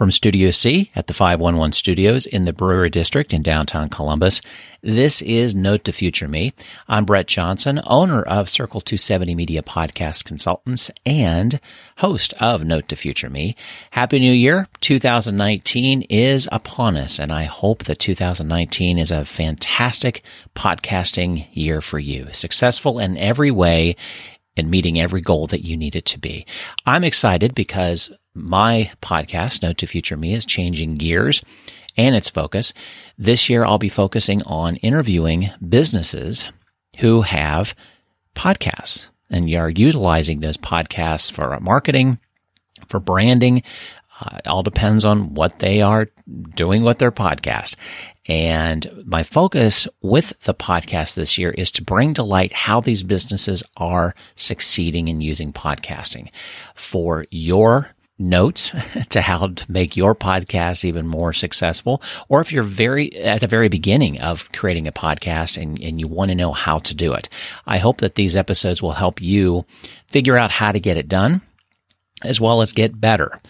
From 0.00 0.10
Studio 0.10 0.50
C 0.50 0.90
at 0.96 1.08
the 1.08 1.12
511 1.12 1.74
Studios 1.74 2.24
in 2.24 2.46
the 2.46 2.54
Brewery 2.54 2.88
District 2.88 3.34
in 3.34 3.42
downtown 3.42 3.88
Columbus, 3.88 4.40
this 4.80 5.20
is 5.20 5.54
Note 5.54 5.84
to 5.84 5.92
Future 5.92 6.26
Me. 6.26 6.54
I'm 6.88 7.04
Brett 7.04 7.26
Johnson, 7.26 7.82
owner 7.86 8.22
of 8.22 8.48
Circle 8.48 8.80
270 8.80 9.34
Media 9.34 9.60
Podcast 9.60 10.24
Consultants 10.24 10.90
and 11.04 11.60
host 11.98 12.32
of 12.40 12.64
Note 12.64 12.88
to 12.88 12.96
Future 12.96 13.28
Me. 13.28 13.54
Happy 13.90 14.18
New 14.18 14.32
Year. 14.32 14.68
2019 14.80 16.06
is 16.08 16.48
upon 16.50 16.96
us, 16.96 17.18
and 17.18 17.30
I 17.30 17.42
hope 17.42 17.84
that 17.84 17.98
2019 17.98 18.96
is 18.96 19.10
a 19.10 19.26
fantastic 19.26 20.22
podcasting 20.54 21.46
year 21.52 21.82
for 21.82 21.98
you. 21.98 22.28
Successful 22.32 22.98
in 22.98 23.18
every 23.18 23.50
way 23.50 23.96
and 24.56 24.70
meeting 24.70 24.98
every 24.98 25.20
goal 25.20 25.46
that 25.48 25.64
you 25.64 25.76
need 25.76 25.94
it 25.94 26.06
to 26.06 26.18
be. 26.18 26.46
I'm 26.86 27.04
excited 27.04 27.54
because 27.54 28.10
my 28.34 28.90
podcast, 29.02 29.62
Note 29.62 29.78
to 29.78 29.86
Future 29.86 30.16
Me, 30.16 30.34
is 30.34 30.44
changing 30.44 30.94
gears 30.94 31.42
and 31.96 32.14
its 32.14 32.30
focus. 32.30 32.72
This 33.18 33.48
year, 33.48 33.64
I'll 33.64 33.78
be 33.78 33.88
focusing 33.88 34.42
on 34.44 34.76
interviewing 34.76 35.50
businesses 35.66 36.44
who 36.98 37.22
have 37.22 37.74
podcasts 38.34 39.06
and 39.30 39.52
are 39.54 39.70
utilizing 39.70 40.40
those 40.40 40.56
podcasts 40.56 41.30
for 41.30 41.58
marketing, 41.60 42.18
for 42.88 43.00
branding. 43.00 43.62
Uh, 44.20 44.36
it 44.38 44.46
all 44.46 44.62
depends 44.62 45.04
on 45.04 45.34
what 45.34 45.60
they 45.60 45.80
are 45.80 46.08
doing 46.54 46.82
with 46.82 46.98
their 46.98 47.12
podcast. 47.12 47.76
And 48.26 49.04
my 49.06 49.22
focus 49.22 49.88
with 50.02 50.38
the 50.42 50.54
podcast 50.54 51.14
this 51.14 51.38
year 51.38 51.50
is 51.50 51.70
to 51.72 51.82
bring 51.82 52.14
to 52.14 52.22
light 52.22 52.52
how 52.52 52.80
these 52.80 53.02
businesses 53.02 53.62
are 53.76 54.14
succeeding 54.36 55.08
in 55.08 55.20
using 55.20 55.52
podcasting 55.52 56.28
for 56.74 57.26
your 57.30 57.90
notes 58.20 58.74
to 59.08 59.20
how 59.20 59.48
to 59.48 59.72
make 59.72 59.96
your 59.96 60.14
podcast 60.14 60.84
even 60.84 61.06
more 61.06 61.32
successful. 61.32 62.02
Or 62.28 62.40
if 62.40 62.52
you're 62.52 62.62
very 62.62 63.16
at 63.16 63.40
the 63.40 63.46
very 63.46 63.68
beginning 63.68 64.20
of 64.20 64.52
creating 64.52 64.86
a 64.86 64.92
podcast 64.92 65.60
and, 65.60 65.80
and 65.82 66.00
you 66.00 66.06
want 66.06 66.30
to 66.30 66.34
know 66.34 66.52
how 66.52 66.78
to 66.80 66.94
do 66.94 67.14
it. 67.14 67.28
I 67.66 67.78
hope 67.78 67.98
that 67.98 68.14
these 68.14 68.36
episodes 68.36 68.82
will 68.82 68.92
help 68.92 69.20
you 69.20 69.64
figure 70.08 70.36
out 70.36 70.50
how 70.50 70.72
to 70.72 70.80
get 70.80 70.96
it 70.96 71.08
done 71.08 71.42
as 72.22 72.40
well 72.40 72.60
as 72.60 72.72
get 72.72 73.00
better. 73.00 73.40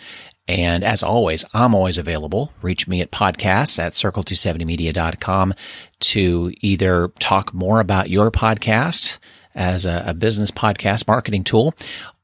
And 0.49 0.83
as 0.83 1.03
always, 1.03 1.45
I'm 1.55 1.75
always 1.75 1.97
available. 1.97 2.53
Reach 2.61 2.89
me 2.89 3.01
at 3.01 3.13
podcasts 3.13 3.79
at 3.79 3.93
circle270media.com 3.93 5.55
to 6.01 6.53
either 6.61 7.09
talk 7.21 7.55
more 7.55 7.79
about 7.79 8.11
your 8.11 8.31
podcast 8.33 9.19
as 9.55 9.87
a, 9.87 10.05
a 10.07 10.15
business 10.15 10.51
podcast 10.51 11.07
marketing 11.07 11.45
tool, 11.45 11.75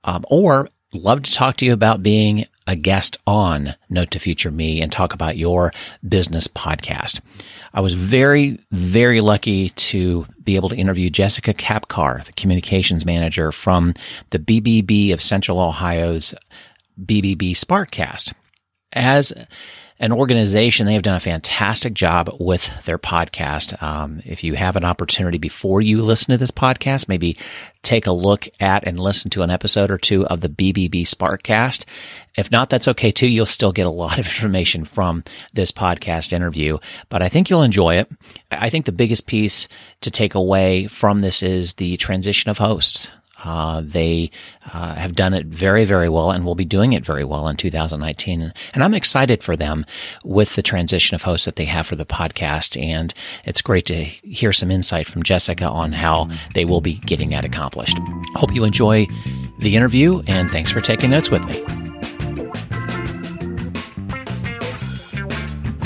um, 0.03 0.25
or 0.29 0.69
love 0.93 1.23
to 1.23 1.33
talk 1.33 1.57
to 1.59 1.67
you 1.67 1.73
about 1.73 2.03
being 2.03 2.45
a 2.67 2.77
guest 2.77 3.19
on 3.27 3.75
Note 3.89 4.11
to 4.13 4.19
Future 4.19 4.51
Me 4.51 4.81
and 4.81 4.91
talk 4.91 5.13
about 5.13 5.37
your 5.37 5.73
business 6.07 6.49
podcast. 6.49 7.21
I 7.75 7.81
was 7.81 7.95
very, 7.95 8.59
very 8.73 9.21
lucky 9.21 9.71
to 9.71 10.27
be 10.43 10.57
able 10.57 10.71
to 10.71 10.77
interview 10.77 11.11
Jessica 11.11 11.55
Capcar, 11.55 12.25
the 12.25 12.33
communications 12.33 13.05
manager 13.05 13.53
from 13.53 13.95
the 14.31 14.39
BBB 14.39 15.13
of 15.13 15.23
Central 15.23 15.61
Ohio's 15.61 16.35
BBB 17.01 17.53
Sparkcast. 17.53 18.33
As 18.93 19.33
an 19.99 20.13
organization, 20.13 20.87
they 20.87 20.93
have 20.93 21.03
done 21.03 21.17
a 21.17 21.21
fantastic 21.21 21.95
job 21.95 22.31
with 22.39 22.71
their 22.85 22.99
podcast. 22.99 23.83
Um, 23.83 24.21
if 24.27 24.45
you 24.45 24.55
have 24.55 24.77
an 24.77 24.85
opportunity 24.85 25.39
before 25.39 25.81
you 25.81 26.03
listen 26.03 26.33
to 26.33 26.39
this 26.39 26.51
podcast, 26.51 27.09
maybe 27.09 27.39
take 27.83 28.07
a 28.07 28.13
look 28.13 28.47
at 28.61 28.87
and 28.87 29.01
listen 29.01 29.31
to 29.31 29.43
an 29.43 29.51
episode 29.51 29.91
or 29.91 29.97
two 29.97 30.27
of 30.27 30.43
the 30.43 30.49
BBB 30.49 31.03
Sparkcast. 31.03 31.87
If 32.37 32.51
not, 32.51 32.69
that's 32.69 32.89
okay 32.89 33.11
too. 33.11 33.27
You'll 33.27 33.47
still 33.47 33.73
get 33.73 33.87
a 33.87 33.91
lot 33.91 34.19
of 34.19 34.27
information 34.27 34.85
from 34.85 35.25
this 35.55 35.73
podcast 35.73 36.33
interview, 36.33 36.79
but 37.09 37.23
I 37.23 37.31
think 37.31 37.49
you'll 37.49 37.63
enjoy 37.63 37.97
it. 37.97 38.11
I 38.51 38.69
think 38.69 38.85
the 38.85 38.93
biggest 38.93 39.27
piece 39.27 39.67
to 40.03 40.11
take 40.11 40.35
away 40.35 40.89
from 40.89 41.21
this 41.21 41.43
is 41.43 41.75
the 41.75 41.97
transition 41.97 42.51
of 42.51 42.59
hosts. 42.59 43.09
Uh, 43.45 43.83
they 43.85 44.31
uh, 44.73 44.95
have 44.95 45.15
done 45.15 45.35
it 45.35 45.47
very, 45.47 45.85
very 45.85 46.09
well 46.09 46.31
and 46.31 46.45
will 46.45 46.55
be 46.55 46.65
doing 46.65 46.93
it 46.93 47.05
very 47.05 47.25
well 47.25 47.49
in 47.49 47.57
2019. 47.57 48.53
And 48.75 48.85
I'm 48.85 48.95
excited 48.95 49.43
for 49.43 49.57
them 49.57 49.85
with 50.25 50.55
the 50.55 50.63
transition 50.63 51.15
of 51.15 51.23
hosts 51.23 51.45
that 51.45 51.57
they 51.57 51.67
have 51.67 51.87
for 51.87 51.97
the 51.97 52.07
podcast. 52.07 52.81
And 52.81 53.13
it's 53.45 53.63
great 53.63 53.87
to 53.87 54.05
hear 54.05 54.53
some 54.53 54.71
insight 54.71 55.07
from 55.07 55.23
Jessica 55.23 55.69
on 55.69 55.93
how 55.93 56.31
they 56.55 56.65
will 56.65 56.81
be 56.81 56.95
getting 56.95 57.31
that 57.31 57.45
accomplished. 57.45 57.99
Hope 58.35 58.55
you 58.55 58.65
enjoy 58.65 59.07
the 59.59 59.77
interview 59.77 60.23
and 60.27 60.51
thanks 60.51 60.71
for 60.71 60.81
taking 60.81 61.11
notes 61.11 61.31
with 61.31 61.45
me. 61.47 61.63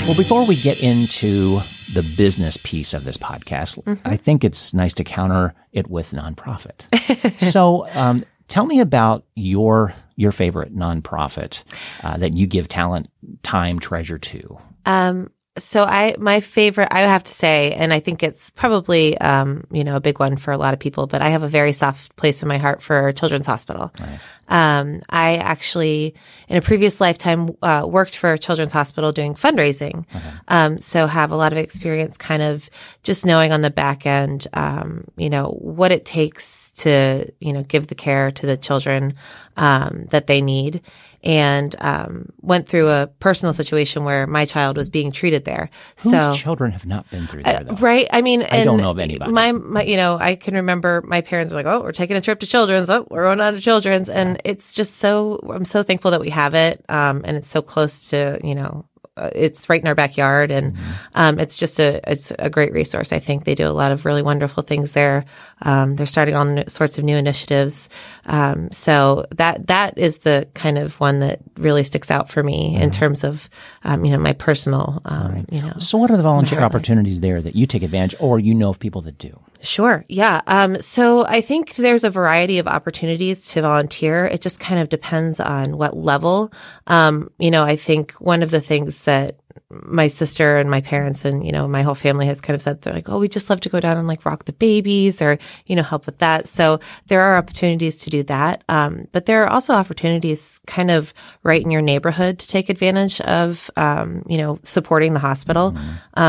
Well, 0.05 0.15
before 0.17 0.45
we 0.45 0.55
get 0.55 0.81
into 0.81 1.61
the 1.93 2.03
business 2.03 2.57
piece 2.63 2.93
of 2.93 3.03
this 3.03 3.17
podcast, 3.17 3.81
mm-hmm. 3.83 4.07
I 4.07 4.17
think 4.17 4.43
it's 4.43 4.73
nice 4.73 4.93
to 4.93 5.03
counter 5.03 5.53
it 5.71 5.89
with 5.89 6.11
nonprofit. 6.11 7.39
so, 7.51 7.87
um, 7.93 8.23
tell 8.47 8.65
me 8.65 8.79
about 8.79 9.25
your 9.35 9.93
your 10.15 10.31
favorite 10.31 10.75
nonprofit 10.75 11.63
uh, 12.03 12.17
that 12.17 12.35
you 12.35 12.45
give 12.45 12.67
talent, 12.67 13.09
time, 13.43 13.79
treasure 13.79 14.19
to. 14.19 14.59
Um, 14.85 15.31
so 15.57 15.83
I, 15.83 16.15
my 16.17 16.39
favorite, 16.39 16.87
I 16.91 17.01
have 17.01 17.23
to 17.25 17.33
say, 17.33 17.73
and 17.73 17.93
I 17.93 17.99
think 17.99 18.23
it's 18.23 18.51
probably, 18.51 19.17
um, 19.17 19.65
you 19.69 19.83
know, 19.83 19.97
a 19.97 19.99
big 19.99 20.17
one 20.17 20.37
for 20.37 20.51
a 20.51 20.57
lot 20.57 20.73
of 20.73 20.79
people, 20.79 21.07
but 21.07 21.21
I 21.21 21.29
have 21.29 21.43
a 21.43 21.49
very 21.49 21.73
soft 21.73 22.15
place 22.15 22.41
in 22.41 22.47
my 22.47 22.57
heart 22.57 22.81
for 22.81 23.11
Children's 23.11 23.47
Hospital. 23.47 23.91
Nice. 23.99 24.29
Um, 24.47 25.01
I 25.09 25.37
actually, 25.37 26.15
in 26.47 26.55
a 26.55 26.61
previous 26.61 27.01
lifetime, 27.01 27.49
uh, 27.61 27.85
worked 27.85 28.15
for 28.15 28.37
Children's 28.37 28.71
Hospital 28.71 29.11
doing 29.11 29.33
fundraising. 29.33 30.05
Okay. 30.15 30.29
Um, 30.47 30.77
so 30.77 31.05
have 31.05 31.31
a 31.31 31.35
lot 31.35 31.51
of 31.51 31.57
experience 31.57 32.17
kind 32.17 32.41
of 32.41 32.69
just 33.03 33.25
knowing 33.25 33.51
on 33.51 33.61
the 33.61 33.69
back 33.69 34.05
end, 34.05 34.47
um, 34.53 35.05
you 35.17 35.29
know, 35.29 35.47
what 35.59 35.91
it 35.91 36.05
takes 36.05 36.71
to, 36.71 37.29
you 37.41 37.51
know, 37.51 37.63
give 37.63 37.87
the 37.87 37.95
care 37.95 38.31
to 38.31 38.45
the 38.45 38.55
children, 38.55 39.15
um, 39.57 40.05
that 40.11 40.27
they 40.27 40.41
need 40.41 40.81
and 41.23 41.75
um, 41.79 42.29
went 42.41 42.67
through 42.67 42.89
a 42.89 43.07
personal 43.19 43.53
situation 43.53 44.03
where 44.03 44.25
my 44.27 44.45
child 44.45 44.77
was 44.77 44.89
being 44.89 45.11
treated 45.11 45.45
there. 45.45 45.69
Whose 46.01 46.11
so 46.11 46.33
children 46.33 46.71
have 46.71 46.85
not 46.85 47.09
been 47.09 47.27
through 47.27 47.43
there, 47.43 47.63
uh, 47.69 47.75
right? 47.75 48.07
I 48.11 48.21
mean, 48.21 48.43
I 48.43 48.63
don't 48.63 48.77
know 48.77 48.91
of 48.91 48.99
anybody. 48.99 49.31
My, 49.31 49.51
my, 49.51 49.83
you 49.83 49.97
know, 49.97 50.17
I 50.19 50.35
can 50.35 50.55
remember 50.55 51.01
my 51.05 51.21
parents 51.21 51.51
were 51.51 51.57
like, 51.57 51.65
"Oh, 51.65 51.81
we're 51.81 51.91
taking 51.91 52.17
a 52.17 52.21
trip 52.21 52.39
to 52.39 52.47
Children's. 52.47 52.89
Oh, 52.89 53.07
we're 53.09 53.23
going 53.23 53.41
on 53.41 53.53
to 53.53 53.61
Children's," 53.61 54.09
and 54.09 54.41
it's 54.43 54.73
just 54.73 54.95
so. 54.95 55.39
I'm 55.53 55.65
so 55.65 55.83
thankful 55.83 56.11
that 56.11 56.21
we 56.21 56.29
have 56.31 56.53
it, 56.53 56.83
um, 56.89 57.21
and 57.25 57.37
it's 57.37 57.47
so 57.47 57.61
close 57.61 58.09
to 58.09 58.39
you 58.43 58.55
know 58.55 58.85
it's 59.17 59.69
right 59.69 59.81
in 59.81 59.87
our 59.87 59.95
backyard, 59.95 60.51
and 60.51 60.73
mm-hmm. 60.73 60.91
um, 61.15 61.39
it's 61.39 61.57
just 61.57 61.79
a 61.79 61.99
it's 62.09 62.31
a 62.39 62.49
great 62.49 62.71
resource. 62.71 63.11
I 63.11 63.19
think 63.19 63.43
they 63.43 63.55
do 63.55 63.67
a 63.67 63.69
lot 63.69 63.91
of 63.91 64.05
really 64.05 64.21
wonderful 64.21 64.63
things 64.63 64.93
there. 64.93 65.25
Um, 65.63 65.97
they're 65.97 66.05
starting 66.05 66.35
on 66.35 66.67
sorts 66.69 66.97
of 66.97 67.03
new 67.03 67.17
initiatives, 67.17 67.89
um, 68.25 68.71
so 68.71 69.25
that 69.35 69.67
that 69.67 69.97
is 69.97 70.19
the 70.19 70.47
kind 70.53 70.77
of 70.77 70.99
one 71.01 71.19
that 71.19 71.39
really 71.57 71.83
sticks 71.83 72.09
out 72.09 72.29
for 72.29 72.41
me 72.41 72.75
in 72.75 72.89
terms 72.89 73.23
of 73.25 73.49
um, 73.83 74.05
you 74.05 74.11
know 74.11 74.19
my 74.19 74.33
personal 74.33 75.01
um, 75.05 75.33
right. 75.33 75.45
you 75.51 75.61
know. 75.61 75.73
So, 75.79 75.97
what 75.97 76.09
are 76.09 76.17
the 76.17 76.23
volunteer 76.23 76.61
opportunities 76.61 77.19
there 77.19 77.41
that 77.41 77.55
you 77.55 77.67
take 77.67 77.83
advantage, 77.83 78.15
or 78.19 78.39
you 78.39 78.55
know 78.55 78.69
of 78.69 78.79
people 78.79 79.01
that 79.01 79.17
do? 79.17 79.37
Sure. 79.61 80.03
Yeah. 80.09 80.41
Um, 80.47 80.81
so 80.81 81.25
I 81.25 81.41
think 81.41 81.75
there's 81.75 82.03
a 82.03 82.09
variety 82.09 82.57
of 82.57 82.67
opportunities 82.67 83.49
to 83.49 83.61
volunteer. 83.61 84.25
It 84.25 84.41
just 84.41 84.59
kind 84.59 84.79
of 84.79 84.89
depends 84.89 85.39
on 85.39 85.77
what 85.77 85.95
level. 85.95 86.51
Um, 86.87 87.29
you 87.37 87.51
know, 87.51 87.63
I 87.63 87.75
think 87.75 88.13
one 88.13 88.41
of 88.41 88.49
the 88.49 88.61
things 88.61 89.03
that 89.03 89.37
my 89.69 90.07
sister 90.07 90.57
and 90.57 90.69
my 90.69 90.81
parents 90.81 91.25
and, 91.25 91.45
you 91.45 91.51
know, 91.51 91.67
my 91.67 91.81
whole 91.81 91.95
family 91.95 92.25
has 92.25 92.41
kind 92.41 92.55
of 92.55 92.61
said, 92.61 92.81
they're 92.81 92.93
like, 92.93 93.09
oh, 93.09 93.19
we 93.19 93.27
just 93.27 93.49
love 93.49 93.61
to 93.61 93.69
go 93.69 93.79
down 93.79 93.97
and 93.97 94.07
like 94.07 94.25
rock 94.25 94.45
the 94.45 94.53
babies 94.53 95.21
or, 95.21 95.37
you 95.65 95.75
know, 95.75 95.83
help 95.83 96.05
with 96.05 96.17
that. 96.19 96.47
So 96.47 96.79
there 97.07 97.21
are 97.21 97.37
opportunities 97.37 97.97
to 98.03 98.09
do 98.09 98.23
that. 98.23 98.63
Um, 98.67 99.07
but 99.11 99.25
there 99.25 99.43
are 99.43 99.49
also 99.49 99.73
opportunities 99.73 100.59
kind 100.67 100.89
of 100.89 101.13
right 101.43 101.61
in 101.61 101.71
your 101.71 101.81
neighborhood 101.81 102.39
to 102.39 102.47
take 102.47 102.69
advantage 102.69 103.21
of, 103.21 103.69
um, 103.77 104.23
you 104.27 104.37
know, 104.37 104.59
supporting 104.63 105.13
the 105.13 105.19
hospital. 105.19 105.73
Mm-hmm. 105.73 106.23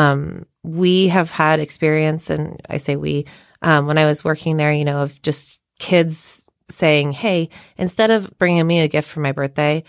We 0.63 1.09
have 1.09 1.31
had 1.31 1.61
experience, 1.61 2.31
and 2.31 2.61
I 2.69 2.79
say 2.79 2.97
we, 2.97 3.27
um, 3.63 3.87
when 3.87 3.99
I 3.99 4.07
was 4.07 4.25
working 4.25 4.57
there, 4.57 4.73
you 4.73 4.85
know, 4.85 5.03
of 5.03 5.21
just 5.23 5.61
kids 5.79 6.45
saying, 6.69 7.13
Hey, 7.13 7.49
instead 7.77 8.11
of 8.11 8.37
bringing 8.39 8.67
me 8.67 8.81
a 8.81 8.89
gift 8.89 9.09
for 9.09 9.21
my 9.21 9.33
birthday, 9.33 9.85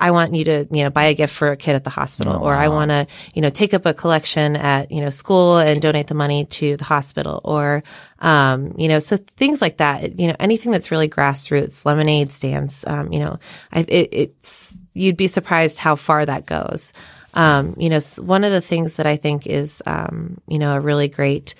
I 0.00 0.12
want 0.12 0.34
you 0.34 0.44
to, 0.44 0.66
you 0.72 0.84
know, 0.84 0.90
buy 0.90 1.04
a 1.04 1.14
gift 1.14 1.34
for 1.34 1.52
a 1.52 1.56
kid 1.56 1.74
at 1.74 1.84
the 1.84 1.90
hospital, 1.90 2.32
oh, 2.34 2.46
or 2.46 2.54
wow. 2.54 2.58
I 2.58 2.68
want 2.68 2.90
to, 2.90 3.06
you 3.34 3.42
know, 3.42 3.50
take 3.50 3.74
up 3.74 3.84
a 3.84 3.92
collection 3.92 4.56
at, 4.56 4.90
you 4.90 5.02
know, 5.02 5.10
school 5.10 5.58
and 5.58 5.82
donate 5.82 6.06
the 6.06 6.14
money 6.14 6.46
to 6.46 6.78
the 6.78 6.84
hospital, 6.84 7.42
or, 7.44 7.82
um, 8.18 8.74
you 8.78 8.88
know, 8.88 8.98
so 8.98 9.18
things 9.18 9.60
like 9.60 9.76
that. 9.76 10.18
You 10.18 10.28
know, 10.28 10.36
anything 10.40 10.72
that's 10.72 10.90
really 10.90 11.08
grassroots, 11.08 11.84
lemonade 11.84 12.32
stands. 12.32 12.86
Um, 12.86 13.12
you 13.12 13.18
know, 13.18 13.38
I, 13.70 13.80
it, 13.80 14.08
it's 14.12 14.78
you'd 14.94 15.18
be 15.18 15.26
surprised 15.26 15.78
how 15.78 15.96
far 15.96 16.24
that 16.24 16.46
goes. 16.46 16.94
Um, 17.34 17.74
you 17.78 17.88
know, 17.88 18.00
one 18.18 18.44
of 18.44 18.52
the 18.52 18.60
things 18.60 18.96
that 18.96 19.06
I 19.06 19.16
think 19.16 19.46
is, 19.46 19.82
um, 19.86 20.40
you 20.48 20.58
know, 20.58 20.74
a 20.74 20.80
really 20.80 21.08
great 21.08 21.54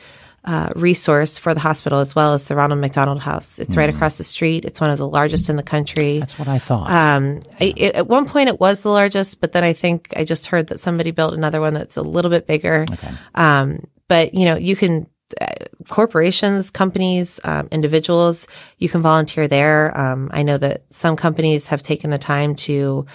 uh, 0.45 0.71
resource 0.75 1.39
for 1.39 1.53
the 1.53 1.61
hospital 1.61 1.99
as 1.99 2.15
well 2.15 2.33
as 2.33 2.49
the 2.49 2.57
Ronald 2.57 2.81
McDonald 2.81 3.21
House. 3.21 3.59
It's 3.59 3.77
right 3.77 3.91
across 3.91 4.17
the 4.17 4.25
street. 4.25 4.65
It's 4.65 4.81
one 4.81 4.91
of 4.91 4.99
the 4.99 5.07
largest 5.07 5.51
in 5.51 5.57
the 5.57 5.63
country. 5.63 6.19
That's 6.19 6.39
what 6.39 6.49
I 6.49 6.59
thought. 6.59 6.91
Um, 6.91 7.43
I, 7.61 7.75
it, 7.77 7.95
at 7.95 8.09
one 8.09 8.27
point 8.27 8.49
it 8.49 8.59
was 8.59 8.81
the 8.81 8.89
largest, 8.89 9.41
but 9.41 9.53
then 9.53 9.65
I 9.65 9.75
think 9.75 10.13
I 10.17 10.25
just 10.25 10.47
heard 10.47 10.69
that 10.69 10.81
somebody 10.81 11.11
built 11.11 11.35
another 11.35 11.61
one 11.61 11.75
that's 11.75 11.97
a 11.97 12.03
little 12.03 12.31
bit 12.31 12.47
bigger. 12.47 12.87
okay. 12.91 13.13
Um, 13.35 13.87
but 14.09 14.35
you 14.35 14.47
know, 14.47 14.57
you 14.57 14.77
can 14.77 15.07
uh, 15.41 15.47
corporations, 15.89 16.71
companies, 16.71 17.39
um, 17.45 17.69
individuals, 17.71 18.49
you 18.79 18.89
can 18.89 19.03
volunteer 19.03 19.47
there. 19.47 19.97
Um, 19.97 20.31
I 20.33 20.43
know 20.43 20.59
that 20.59 20.85
some 20.91 21.17
companies 21.17 21.69
have 21.69 21.83
taken 21.83 22.11
the 22.11 22.19
time 22.19 22.55
to 22.57 23.07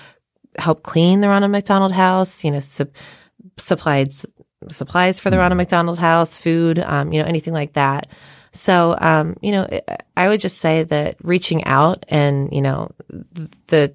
help 0.57 0.83
clean 0.83 1.21
the 1.21 1.29
Ronald 1.29 1.51
McDonald 1.51 1.91
House. 1.93 2.43
You 2.43 2.51
know, 2.51 2.59
sup- 2.59 2.95
supplied 3.57 4.09
s- 4.09 4.25
supplies 4.69 5.19
for 5.19 5.29
the 5.29 5.37
Ronald 5.37 5.57
McDonald 5.57 5.99
House, 5.99 6.37
food, 6.37 6.79
um, 6.79 7.13
you 7.13 7.21
know, 7.21 7.27
anything 7.27 7.53
like 7.53 7.73
that. 7.73 8.07
So, 8.51 8.95
um, 8.99 9.35
you 9.41 9.51
know, 9.51 9.67
I- 9.71 9.97
I 10.17 10.27
would 10.29 10.39
just 10.39 10.59
say 10.59 10.83
that 10.83 11.17
reaching 11.21 11.65
out 11.65 12.05
and, 12.09 12.49
you 12.53 12.61
know, 12.61 12.89
the 13.67 13.93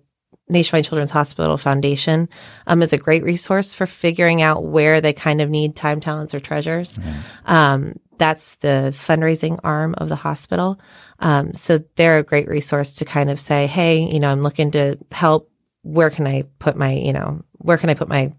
Nationwide 0.50 0.84
Children's 0.84 1.12
Hospital 1.12 1.56
Foundation 1.56 2.28
um, 2.66 2.82
is 2.82 2.92
a 2.92 2.98
great 2.98 3.22
resource 3.22 3.72
for 3.72 3.86
figuring 3.86 4.42
out 4.42 4.64
where 4.64 5.00
they 5.00 5.12
kind 5.12 5.40
of 5.40 5.48
need 5.48 5.76
time, 5.76 6.00
talents, 6.00 6.34
or 6.34 6.40
treasures. 6.40 6.98
Um, 7.46 7.94
that's 8.18 8.56
the 8.56 8.90
fundraising 8.92 9.58
arm 9.64 9.94
of 9.96 10.08
the 10.08 10.16
hospital. 10.16 10.78
Um, 11.20 11.54
so 11.54 11.78
they're 11.96 12.18
a 12.18 12.22
great 12.22 12.48
resource 12.48 12.94
to 12.94 13.04
kind 13.04 13.30
of 13.30 13.40
say, 13.40 13.66
hey, 13.66 14.00
you 14.00 14.20
know, 14.20 14.30
I'm 14.30 14.42
looking 14.42 14.72
to 14.72 14.98
help. 15.12 15.50
Where 15.82 16.11
can 16.11 16.27
I 16.27 16.43
put 16.59 16.77
my, 16.77 16.93
you 16.93 17.12
know, 17.12 17.43
where 17.53 17.77
can 17.79 17.91
I 17.91 17.94
put 17.94 18.09
my 18.09 18.32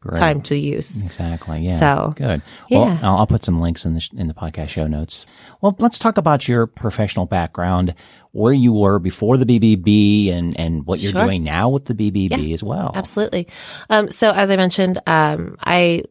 Great. 0.00 0.18
time 0.18 0.40
to 0.42 0.56
use? 0.56 1.00
Exactly. 1.02 1.60
Yeah. 1.62 1.78
So, 1.78 2.14
good. 2.16 2.42
Well, 2.70 2.86
yeah. 2.86 2.98
I'll, 3.02 3.16
I'll 3.18 3.26
put 3.26 3.44
some 3.44 3.60
links 3.60 3.84
in 3.84 3.94
the 3.94 4.00
sh- 4.00 4.10
in 4.16 4.28
the 4.28 4.34
podcast 4.34 4.68
show 4.68 4.86
notes. 4.86 5.26
Well, 5.60 5.74
let's 5.78 5.98
talk 5.98 6.16
about 6.18 6.46
your 6.48 6.66
professional 6.66 7.26
background, 7.26 7.94
where 8.32 8.52
you 8.52 8.72
were 8.72 8.98
before 8.98 9.36
the 9.36 9.46
BBB, 9.46 10.32
and 10.32 10.58
and 10.60 10.86
what 10.86 11.00
you're 11.00 11.12
Sure. 11.12 11.24
doing 11.24 11.42
now 11.44 11.70
with 11.70 11.86
the 11.86 11.94
BBB 11.94 12.52
as 12.52 12.62
well. 12.62 12.92
Absolutely. 12.94 13.48
Um, 13.90 14.10
so 14.10 14.30
as 14.32 14.50
I 14.50 14.56
mentioned, 14.56 14.98
um, 15.06 15.56
I, 15.64 16.02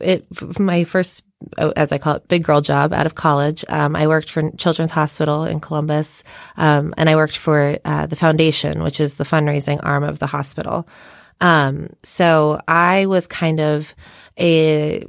it, 0.00 0.26
my 0.58 0.84
first, 0.84 1.24
oh, 1.56 1.72
as 1.76 1.92
I 1.92 1.98
call 1.98 2.16
it, 2.16 2.28
big 2.28 2.44
girl 2.44 2.60
job 2.60 2.92
out 2.92 3.06
of 3.06 3.14
college, 3.14 3.64
um, 3.68 3.96
I 3.96 4.06
worked 4.06 4.30
for 4.30 4.50
Children's 4.52 4.90
Hospital 4.90 5.44
in 5.44 5.60
Columbus. 5.60 6.24
Um, 6.56 6.94
and 6.96 7.08
I 7.08 7.16
worked 7.16 7.36
for, 7.36 7.78
uh, 7.84 8.06
the 8.06 8.16
foundation, 8.16 8.82
which 8.82 9.00
is 9.00 9.16
the 9.16 9.24
fundraising 9.24 9.80
arm 9.82 10.04
of 10.04 10.18
the 10.18 10.26
hospital. 10.26 10.88
Um, 11.40 11.90
so 12.02 12.60
I 12.66 13.06
was 13.06 13.26
kind 13.26 13.60
of 13.60 13.94
a 14.38 15.04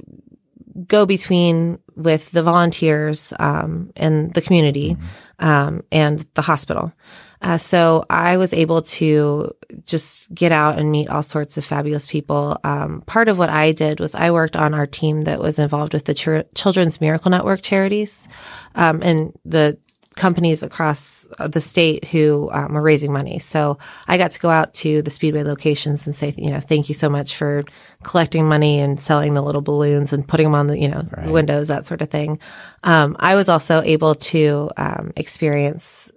go 0.88 1.06
between 1.06 1.80
with 1.96 2.32
the 2.32 2.44
volunteers, 2.44 3.34
um, 3.40 3.92
and 3.96 4.34
the 4.34 4.42
community, 4.42 4.96
um, 5.40 5.82
and 5.92 6.26
the 6.36 6.42
hospital. 6.42 6.94
Uh, 7.42 7.58
so 7.58 8.06
I 8.10 8.38
was 8.38 8.54
able 8.54 8.82
to 8.82 9.56
just 9.86 10.34
get 10.34 10.52
out 10.52 10.78
and 10.78 10.92
meet 10.92 11.08
all 11.08 11.24
sorts 11.24 11.58
of 11.58 11.64
fabulous 11.64 12.06
people. 12.06 12.60
Um, 12.64 13.02
part 13.06 13.30
of 13.30 13.38
what 13.38 13.50
I 13.50 13.72
did 13.72 14.00
was 14.00 14.14
I 14.14 14.32
worked 14.32 14.58
on 14.58 14.74
our 14.74 14.86
team 14.88 15.24
that 15.24 15.40
was 15.40 15.58
involved 15.58 15.94
with 15.94 16.06
the 16.06 16.14
Chir- 16.14 16.46
Children's 16.54 17.00
Miracle 17.00 17.32
Network 17.32 17.62
charities, 17.62 18.28
um, 18.76 19.02
and 19.02 19.34
the 19.46 19.78
companies 20.20 20.62
across 20.62 21.28
the 21.40 21.62
state 21.62 22.04
who 22.06 22.50
um, 22.52 22.74
were 22.74 22.82
raising 22.82 23.12
money. 23.14 23.40
So 23.40 23.80
I 24.06 24.18
got 24.18 24.32
to 24.32 24.40
go 24.40 24.50
out 24.50 24.74
to 24.76 25.02
the 25.02 25.10
Speedway 25.10 25.44
locations 25.44 26.06
and 26.06 26.14
say, 26.14 26.34
you 26.38 26.52
know, 26.52 26.60
thank 26.60 26.90
you 26.90 26.94
so 26.94 27.10
much 27.10 27.36
for 27.36 27.64
collecting 28.04 28.48
money 28.48 28.80
and 28.80 29.00
selling 29.00 29.34
the 29.34 29.42
little 29.42 29.62
balloons 29.62 30.12
and 30.12 30.28
putting 30.28 30.48
them 30.48 30.56
on 30.56 30.68
the, 30.68 30.78
you 30.78 30.90
know, 30.90 31.02
the 31.02 31.32
windows, 31.32 31.70
that 31.70 31.88
sort 31.88 32.02
of 32.02 32.10
thing. 32.10 32.38
Um, 32.84 33.16
I 33.18 33.36
was 33.36 33.48
also 33.48 33.82
able 33.82 34.16
to 34.16 34.70
um, 34.76 35.14
experience 35.16 36.12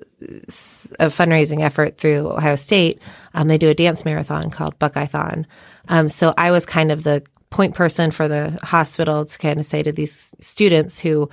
a 0.99 1.06
fundraising 1.06 1.60
effort 1.60 1.96
through 1.96 2.28
Ohio 2.28 2.56
State. 2.56 3.00
Um, 3.34 3.46
they 3.46 3.58
do 3.58 3.70
a 3.70 3.75
dance 3.75 4.04
marathon 4.04 4.50
called 4.50 4.78
Buckeyethon. 4.81 5.46
Um, 5.88 6.08
so 6.08 6.34
I 6.37 6.50
was 6.50 6.66
kind 6.66 6.90
of 6.90 7.04
the 7.04 7.22
point 7.50 7.75
person 7.75 8.10
for 8.10 8.26
the 8.26 8.58
hospital 8.62 9.25
to 9.25 9.38
kind 9.38 9.60
of 9.60 9.66
say 9.66 9.82
to 9.82 9.93
these 9.93 10.34
students 10.40 10.99
who 10.99 11.31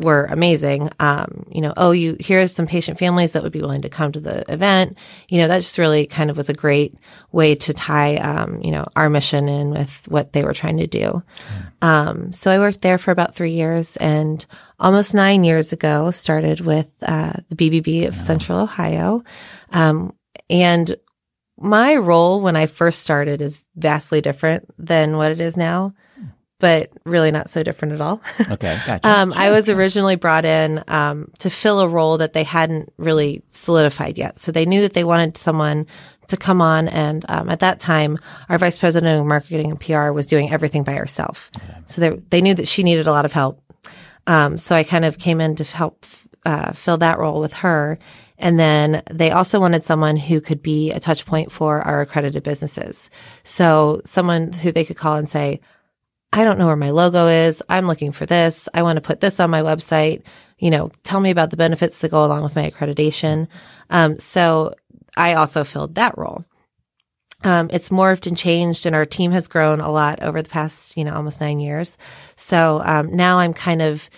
were 0.00 0.24
amazing. 0.24 0.90
Um, 0.98 1.46
you 1.50 1.60
know, 1.60 1.74
oh, 1.76 1.90
you 1.92 2.16
here's 2.18 2.52
some 2.52 2.66
patient 2.66 2.98
families 2.98 3.32
that 3.32 3.42
would 3.42 3.52
be 3.52 3.60
willing 3.60 3.82
to 3.82 3.88
come 3.88 4.12
to 4.12 4.20
the 4.20 4.50
event. 4.50 4.96
You 5.28 5.38
know, 5.38 5.48
that 5.48 5.58
just 5.58 5.78
really 5.78 6.06
kind 6.06 6.30
of 6.30 6.36
was 6.36 6.48
a 6.48 6.54
great 6.54 6.94
way 7.32 7.54
to 7.54 7.72
tie, 7.72 8.16
um, 8.16 8.60
you 8.62 8.70
know, 8.70 8.86
our 8.96 9.10
mission 9.10 9.48
in 9.48 9.70
with 9.70 10.08
what 10.08 10.32
they 10.32 10.42
were 10.42 10.54
trying 10.54 10.78
to 10.78 10.86
do. 10.86 11.22
Um, 11.82 12.32
so 12.32 12.50
I 12.50 12.58
worked 12.58 12.82
there 12.82 12.98
for 12.98 13.10
about 13.10 13.34
three 13.34 13.52
years 13.52 13.96
and 13.98 14.44
almost 14.78 15.14
nine 15.14 15.44
years 15.44 15.72
ago 15.72 16.10
started 16.10 16.60
with, 16.60 16.90
uh, 17.02 17.34
the 17.48 17.56
BBB 17.56 18.06
of 18.06 18.20
Central 18.20 18.58
Ohio. 18.58 19.22
Um, 19.72 20.14
and 20.48 20.96
my 21.58 21.94
role 21.94 22.40
when 22.40 22.56
I 22.56 22.66
first 22.66 23.02
started 23.02 23.40
is 23.42 23.62
vastly 23.76 24.20
different 24.20 24.66
than 24.78 25.16
what 25.16 25.30
it 25.30 25.40
is 25.40 25.56
now, 25.56 25.94
but 26.60 26.90
really 27.04 27.32
not 27.32 27.50
so 27.50 27.62
different 27.62 27.94
at 27.94 28.00
all. 28.00 28.22
Okay, 28.50 28.78
gotcha. 28.86 29.08
Um, 29.08 29.32
I 29.34 29.50
was 29.50 29.68
originally 29.68 30.16
brought 30.16 30.44
in 30.44 30.82
um, 30.88 31.30
to 31.38 31.50
fill 31.50 31.80
a 31.80 31.88
role 31.88 32.18
that 32.18 32.32
they 32.32 32.42
hadn't 32.42 32.92
really 32.96 33.42
solidified 33.50 34.18
yet. 34.18 34.38
So 34.38 34.50
they 34.50 34.66
knew 34.66 34.80
that 34.82 34.92
they 34.92 35.04
wanted 35.04 35.36
someone 35.36 35.86
to 36.28 36.36
come 36.36 36.60
on, 36.60 36.88
and 36.88 37.24
um, 37.28 37.48
at 37.48 37.60
that 37.60 37.80
time, 37.80 38.18
our 38.48 38.58
vice 38.58 38.76
president 38.76 39.20
of 39.20 39.26
marketing 39.26 39.70
and 39.70 39.80
PR 39.80 40.10
was 40.10 40.26
doing 40.26 40.50
everything 40.50 40.82
by 40.82 40.92
herself. 40.92 41.50
So 41.86 42.00
they 42.00 42.10
they 42.30 42.40
knew 42.40 42.54
that 42.54 42.68
she 42.68 42.82
needed 42.82 43.06
a 43.06 43.12
lot 43.12 43.24
of 43.24 43.32
help. 43.32 43.62
Um, 44.26 44.58
so 44.58 44.74
I 44.74 44.82
kind 44.82 45.04
of 45.04 45.18
came 45.18 45.40
in 45.40 45.54
to 45.56 45.64
help 45.64 46.04
uh, 46.44 46.72
fill 46.72 46.98
that 46.98 47.18
role 47.18 47.40
with 47.40 47.54
her. 47.54 47.98
And 48.38 48.58
then 48.58 49.02
they 49.10 49.30
also 49.30 49.60
wanted 49.60 49.84
someone 49.84 50.16
who 50.16 50.40
could 50.40 50.62
be 50.62 50.90
a 50.92 51.00
touch 51.00 51.26
point 51.26 51.52
for 51.52 51.82
our 51.82 52.00
accredited 52.00 52.42
businesses. 52.42 53.10
So 53.42 54.00
someone 54.04 54.52
who 54.52 54.72
they 54.72 54.84
could 54.84 54.96
call 54.96 55.16
and 55.16 55.28
say, 55.28 55.60
I 56.32 56.44
don't 56.44 56.58
know 56.58 56.66
where 56.66 56.76
my 56.76 56.90
logo 56.90 57.26
is. 57.26 57.62
I'm 57.68 57.86
looking 57.86 58.12
for 58.12 58.24
this. 58.24 58.68
I 58.72 58.82
want 58.82 58.96
to 58.96 59.00
put 59.02 59.20
this 59.20 59.40
on 59.40 59.50
my 59.50 59.62
website. 59.62 60.22
You 60.58 60.70
know, 60.70 60.90
tell 61.02 61.20
me 61.20 61.30
about 61.30 61.50
the 61.50 61.56
benefits 61.56 61.98
that 61.98 62.10
go 62.10 62.24
along 62.24 62.42
with 62.42 62.54
my 62.54 62.70
accreditation. 62.70 63.48
Um, 63.88 64.18
so 64.18 64.74
I 65.16 65.34
also 65.34 65.64
filled 65.64 65.96
that 65.96 66.16
role. 66.16 66.44
Um, 67.42 67.70
it's 67.72 67.88
morphed 67.88 68.26
and 68.26 68.36
changed 68.36 68.84
and 68.84 68.94
our 68.94 69.06
team 69.06 69.32
has 69.32 69.48
grown 69.48 69.80
a 69.80 69.90
lot 69.90 70.22
over 70.22 70.42
the 70.42 70.48
past, 70.48 70.96
you 70.96 71.04
know, 71.04 71.14
almost 71.14 71.40
nine 71.40 71.58
years. 71.58 71.96
So, 72.36 72.82
um, 72.84 73.16
now 73.16 73.38
I'm 73.38 73.54
kind 73.54 73.80
of 73.80 74.10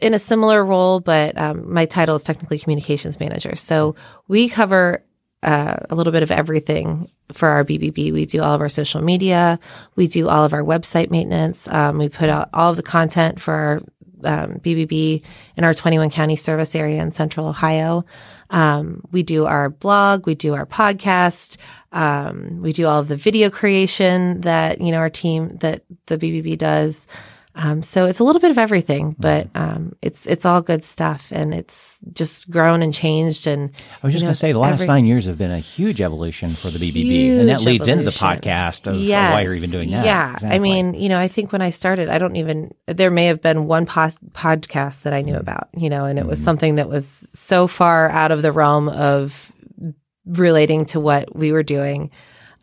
in 0.00 0.14
a 0.14 0.20
similar 0.20 0.64
role, 0.64 1.00
but, 1.00 1.36
um, 1.36 1.72
my 1.72 1.84
title 1.84 2.14
is 2.14 2.22
technically 2.22 2.60
communications 2.60 3.18
manager. 3.18 3.56
So 3.56 3.96
we 4.28 4.48
cover 4.48 5.04
uh, 5.44 5.76
a 5.90 5.94
little 5.94 6.12
bit 6.12 6.22
of 6.22 6.30
everything 6.30 7.10
for 7.32 7.48
our 7.48 7.64
BBB. 7.64 8.12
We 8.12 8.26
do 8.26 8.42
all 8.42 8.54
of 8.54 8.60
our 8.60 8.68
social 8.68 9.02
media. 9.02 9.58
We 9.96 10.06
do 10.06 10.28
all 10.28 10.44
of 10.44 10.52
our 10.52 10.62
website 10.62 11.10
maintenance. 11.10 11.68
Um, 11.68 11.98
we 11.98 12.08
put 12.08 12.28
out 12.28 12.48
all 12.52 12.70
of 12.70 12.76
the 12.76 12.82
content 12.82 13.40
for 13.40 13.54
our 13.54 13.82
um, 14.24 14.54
BBB 14.60 15.22
in 15.56 15.64
our 15.64 15.74
21 15.74 16.10
county 16.10 16.36
service 16.36 16.74
area 16.74 17.02
in 17.02 17.12
central 17.12 17.46
Ohio. 17.46 18.04
Um, 18.50 19.02
we 19.10 19.22
do 19.22 19.46
our 19.46 19.70
blog. 19.70 20.26
We 20.26 20.34
do 20.34 20.54
our 20.54 20.66
podcast. 20.66 21.56
Um, 21.92 22.60
we 22.60 22.72
do 22.72 22.86
all 22.86 23.00
of 23.00 23.08
the 23.08 23.16
video 23.16 23.50
creation 23.50 24.40
that, 24.42 24.80
you 24.80 24.92
know, 24.92 24.98
our 24.98 25.10
team 25.10 25.56
that 25.58 25.84
the 26.06 26.18
BBB 26.18 26.58
does. 26.58 27.06
Um, 27.56 27.82
so 27.82 28.06
it's 28.06 28.18
a 28.18 28.24
little 28.24 28.40
bit 28.40 28.50
of 28.50 28.58
everything, 28.58 29.14
but, 29.16 29.48
um, 29.54 29.94
it's, 30.02 30.26
it's 30.26 30.44
all 30.44 30.60
good 30.60 30.82
stuff 30.82 31.28
and 31.30 31.54
it's 31.54 31.98
just 32.12 32.50
grown 32.50 32.82
and 32.82 32.92
changed. 32.92 33.46
And 33.46 33.70
I 34.02 34.06
was 34.06 34.12
just 34.12 34.22
you 34.22 34.24
know, 34.24 34.26
going 34.26 34.32
to 34.32 34.34
say 34.34 34.52
the 34.52 34.58
last 34.58 34.74
every- 34.74 34.86
nine 34.88 35.06
years 35.06 35.26
have 35.26 35.38
been 35.38 35.52
a 35.52 35.60
huge 35.60 36.00
evolution 36.00 36.50
for 36.50 36.68
the 36.68 36.78
BBB, 36.80 37.38
and 37.38 37.48
that 37.48 37.60
leads 37.62 37.86
into 37.86 38.02
the 38.02 38.10
podcast 38.10 38.88
of, 38.88 38.96
Yes. 38.96 39.32
why 39.32 39.42
you're 39.42 39.54
even 39.54 39.70
doing 39.70 39.90
that. 39.92 40.04
Yeah. 40.04 40.36
I 40.42 40.58
mean, 40.58 40.94
you 40.94 41.08
know, 41.08 41.18
I 41.18 41.28
think 41.28 41.52
when 41.52 41.62
I 41.62 41.70
started, 41.70 42.08
I 42.08 42.18
don't 42.18 42.34
even, 42.34 42.74
there 42.88 43.12
may 43.12 43.26
have 43.26 43.40
been 43.40 43.66
one 43.66 43.86
pos- 43.86 44.18
podcast 44.32 45.02
that 45.02 45.12
I 45.12 45.20
Mm-hmm. 45.22 45.30
knew 45.30 45.36
about, 45.36 45.68
you 45.76 45.88
know, 45.90 46.06
and 46.06 46.18
it 46.18 46.26
was 46.26 46.42
something 46.42 46.74
that 46.74 46.88
was 46.88 47.06
so 47.06 47.68
far 47.68 48.08
out 48.10 48.32
of 48.32 48.42
the 48.42 48.50
realm 48.50 48.88
of 48.88 49.52
relating 50.26 50.86
to 50.86 50.98
what 50.98 51.36
we 51.36 51.52
were 51.52 51.62
doing. 51.62 52.10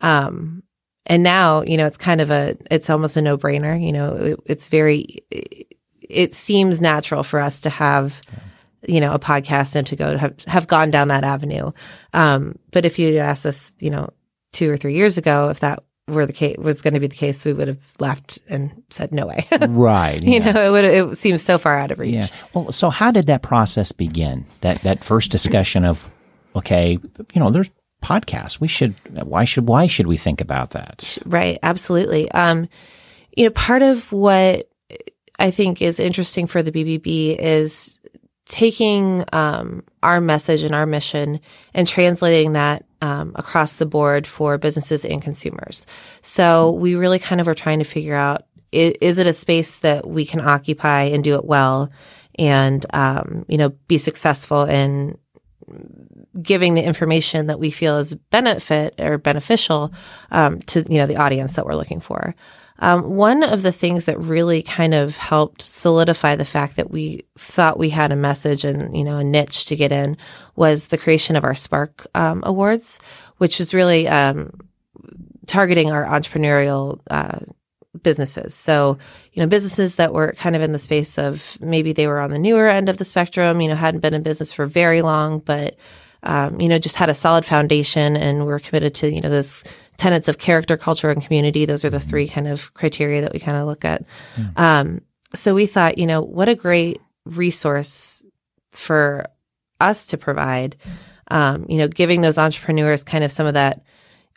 Um, 0.00 0.62
and 1.06 1.22
now, 1.22 1.62
you 1.62 1.76
know, 1.76 1.86
it's 1.86 1.98
kind 1.98 2.20
of 2.20 2.30
a, 2.30 2.56
it's 2.70 2.88
almost 2.88 3.16
a 3.16 3.22
no 3.22 3.36
brainer. 3.36 3.80
You 3.80 3.92
know, 3.92 4.12
it, 4.14 4.40
it's 4.46 4.68
very, 4.68 5.18
it 6.08 6.34
seems 6.34 6.80
natural 6.80 7.22
for 7.22 7.40
us 7.40 7.62
to 7.62 7.70
have, 7.70 8.22
you 8.86 9.00
know, 9.00 9.12
a 9.12 9.18
podcast 9.18 9.74
and 9.76 9.86
to 9.88 9.96
go 9.96 10.12
to 10.12 10.18
have, 10.18 10.44
have 10.44 10.66
gone 10.68 10.90
down 10.90 11.08
that 11.08 11.24
avenue. 11.24 11.72
Um, 12.12 12.58
but 12.70 12.84
if 12.84 12.98
you 12.98 13.18
asked 13.18 13.46
us, 13.46 13.72
you 13.80 13.90
know, 13.90 14.10
two 14.52 14.70
or 14.70 14.76
three 14.76 14.94
years 14.94 15.18
ago, 15.18 15.48
if 15.48 15.60
that 15.60 15.82
were 16.08 16.26
the 16.26 16.32
case, 16.32 16.56
was 16.58 16.82
going 16.82 16.94
to 16.94 17.00
be 17.00 17.06
the 17.06 17.16
case, 17.16 17.44
we 17.44 17.52
would 17.52 17.68
have 17.68 17.94
left 17.98 18.38
and 18.48 18.82
said 18.90 19.12
no 19.12 19.26
way. 19.26 19.46
right. 19.68 20.22
you 20.22 20.40
know, 20.40 20.66
it 20.66 20.70
would, 20.70 20.84
it 20.84 21.16
seems 21.16 21.42
so 21.42 21.58
far 21.58 21.78
out 21.78 21.90
of 21.90 21.98
reach. 21.98 22.14
Yeah. 22.14 22.26
Well, 22.54 22.72
so 22.72 22.90
how 22.90 23.10
did 23.10 23.26
that 23.26 23.42
process 23.42 23.92
begin? 23.92 24.46
That 24.60 24.82
that 24.82 25.04
first 25.04 25.30
discussion 25.30 25.84
of, 25.84 26.10
okay, 26.54 26.98
you 27.32 27.40
know, 27.40 27.50
there's 27.50 27.70
podcasts. 28.02 28.60
We 28.60 28.68
should. 28.68 28.94
Why 29.24 29.44
should 29.44 29.66
why 29.66 29.86
should 29.86 30.06
we 30.06 30.16
think 30.16 30.40
about 30.40 30.70
that? 30.70 31.18
Right. 31.24 31.58
Absolutely. 31.62 32.30
Um, 32.32 32.68
you 33.36 33.44
know, 33.44 33.50
part 33.50 33.82
of 33.82 34.12
what 34.12 34.68
I 35.38 35.50
think 35.50 35.80
is 35.80 35.98
interesting 35.98 36.46
for 36.46 36.62
the 36.62 36.72
BBB 36.72 37.36
is 37.38 37.98
taking 38.46 39.24
um, 39.32 39.82
our 40.02 40.20
message 40.20 40.62
and 40.62 40.74
our 40.74 40.84
mission 40.84 41.40
and 41.72 41.86
translating 41.86 42.52
that 42.52 42.84
um, 43.00 43.32
across 43.34 43.76
the 43.76 43.86
board 43.86 44.26
for 44.26 44.58
businesses 44.58 45.04
and 45.04 45.22
consumers. 45.22 45.86
So 46.20 46.72
we 46.72 46.94
really 46.94 47.18
kind 47.18 47.40
of 47.40 47.48
are 47.48 47.54
trying 47.54 47.78
to 47.78 47.84
figure 47.84 48.14
out 48.14 48.46
is, 48.72 48.94
is 49.00 49.18
it 49.18 49.26
a 49.26 49.32
space 49.32 49.80
that 49.80 50.06
we 50.06 50.24
can 50.24 50.40
occupy 50.40 51.02
and 51.02 51.22
do 51.22 51.34
it 51.34 51.44
well, 51.44 51.90
and 52.38 52.84
um, 52.94 53.44
you 53.48 53.58
know 53.58 53.70
be 53.88 53.98
successful 53.98 54.64
in 54.64 55.18
giving 56.40 56.74
the 56.74 56.82
information 56.82 57.48
that 57.48 57.58
we 57.58 57.70
feel 57.70 57.98
is 57.98 58.14
benefit 58.14 58.94
or 59.00 59.18
beneficial 59.18 59.92
um, 60.30 60.60
to 60.62 60.84
you 60.88 60.98
know 60.98 61.06
the 61.06 61.16
audience 61.16 61.54
that 61.54 61.66
we're 61.66 61.76
looking 61.76 62.00
for. 62.00 62.34
Um, 62.78 63.14
one 63.14 63.42
of 63.42 63.62
the 63.62 63.70
things 63.70 64.06
that 64.06 64.18
really 64.18 64.62
kind 64.62 64.94
of 64.94 65.16
helped 65.16 65.62
solidify 65.62 66.36
the 66.36 66.44
fact 66.44 66.76
that 66.76 66.90
we 66.90 67.22
thought 67.38 67.78
we 67.78 67.90
had 67.90 68.10
a 68.12 68.16
message 68.16 68.64
and 68.64 68.96
you 68.96 69.04
know 69.04 69.18
a 69.18 69.24
niche 69.24 69.66
to 69.66 69.76
get 69.76 69.92
in 69.92 70.16
was 70.56 70.88
the 70.88 70.98
creation 70.98 71.36
of 71.36 71.44
our 71.44 71.54
Spark 71.54 72.06
um, 72.14 72.42
Awards, 72.44 72.98
which 73.38 73.58
was 73.58 73.74
really 73.74 74.08
um, 74.08 74.52
targeting 75.46 75.90
our 75.90 76.04
entrepreneurial. 76.04 77.00
Uh, 77.10 77.40
businesses. 78.02 78.54
So, 78.54 78.96
you 79.34 79.42
know, 79.42 79.46
businesses 79.46 79.96
that 79.96 80.14
were 80.14 80.32
kind 80.32 80.56
of 80.56 80.62
in 80.62 80.72
the 80.72 80.78
space 80.78 81.18
of 81.18 81.58
maybe 81.60 81.92
they 81.92 82.06
were 82.06 82.20
on 82.20 82.30
the 82.30 82.38
newer 82.38 82.66
end 82.66 82.88
of 82.88 82.96
the 82.96 83.04
spectrum, 83.04 83.60
you 83.60 83.68
know, 83.68 83.74
hadn't 83.74 84.00
been 84.00 84.14
in 84.14 84.22
business 84.22 84.50
for 84.50 84.66
very 84.66 85.02
long, 85.02 85.40
but, 85.40 85.76
um, 86.22 86.60
you 86.60 86.68
know, 86.68 86.78
just 86.78 86.96
had 86.96 87.10
a 87.10 87.14
solid 87.14 87.44
foundation 87.44 88.16
and 88.16 88.46
we're 88.46 88.60
committed 88.60 88.94
to, 88.94 89.12
you 89.12 89.20
know, 89.20 89.28
this 89.28 89.64
tenets 89.96 90.28
of 90.28 90.38
character, 90.38 90.76
culture, 90.76 91.10
and 91.10 91.22
community. 91.22 91.64
Those 91.64 91.84
are 91.84 91.90
the 91.90 92.00
three 92.00 92.28
kind 92.28 92.48
of 92.48 92.72
criteria 92.74 93.22
that 93.22 93.32
we 93.32 93.40
kind 93.40 93.56
of 93.56 93.66
look 93.66 93.84
at. 93.84 94.04
Mm. 94.36 94.58
Um, 94.58 95.00
so 95.34 95.54
we 95.54 95.66
thought, 95.66 95.98
you 95.98 96.06
know, 96.06 96.20
what 96.20 96.48
a 96.48 96.54
great 96.54 97.00
resource 97.24 98.22
for 98.70 99.26
us 99.80 100.06
to 100.06 100.18
provide. 100.18 100.76
Um, 101.30 101.66
you 101.68 101.78
know, 101.78 101.88
giving 101.88 102.20
those 102.20 102.38
entrepreneurs 102.38 103.04
kind 103.04 103.24
of 103.24 103.32
some 103.32 103.46
of 103.46 103.54
that. 103.54 103.82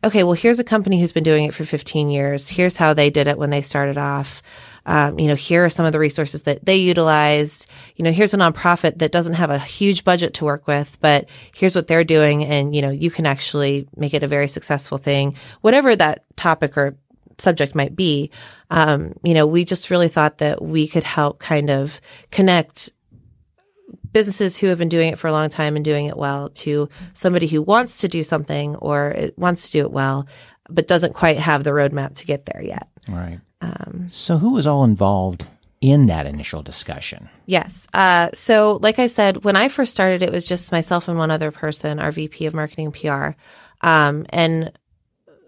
Okay, 0.04 0.24
well, 0.24 0.34
here's 0.34 0.60
a 0.60 0.64
company 0.64 1.00
who's 1.00 1.14
been 1.14 1.24
doing 1.24 1.46
it 1.46 1.54
for 1.54 1.66
15 1.66 2.10
years. 2.10 2.48
Here's 2.48 2.78
how 2.78 2.94
they 2.94 3.10
did 3.10 3.28
it 3.28 3.38
when 3.38 3.50
they 3.50 3.62
started 3.62 3.98
off 3.98 4.42
um, 4.86 5.20
you 5.20 5.28
know, 5.28 5.36
here 5.36 5.66
are 5.66 5.70
some 5.70 5.86
of 5.86 5.92
the 5.92 6.00
resources 6.00 6.44
that 6.44 6.66
they 6.66 6.78
utilized. 6.78 7.68
You 7.96 8.04
know, 8.04 8.12
here's 8.12 8.34
a 8.34 8.38
nonprofit 8.38 9.00
that 9.00 9.12
doesn't 9.12 9.34
have 9.34 9.50
a 9.50 9.60
huge 9.60 10.04
budget 10.04 10.36
to 10.36 10.46
work 10.46 10.68
with, 10.68 10.98
but 11.02 11.28
here's 11.56 11.76
what 11.76 11.88
they're 11.88 12.04
doing. 12.04 12.44
And, 12.44 12.76
you 12.76 12.82
know, 12.82 12.92
you 12.92 13.10
can 13.10 13.26
actually 13.26 13.88
make 13.96 14.14
it 14.14 14.24
a 14.24 14.28
very 14.28 14.48
successful 14.48 14.98
thing, 14.98 15.36
whatever 15.62 15.96
that 15.96 16.24
topic 16.36 16.78
or 16.78 16.98
subject 17.38 17.76
might 17.76 17.96
be. 17.96 18.32
Um, 18.70 19.14
you 19.24 19.34
know, 19.34 19.46
we 19.46 19.66
just 19.66 19.90
really 19.90 20.08
thought 20.08 20.40
that 20.40 20.62
we 20.62 20.88
could 20.88 21.04
help 21.04 21.40
kind 21.40 21.70
of 21.70 22.00
connect 22.32 22.92
businesses 24.12 24.58
who 24.58 24.68
have 24.68 24.78
been 24.78 24.90
doing 24.90 25.12
it 25.12 25.18
for 25.18 25.28
a 25.28 25.32
long 25.32 25.50
time 25.50 25.76
and 25.76 25.84
doing 25.84 26.06
it 26.06 26.16
well 26.16 26.48
to 26.48 26.88
somebody 27.14 27.48
who 27.48 27.62
wants 27.62 28.00
to 28.00 28.08
do 28.08 28.24
something 28.24 28.76
or 28.78 29.14
wants 29.36 29.66
to 29.66 29.72
do 29.74 29.80
it 29.82 29.92
well, 29.92 30.26
but 30.70 30.88
doesn't 30.88 31.14
quite 31.14 31.38
have 31.38 31.64
the 31.64 31.72
roadmap 31.72 32.16
to 32.16 32.26
get 32.26 32.46
there 32.46 32.62
yet. 32.62 32.88
Right. 33.08 33.40
Um, 33.62 34.08
so, 34.12 34.38
who 34.38 34.52
was 34.52 34.68
all 34.68 34.84
involved 34.84 35.46
in 35.82 36.08
that 36.08 36.26
initial 36.26 36.62
discussion? 36.62 37.30
Yes. 37.46 37.88
Uh, 37.94 38.30
so, 38.34 38.80
like 38.82 39.00
I 39.00 39.08
said, 39.08 39.44
when 39.44 39.56
I 39.56 39.68
first 39.68 39.92
started, 39.92 40.22
it 40.22 40.32
was 40.32 40.48
just 40.48 40.72
myself 40.72 41.08
and 41.08 41.18
one 41.18 41.32
other 41.32 41.52
person, 41.52 42.00
our 42.00 42.12
VP 42.12 42.46
of 42.46 42.54
marketing 42.54 42.88
and 42.88 42.96
PR. 42.96 43.40
Um, 43.86 44.26
and 44.30 44.72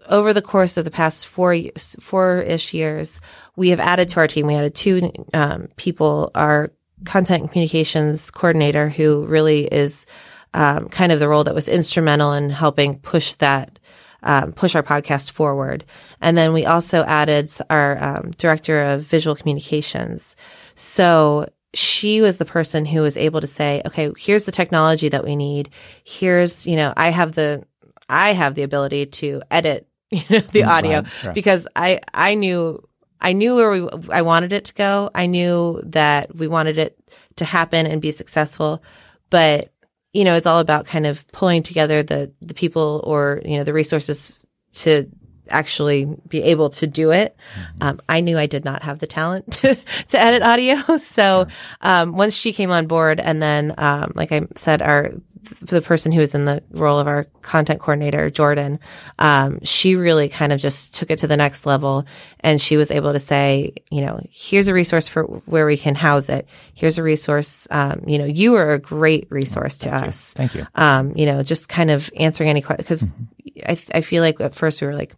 over 0.08 0.32
the 0.32 0.42
course 0.42 0.76
of 0.76 0.84
the 0.84 0.90
past 0.90 1.26
four 1.26 1.56
four 2.00 2.40
ish 2.40 2.72
years, 2.72 3.20
we 3.56 3.70
have 3.70 3.80
added 3.80 4.08
to 4.10 4.20
our 4.20 4.26
team. 4.26 4.46
We 4.46 4.54
added 4.54 4.74
two 4.74 5.12
um, 5.34 5.68
people. 5.76 6.30
Our 6.34 6.72
content 7.04 7.42
and 7.42 7.50
communications 7.50 8.30
coordinator, 8.30 8.88
who 8.88 9.26
really 9.26 9.64
is 9.64 10.06
um, 10.54 10.88
kind 10.88 11.12
of 11.12 11.20
the 11.20 11.28
role 11.28 11.44
that 11.44 11.54
was 11.54 11.68
instrumental 11.68 12.32
in 12.32 12.50
helping 12.50 12.98
push 12.98 13.34
that 13.34 13.77
um, 14.22 14.52
push 14.52 14.74
our 14.74 14.82
podcast 14.82 15.30
forward. 15.30 15.84
And 16.20 16.36
then 16.36 16.52
we 16.52 16.66
also 16.66 17.04
added 17.04 17.50
our 17.70 18.02
um, 18.02 18.30
director 18.32 18.82
of 18.82 19.02
visual 19.02 19.36
communications. 19.36 20.36
So 20.74 21.48
she 21.74 22.22
was 22.22 22.38
the 22.38 22.44
person 22.44 22.84
who 22.84 23.02
was 23.02 23.16
able 23.16 23.40
to 23.40 23.46
say, 23.46 23.82
okay, 23.86 24.10
here's 24.18 24.44
the 24.44 24.52
technology 24.52 25.08
that 25.08 25.24
we 25.24 25.36
need. 25.36 25.70
Here's, 26.04 26.66
you 26.66 26.76
know, 26.76 26.92
I 26.96 27.10
have 27.10 27.32
the, 27.32 27.64
I 28.08 28.32
have 28.32 28.54
the 28.54 28.62
ability 28.62 29.06
to 29.06 29.42
edit, 29.50 29.86
you 30.10 30.22
know, 30.30 30.40
the 30.40 30.60
mm, 30.60 30.68
audio 30.68 31.02
right, 31.02 31.24
right. 31.24 31.34
because 31.34 31.68
I, 31.76 32.00
I 32.12 32.34
knew, 32.34 32.82
I 33.20 33.32
knew 33.32 33.56
where 33.56 33.70
we, 33.70 33.88
I 34.10 34.22
wanted 34.22 34.52
it 34.52 34.66
to 34.66 34.74
go. 34.74 35.10
I 35.14 35.26
knew 35.26 35.82
that 35.86 36.34
we 36.34 36.48
wanted 36.48 36.78
it 36.78 36.98
to 37.36 37.44
happen 37.44 37.86
and 37.86 38.00
be 38.00 38.12
successful, 38.12 38.82
but 39.28 39.72
you 40.12 40.24
know, 40.24 40.34
it's 40.34 40.46
all 40.46 40.58
about 40.60 40.86
kind 40.86 41.06
of 41.06 41.26
pulling 41.32 41.62
together 41.62 42.02
the 42.02 42.32
the 42.40 42.54
people 42.54 43.02
or 43.04 43.40
you 43.44 43.58
know 43.58 43.64
the 43.64 43.72
resources 43.72 44.32
to 44.72 45.10
actually 45.50 46.04
be 46.28 46.42
able 46.42 46.70
to 46.70 46.86
do 46.86 47.10
it. 47.10 47.36
Mm-hmm. 47.54 47.82
Um, 47.82 48.00
I 48.08 48.20
knew 48.20 48.38
I 48.38 48.46
did 48.46 48.64
not 48.64 48.82
have 48.82 48.98
the 48.98 49.06
talent 49.06 49.52
to, 49.52 49.74
to 50.08 50.20
edit 50.20 50.42
audio. 50.42 50.76
So, 50.98 51.46
um, 51.80 52.12
once 52.12 52.36
she 52.36 52.52
came 52.52 52.70
on 52.70 52.86
board 52.86 53.18
and 53.18 53.40
then, 53.40 53.74
um, 53.78 54.12
like 54.14 54.30
I 54.30 54.42
said, 54.56 54.82
our, 54.82 55.12
the 55.60 55.82
person 55.82 56.12
who 56.12 56.20
was 56.20 56.34
in 56.34 56.44
the 56.44 56.62
role 56.70 56.98
of 56.98 57.06
our 57.06 57.24
content 57.42 57.80
coordinator, 57.80 58.30
Jordan, 58.30 58.78
um, 59.18 59.60
she 59.62 59.96
really 59.96 60.28
kind 60.28 60.52
of 60.52 60.60
just 60.60 60.94
took 60.94 61.10
it 61.10 61.20
to 61.20 61.26
the 61.26 61.36
next 61.36 61.66
level 61.66 62.06
and 62.40 62.60
she 62.60 62.76
was 62.76 62.90
able 62.90 63.12
to 63.12 63.20
say, 63.20 63.72
you 63.90 64.00
know, 64.00 64.20
here's 64.30 64.68
a 64.68 64.74
resource 64.74 65.08
for 65.08 65.24
where 65.24 65.66
we 65.66 65.76
can 65.76 65.94
house 65.94 66.28
it. 66.28 66.48
Here's 66.74 66.98
a 66.98 67.02
resource. 67.02 67.66
Um, 67.70 68.04
you 68.06 68.18
know, 68.18 68.24
you 68.24 68.54
are 68.54 68.72
a 68.72 68.78
great 68.78 69.26
resource 69.30 69.78
to 69.78 69.90
Thank 69.90 70.06
us. 70.06 70.34
You. 70.34 70.36
Thank 70.36 70.54
you. 70.54 70.66
Um, 70.74 71.12
you 71.16 71.26
know, 71.26 71.42
just 71.42 71.68
kind 71.68 71.90
of 71.90 72.10
answering 72.16 72.50
any 72.50 72.62
questions 72.62 72.88
because 72.88 73.02
mm-hmm. 73.02 73.70
I, 73.70 73.98
I 73.98 74.00
feel 74.00 74.22
like 74.22 74.40
at 74.40 74.54
first 74.54 74.80
we 74.80 74.86
were 74.86 74.94
like, 74.94 75.14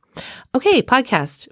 okay, 0.55 0.83
podcast. 0.83 1.49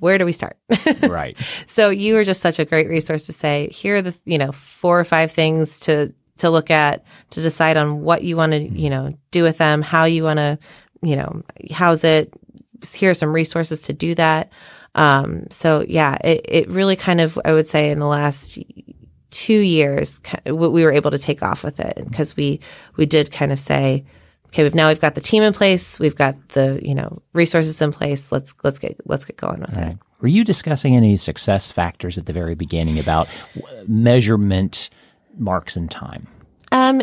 Where 0.00 0.18
do 0.18 0.26
we 0.26 0.32
start? 0.32 0.58
right. 1.02 1.38
So 1.64 1.88
you 1.88 2.14
were 2.14 2.24
just 2.24 2.42
such 2.42 2.58
a 2.58 2.66
great 2.66 2.86
resource 2.86 3.26
to 3.26 3.32
say, 3.32 3.70
here 3.70 3.96
are 3.96 4.02
the, 4.02 4.14
you 4.26 4.36
know, 4.36 4.52
four 4.52 5.00
or 5.00 5.04
five 5.04 5.32
things 5.32 5.80
to, 5.80 6.12
to 6.38 6.50
look 6.50 6.70
at 6.70 7.04
to 7.30 7.42
decide 7.42 7.76
on 7.76 8.02
what 8.02 8.22
you 8.22 8.36
want 8.36 8.52
to, 8.52 8.58
you 8.58 8.90
know, 8.90 9.16
do 9.30 9.42
with 9.42 9.58
them, 9.58 9.82
how 9.82 10.04
you 10.04 10.24
want 10.24 10.38
to, 10.38 10.58
you 11.02 11.16
know, 11.16 11.42
house 11.70 12.04
it. 12.04 12.32
Here 12.94 13.10
are 13.10 13.14
some 13.14 13.32
resources 13.32 13.82
to 13.82 13.92
do 13.92 14.14
that. 14.14 14.52
Um, 14.94 15.46
so 15.50 15.84
yeah, 15.86 16.16
it, 16.22 16.46
it 16.48 16.68
really 16.68 16.96
kind 16.96 17.20
of, 17.20 17.38
I 17.44 17.52
would 17.52 17.66
say 17.66 17.90
in 17.90 17.98
the 17.98 18.06
last 18.06 18.58
two 19.30 19.58
years, 19.58 20.20
we 20.46 20.52
were 20.52 20.92
able 20.92 21.10
to 21.10 21.18
take 21.18 21.42
off 21.42 21.64
with 21.64 21.80
it 21.80 22.02
because 22.04 22.36
we, 22.36 22.60
we 22.96 23.06
did 23.06 23.30
kind 23.30 23.52
of 23.52 23.60
say, 23.60 24.04
okay, 24.46 24.62
we've 24.62 24.74
now 24.74 24.88
we've 24.88 25.00
got 25.00 25.14
the 25.14 25.20
team 25.20 25.42
in 25.42 25.52
place, 25.52 26.00
we've 26.00 26.16
got 26.16 26.48
the 26.50 26.80
you 26.82 26.94
know 26.94 27.22
resources 27.32 27.80
in 27.82 27.92
place. 27.92 28.32
Let's 28.32 28.54
let's 28.64 28.78
get 28.78 28.96
let's 29.04 29.24
get 29.24 29.36
going 29.36 29.60
with 29.60 29.74
right. 29.74 29.92
it. 29.92 29.98
Were 30.20 30.28
you 30.28 30.44
discussing 30.44 30.96
any 30.96 31.16
success 31.18 31.70
factors 31.70 32.16
at 32.16 32.24
the 32.24 32.32
very 32.32 32.54
beginning 32.54 32.98
about 32.98 33.28
measurement 33.86 34.88
marks 35.36 35.76
in 35.76 35.88
time? 35.88 36.26
Um, 36.72 37.02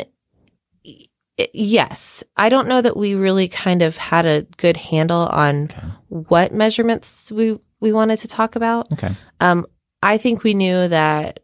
yes. 1.54 2.24
I 2.38 2.50
don't 2.50 2.68
know 2.68 2.82
that 2.82 2.98
we 2.98 3.16
really 3.16 3.48
kind 3.48 3.82
of 3.82 3.98
had 3.98 4.26
a 4.26 4.44
good 4.58 4.78
handle 4.78 5.28
on 5.28 5.66
okay. 5.66 5.88
what 6.10 6.54
measurements 6.54 7.32
we 7.32 7.60
we 7.80 7.92
wanted 7.92 8.20
to 8.20 8.28
talk 8.28 8.56
about. 8.56 8.92
Okay. 8.94 9.14
Um, 9.42 9.68
I 10.02 10.18
think 10.18 10.44
we 10.44 10.54
knew 10.54 10.88
that 10.88 11.42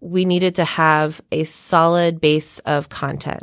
we 0.00 0.24
needed 0.24 0.56
to 0.56 0.64
have 0.64 1.20
a 1.32 1.44
solid 1.44 2.20
base 2.20 2.58
of 2.60 2.88
content. 2.88 3.42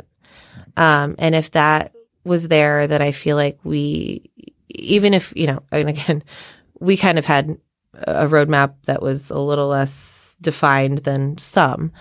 Um, 0.76 1.14
and 1.18 1.34
if 1.34 1.52
that 1.52 1.92
was 2.24 2.48
there 2.48 2.86
that 2.86 3.00
I 3.00 3.12
feel 3.12 3.36
like 3.36 3.58
we, 3.64 4.30
even 4.68 5.14
if, 5.14 5.32
you 5.36 5.46
know, 5.46 5.62
and 5.70 5.88
again, 5.88 6.22
we 6.80 6.96
kind 6.96 7.18
of 7.18 7.24
had 7.24 7.58
a 7.94 8.26
roadmap 8.26 8.74
that 8.84 9.00
was 9.00 9.30
a 9.30 9.38
little 9.38 9.68
less 9.68 10.25
defined 10.40 10.98
than 10.98 11.38
some. 11.38 11.92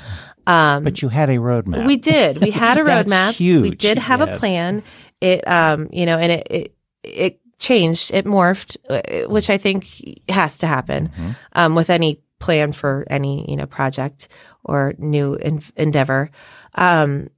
Um, 0.48 0.84
but 0.84 1.01
you 1.01 1.10
had 1.10 1.30
a 1.30 1.38
roadmap. 1.38 1.86
We 1.86 1.98
did. 1.98 2.39
We 2.42 2.51
had 2.65 2.77
a 2.77 2.84
roadmap. 2.84 3.34
huge. 3.34 3.62
We 3.63 3.72
did 3.72 3.98
have 3.98 4.20
yes. 4.20 4.36
a 4.36 4.39
plan. 4.39 4.84
It, 5.22 5.48
um, 5.48 5.89
you 5.92 6.06
know, 6.06 6.18
and 6.18 6.32
it, 6.32 6.48
it, 6.50 6.75
it 7.04 7.39
changed, 7.58 8.12
it 8.13 8.25
morphed, 8.25 8.77
uh, 8.89 9.30
which 9.30 9.50
I 9.50 9.58
think 9.58 9.88
has 10.30 10.60
to 10.60 10.68
happen, 10.68 11.10
mm-hmm. 11.10 11.32
um, 11.54 11.75
with 11.75 11.89
any 11.89 12.22
plan 12.39 12.72
for 12.74 13.06
any, 13.10 13.50
you 13.50 13.56
know, 13.56 13.65
project 13.65 14.27
or 14.63 14.94
new 14.98 15.36
endeavor. 15.75 16.30
Um, 16.75 17.30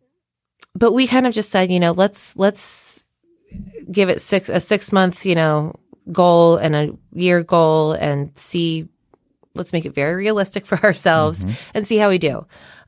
but 0.75 0.91
we 0.91 1.07
kind 1.07 1.27
of 1.27 1.33
just 1.33 1.51
said, 1.51 1.71
you 1.71 1.79
know, 1.79 1.91
let's 1.91 2.35
let's 2.35 3.07
give 3.91 4.09
it 4.09 4.21
six 4.21 4.49
a 4.49 4.59
six 4.59 4.91
month, 4.91 5.25
you 5.25 5.35
know, 5.35 5.75
goal 6.11 6.57
and 6.57 6.75
a 6.75 6.97
year 7.13 7.43
goal 7.43 7.93
and 7.93 8.37
see 8.37 8.87
let's 9.57 9.73
make 9.73 9.85
it 9.85 9.93
very 9.93 10.15
realistic 10.15 10.65
for 10.65 10.77
ourselves 10.83 11.43
mm-hmm. 11.43 11.53
and 11.73 11.87
see 11.87 11.97
how 11.97 12.09
we 12.09 12.17
do. 12.17 12.45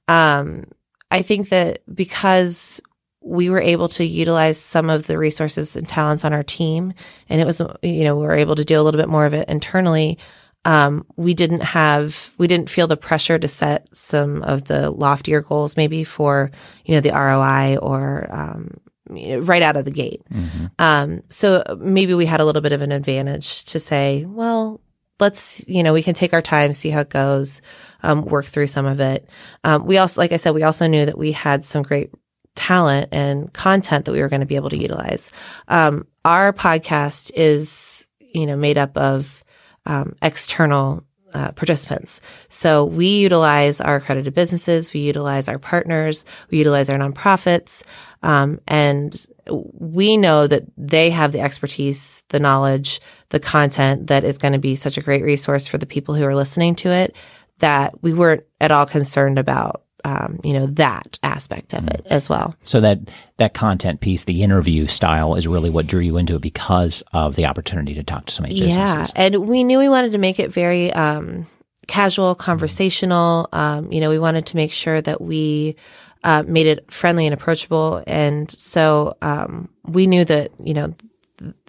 Um, 0.07 0.65
I 1.11 1.21
think 1.21 1.49
that 1.49 1.79
because 1.93 2.81
we 3.21 3.49
were 3.49 3.61
able 3.61 3.87
to 3.89 4.05
utilize 4.05 4.59
some 4.59 4.89
of 4.89 5.07
the 5.07 5.17
resources 5.17 5.75
and 5.75 5.87
talents 5.87 6.23
on 6.23 6.33
our 6.33 6.43
team, 6.43 6.93
and 7.27 7.41
it 7.41 7.45
was, 7.45 7.61
you 7.81 8.03
know, 8.03 8.15
we 8.15 8.25
were 8.25 8.35
able 8.35 8.55
to 8.55 8.65
do 8.65 8.79
a 8.79 8.83
little 8.83 8.99
bit 8.99 9.09
more 9.09 9.25
of 9.25 9.33
it 9.33 9.49
internally. 9.49 10.17
Um, 10.65 11.05
we 11.15 11.33
didn't 11.33 11.61
have, 11.61 12.31
we 12.37 12.47
didn't 12.47 12.69
feel 12.69 12.87
the 12.87 12.97
pressure 12.97 13.39
to 13.39 13.47
set 13.47 13.87
some 13.95 14.43
of 14.43 14.65
the 14.65 14.91
loftier 14.91 15.41
goals 15.41 15.77
maybe 15.77 16.03
for, 16.03 16.51
you 16.85 16.95
know, 16.95 17.01
the 17.01 17.11
ROI 17.11 17.77
or, 17.77 18.27
um, 18.31 18.79
right 19.09 19.61
out 19.61 19.77
of 19.77 19.85
the 19.85 19.91
gate. 19.91 20.21
Mm-hmm. 20.31 20.65
Um, 20.77 21.23
so 21.29 21.63
maybe 21.79 22.13
we 22.13 22.25
had 22.25 22.41
a 22.41 22.45
little 22.45 22.61
bit 22.61 22.73
of 22.73 22.81
an 22.81 22.91
advantage 22.91 23.65
to 23.65 23.79
say, 23.79 24.25
well, 24.25 24.81
let's, 25.19 25.67
you 25.67 25.83
know, 25.83 25.93
we 25.93 26.03
can 26.03 26.13
take 26.13 26.33
our 26.33 26.41
time, 26.41 26.73
see 26.73 26.89
how 26.89 27.01
it 27.01 27.09
goes, 27.09 27.61
um, 28.03 28.23
work 28.23 28.45
through 28.45 28.67
some 28.67 28.85
of 28.85 28.99
it. 28.99 29.27
Um, 29.63 29.85
we 29.85 29.97
also, 29.97 30.21
like 30.21 30.31
I 30.31 30.37
said, 30.37 30.53
we 30.55 30.63
also 30.63 30.87
knew 30.87 31.05
that 31.05 31.17
we 31.17 31.31
had 31.31 31.65
some 31.65 31.83
great 31.83 32.11
talent 32.55 33.09
and 33.11 33.51
content 33.53 34.05
that 34.05 34.11
we 34.11 34.21
were 34.21 34.29
going 34.29 34.41
to 34.41 34.45
be 34.45 34.55
able 34.55 34.69
to 34.69 34.77
utilize. 34.77 35.31
Um, 35.67 36.07
our 36.25 36.53
podcast 36.53 37.31
is, 37.35 38.07
you 38.19 38.45
know, 38.45 38.55
made 38.55 38.77
up 38.77 38.97
of, 38.97 39.43
um, 39.85 40.15
external 40.21 41.03
uh, 41.33 41.51
participants. 41.51 42.21
So 42.47 42.85
we 42.85 43.19
utilize 43.19 43.79
our 43.81 43.97
accredited 43.97 44.33
businesses, 44.33 44.93
we 44.93 45.01
utilize 45.01 45.47
our 45.47 45.59
partners, 45.59 46.25
we 46.49 46.57
utilize 46.57 46.89
our 46.89 46.97
nonprofits, 46.97 47.83
um, 48.23 48.59
and 48.67 49.15
we 49.47 50.17
know 50.17 50.47
that 50.47 50.63
they 50.77 51.09
have 51.09 51.31
the 51.31 51.41
expertise, 51.41 52.23
the 52.29 52.39
knowledge, 52.39 53.01
the 53.29 53.39
content 53.39 54.07
that 54.07 54.23
is 54.23 54.37
going 54.37 54.53
to 54.53 54.59
be 54.59 54.75
such 54.75 54.97
a 54.97 55.01
great 55.01 55.23
resource 55.23 55.67
for 55.67 55.77
the 55.77 55.85
people 55.85 56.15
who 56.15 56.25
are 56.25 56.35
listening 56.35 56.75
to 56.75 56.89
it 56.89 57.15
that 57.59 58.01
we 58.01 58.13
weren't 58.13 58.43
at 58.59 58.71
all 58.71 58.85
concerned 58.85 59.37
about 59.37 59.83
um, 60.05 60.39
you 60.43 60.53
know 60.53 60.67
that 60.67 61.19
aspect 61.23 61.73
of 61.73 61.87
it 61.87 62.05
as 62.09 62.29
well. 62.29 62.55
So 62.63 62.81
that 62.81 62.99
that 63.37 63.53
content 63.53 63.99
piece, 63.99 64.23
the 64.23 64.43
interview 64.43 64.87
style, 64.87 65.35
is 65.35 65.47
really 65.47 65.69
what 65.69 65.87
drew 65.87 66.01
you 66.01 66.17
into 66.17 66.35
it 66.35 66.41
because 66.41 67.03
of 67.13 67.35
the 67.35 67.45
opportunity 67.45 67.93
to 67.95 68.03
talk 68.03 68.25
to 68.27 68.33
so 68.33 68.43
many 68.43 68.55
businesses. 68.55 68.77
Yeah, 69.15 69.21
and 69.21 69.47
we 69.47 69.63
knew 69.63 69.77
we 69.77 69.89
wanted 69.89 70.13
to 70.13 70.17
make 70.17 70.39
it 70.39 70.51
very 70.51 70.91
um, 70.93 71.47
casual, 71.87 72.35
conversational. 72.35 73.49
Um, 73.51 73.91
you 73.91 73.99
know, 73.99 74.09
we 74.09 74.19
wanted 74.19 74.45
to 74.47 74.55
make 74.55 74.71
sure 74.71 75.01
that 75.01 75.19
we 75.19 75.75
uh, 76.23 76.43
made 76.45 76.67
it 76.67 76.91
friendly 76.91 77.25
and 77.25 77.33
approachable, 77.33 78.03
and 78.07 78.49
so 78.49 79.17
um, 79.21 79.69
we 79.85 80.07
knew 80.07 80.25
that 80.25 80.51
you 80.63 80.73
know 80.73 80.93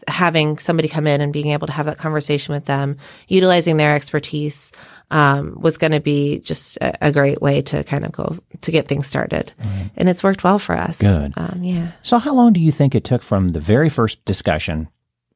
having 0.09 0.59
somebody 0.59 0.89
come 0.89 1.07
in 1.07 1.21
and 1.21 1.33
being 1.33 1.51
able 1.51 1.67
to 1.67 1.73
have 1.73 1.87
that 1.87 1.99
conversation 1.99 2.55
with 2.55 2.65
them, 2.65 2.97
utilizing 3.29 3.77
their 3.77 3.95
expertise, 3.95 4.73
um, 5.11 5.61
was 5.61 5.79
going 5.79 5.93
to 5.93 6.01
be 6.01 6.39
just 6.41 6.77
a, 6.79 7.07
a, 7.07 7.13
great 7.13 7.43
way 7.43 7.63
to 7.63 7.83
kind 7.85 8.05
of 8.05 8.13
go 8.13 8.39
to 8.61 8.71
get 8.71 8.87
things 8.87 9.07
started. 9.07 9.53
Right. 9.59 9.91
And 9.97 10.09
it's 10.09 10.23
worked 10.23 10.45
well 10.45 10.59
for 10.59 10.77
us. 10.77 11.01
Good. 11.01 11.33
Um, 11.37 11.65
yeah. 11.65 11.93
So, 12.03 12.19
how 12.19 12.35
long 12.35 12.53
do 12.53 12.61
you 12.61 12.71
think 12.71 12.95
it 12.95 13.05
took 13.05 13.23
from 13.23 13.49
the 13.49 13.61
very 13.61 13.89
first 13.89 14.25
discussion, 14.25 14.89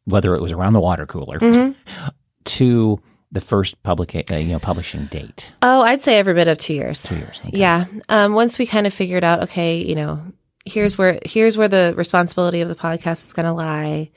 whether 0.04 0.35
it 0.35 0.42
was 0.42 0.52
around 0.52 0.75
the 0.75 0.80
water 0.80 1.06
cooler, 1.06 1.38
mm-hmm. 1.38 2.09
to 2.44 3.00
the 3.35 3.41
first 3.41 3.83
public, 3.83 4.14
uh, 4.14 4.37
you 4.37 4.53
know, 4.53 4.59
publishing 4.59 5.07
date? 5.07 5.53
Oh, 5.61 5.83
I'd 5.83 6.00
say 6.00 6.19
every 6.19 6.35
bit 6.35 6.49
of 6.49 6.57
two 6.57 6.75
years. 6.75 7.03
Two 7.03 7.17
years. 7.17 7.41
Okay. 7.45 7.59
Yeah. 7.59 7.85
Um, 8.09 8.33
once 8.33 8.59
we 8.59 8.64
kind 8.64 8.87
of 8.87 8.95
figured 8.95 9.25
out, 9.25 9.43
okay, 9.43 9.85
you 9.85 9.97
know, 9.97 10.23
here's 10.64 10.97
where 10.97 11.19
here's 11.25 11.57
where 11.57 11.69
the 11.69 11.93
responsibility 11.97 12.61
of 12.61 12.69
the 12.69 12.75
podcast 12.75 13.26
is 13.26 13.33
going 13.33 13.47
to 13.47 13.53
lie. 13.53 14.11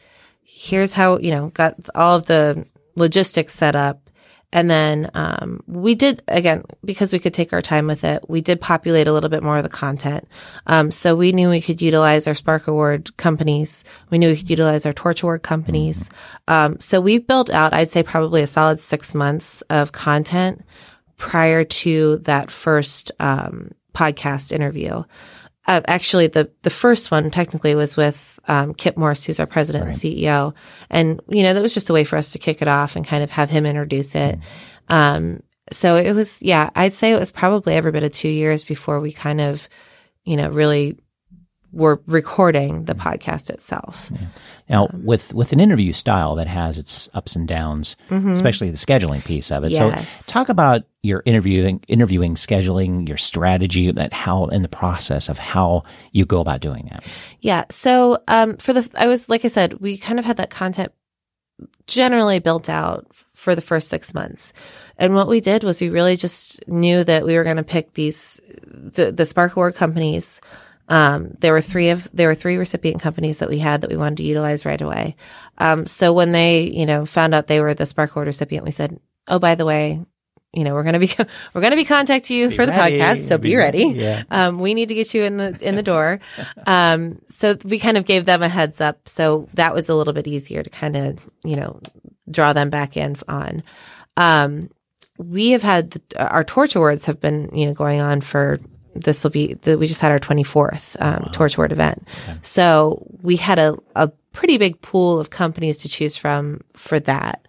Here's 0.43 0.93
how 0.93 1.17
you 1.17 1.31
know 1.31 1.49
got 1.49 1.75
all 1.93 2.15
of 2.15 2.27
the 2.27 2.65
logistics 2.95 3.53
set 3.53 3.75
up 3.75 4.06
and 4.57 4.71
then 4.71 5.11
um, 5.13 5.61
we 5.67 5.93
did 5.93 6.23
again 6.27 6.63
because 6.83 7.13
we 7.13 7.19
could 7.19 7.35
take 7.35 7.53
our 7.53 7.61
time 7.61 7.85
with 7.85 8.03
it. 8.03 8.27
We 8.27 8.41
did 8.41 8.59
populate 8.59 9.07
a 9.07 9.13
little 9.13 9.29
bit 9.29 9.43
more 9.43 9.57
of 9.57 9.61
the 9.61 9.69
content. 9.69 10.27
Um, 10.65 10.89
so 10.89 11.15
we 11.15 11.31
knew 11.31 11.51
we 11.51 11.61
could 11.61 11.79
utilize 11.79 12.27
our 12.27 12.33
Spark 12.33 12.67
Award 12.67 13.15
companies. 13.17 13.83
We 14.09 14.17
knew 14.17 14.29
we 14.29 14.37
could 14.37 14.49
utilize 14.49 14.87
our 14.87 14.93
Torch 14.93 15.21
Award 15.21 15.43
companies. 15.43 16.09
Um, 16.47 16.79
so 16.79 16.99
we 16.99 17.19
built 17.19 17.51
out, 17.51 17.75
I'd 17.75 17.91
say, 17.91 18.01
probably 18.01 18.41
a 18.41 18.47
solid 18.47 18.79
six 18.79 19.13
months 19.13 19.61
of 19.69 19.91
content 19.91 20.65
prior 21.17 21.63
to 21.63 22.17
that 22.23 22.49
first 22.49 23.11
um, 23.19 23.75
podcast 23.93 24.51
interview 24.51 25.03
uh, 25.67 25.81
actually 25.87 26.27
the 26.27 26.49
the 26.61 26.69
first 26.69 27.11
one 27.11 27.29
technically 27.29 27.75
was 27.75 27.97
with 27.97 28.39
um, 28.47 28.73
Kip 28.73 28.97
Morse, 28.97 29.25
who's 29.25 29.39
our 29.39 29.47
president 29.47 29.85
right. 29.85 30.03
and 30.03 30.17
CEO, 30.17 30.53
and 30.89 31.19
you 31.29 31.43
know 31.43 31.53
that 31.53 31.61
was 31.61 31.73
just 31.73 31.89
a 31.89 31.93
way 31.93 32.03
for 32.03 32.17
us 32.17 32.31
to 32.33 32.39
kick 32.39 32.61
it 32.61 32.67
off 32.67 32.95
and 32.95 33.05
kind 33.05 33.23
of 33.23 33.31
have 33.31 33.49
him 33.49 33.65
introduce 33.65 34.15
it. 34.15 34.39
Mm. 34.89 34.93
Um, 34.93 35.43
so 35.71 35.95
it 35.95 36.13
was, 36.13 36.41
yeah, 36.41 36.69
I'd 36.75 36.93
say 36.93 37.11
it 37.11 37.19
was 37.19 37.31
probably 37.31 37.75
every 37.75 37.91
bit 37.91 38.03
of 38.03 38.11
two 38.11 38.29
years 38.29 38.63
before 38.63 38.99
we 38.99 39.11
kind 39.11 39.41
of, 39.41 39.67
you 40.23 40.37
know, 40.37 40.49
really 40.49 40.97
were 41.71 42.01
recording 42.05 42.85
the 42.85 42.95
podcast 42.95 43.49
itself. 43.49 44.09
Yeah. 44.13 44.27
Now, 44.69 44.87
um, 44.87 45.05
with 45.05 45.33
with 45.33 45.53
an 45.53 45.59
interview 45.59 45.93
style 45.93 46.35
that 46.35 46.47
has 46.47 46.77
its 46.77 47.09
ups 47.13 47.35
and 47.35 47.47
downs, 47.47 47.95
mm-hmm. 48.09 48.31
especially 48.31 48.69
the 48.71 48.77
scheduling 48.77 49.23
piece 49.23 49.51
of 49.51 49.63
it. 49.63 49.71
Yes. 49.71 50.25
So, 50.25 50.31
talk 50.31 50.49
about 50.49 50.83
your 51.03 51.23
interviewing, 51.25 51.83
interviewing, 51.87 52.35
scheduling, 52.35 53.07
your 53.07 53.17
strategy, 53.17 53.91
that 53.91 54.13
how 54.13 54.45
in 54.47 54.61
the 54.61 54.69
process 54.69 55.29
of 55.29 55.37
how 55.37 55.83
you 56.11 56.25
go 56.25 56.39
about 56.39 56.59
doing 56.61 56.87
that. 56.91 57.03
Yeah. 57.39 57.65
So, 57.69 58.21
um, 58.27 58.57
for 58.57 58.73
the, 58.73 58.89
I 58.97 59.07
was 59.07 59.29
like 59.29 59.45
I 59.45 59.49
said, 59.49 59.75
we 59.75 59.97
kind 59.97 60.19
of 60.19 60.25
had 60.25 60.37
that 60.37 60.49
content 60.49 60.91
generally 61.87 62.39
built 62.39 62.69
out 62.69 63.07
for 63.33 63.55
the 63.55 63.61
first 63.61 63.89
six 63.89 64.13
months. 64.13 64.53
And 64.97 65.15
what 65.15 65.27
we 65.27 65.39
did 65.39 65.63
was 65.63 65.79
we 65.79 65.89
really 65.89 66.15
just 66.15 66.67
knew 66.67 67.03
that 67.03 67.25
we 67.25 67.37
were 67.37 67.43
going 67.43 67.57
to 67.57 67.63
pick 67.63 67.93
these 67.93 68.41
the 68.65 69.11
the 69.11 69.25
Spark 69.25 69.55
Award 69.55 69.75
companies 69.75 70.41
um, 70.89 71.31
there 71.39 71.53
were 71.53 71.61
three 71.61 71.89
of 71.89 72.09
there 72.13 72.27
were 72.27 72.35
three 72.35 72.57
recipient 72.57 73.01
companies 73.01 73.39
that 73.39 73.49
we 73.49 73.59
had 73.59 73.81
that 73.81 73.89
we 73.89 73.97
wanted 73.97 74.17
to 74.17 74.23
utilize 74.23 74.65
right 74.65 74.81
away. 74.81 75.15
Um, 75.57 75.85
so 75.85 76.13
when 76.13 76.31
they 76.31 76.69
you 76.69 76.85
know 76.85 77.05
found 77.05 77.35
out 77.35 77.47
they 77.47 77.61
were 77.61 77.73
the 77.73 77.85
Spark 77.85 78.11
Award 78.11 78.27
recipient, 78.27 78.65
we 78.65 78.71
said, 78.71 78.99
"Oh, 79.27 79.39
by 79.39 79.55
the 79.55 79.65
way, 79.65 79.99
you 80.53 80.63
know 80.63 80.73
we're 80.73 80.83
going 80.83 80.93
to 80.93 80.99
be 80.99 81.11
we're 81.53 81.61
going 81.61 81.71
to 81.71 81.77
be 81.77 81.85
contacting 81.85 82.37
you 82.37 82.49
be 82.49 82.55
for 82.55 82.65
the 82.65 82.71
ready. 82.71 82.99
podcast, 82.99 83.27
so 83.27 83.37
be, 83.37 83.49
be 83.49 83.55
ready. 83.57 83.85
Yeah. 83.97 84.23
Um, 84.31 84.59
we 84.59 84.73
need 84.73 84.87
to 84.87 84.95
get 84.95 85.13
you 85.13 85.23
in 85.23 85.37
the 85.37 85.57
in 85.61 85.75
the 85.75 85.83
door." 85.83 86.19
um, 86.67 87.21
so 87.27 87.57
we 87.65 87.79
kind 87.79 87.97
of 87.97 88.05
gave 88.05 88.25
them 88.25 88.41
a 88.41 88.49
heads 88.49 88.79
up, 88.79 89.09
so 89.09 89.49
that 89.55 89.73
was 89.73 89.89
a 89.89 89.95
little 89.95 90.13
bit 90.13 90.27
easier 90.27 90.63
to 90.63 90.69
kind 90.69 90.95
of 90.95 91.29
you 91.43 91.57
know 91.57 91.81
draw 92.31 92.53
them 92.53 92.69
back 92.69 92.95
in 92.95 93.17
on. 93.27 93.61
Um, 94.15 94.69
we 95.17 95.49
have 95.51 95.63
had 95.63 95.91
the, 95.91 96.31
our 96.31 96.43
torch 96.43 96.75
awards 96.75 97.05
have 97.07 97.19
been 97.19 97.49
you 97.53 97.65
know 97.65 97.73
going 97.73 97.99
on 97.99 98.21
for 98.21 98.59
this 98.99 99.23
will 99.23 99.31
be 99.31 99.53
the, 99.55 99.77
we 99.77 99.87
just 99.87 100.01
had 100.01 100.11
our 100.11 100.19
24th 100.19 100.95
um, 100.99 101.23
wow. 101.23 101.29
Torch 101.31 101.55
Award 101.55 101.71
event. 101.71 102.07
Okay. 102.23 102.37
So 102.41 103.07
we 103.21 103.35
had 103.35 103.59
a, 103.59 103.75
a 103.95 104.09
pretty 104.31 104.57
big 104.57 104.81
pool 104.81 105.19
of 105.19 105.29
companies 105.29 105.79
to 105.79 105.89
choose 105.89 106.15
from 106.15 106.61
for 106.73 106.99
that. 107.01 107.47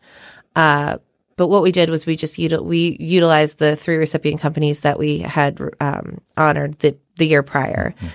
Uh, 0.57 0.99
but 1.37 1.49
what 1.49 1.63
we 1.63 1.71
did 1.71 1.89
was 1.89 2.05
we 2.05 2.17
just 2.17 2.39
util- 2.39 2.65
we 2.65 2.97
utilized 2.99 3.59
the 3.59 3.77
three 3.77 3.97
recipient 3.97 4.41
companies 4.41 4.81
that 4.81 4.99
we 4.99 5.21
had 5.21 5.61
um, 5.81 6.21
honored 6.37 6.79
the 6.81 6.97
the 7.17 7.27
year 7.27 7.43
prior. 7.43 7.95
Mm-hmm. 7.97 8.07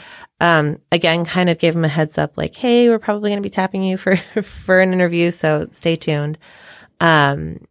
Um, 0.42 0.78
again, 0.92 1.24
kind 1.24 1.50
of 1.50 1.58
gave 1.58 1.74
them 1.74 1.86
a 1.86 1.88
heads 1.88 2.18
up, 2.18 2.38
like, 2.38 2.54
"Hey, 2.54 2.90
we're 2.90 3.00
probably 3.00 3.30
going 3.30 3.38
to 3.38 3.44
be 3.44 3.50
tapping 3.50 3.82
you 3.82 3.96
for 3.96 4.18
for 4.44 4.82
an 4.82 4.92
interview, 4.92 5.32
so 5.32 5.68
stay 5.72 5.96
tuned." 5.96 6.38
Um, 7.00 7.66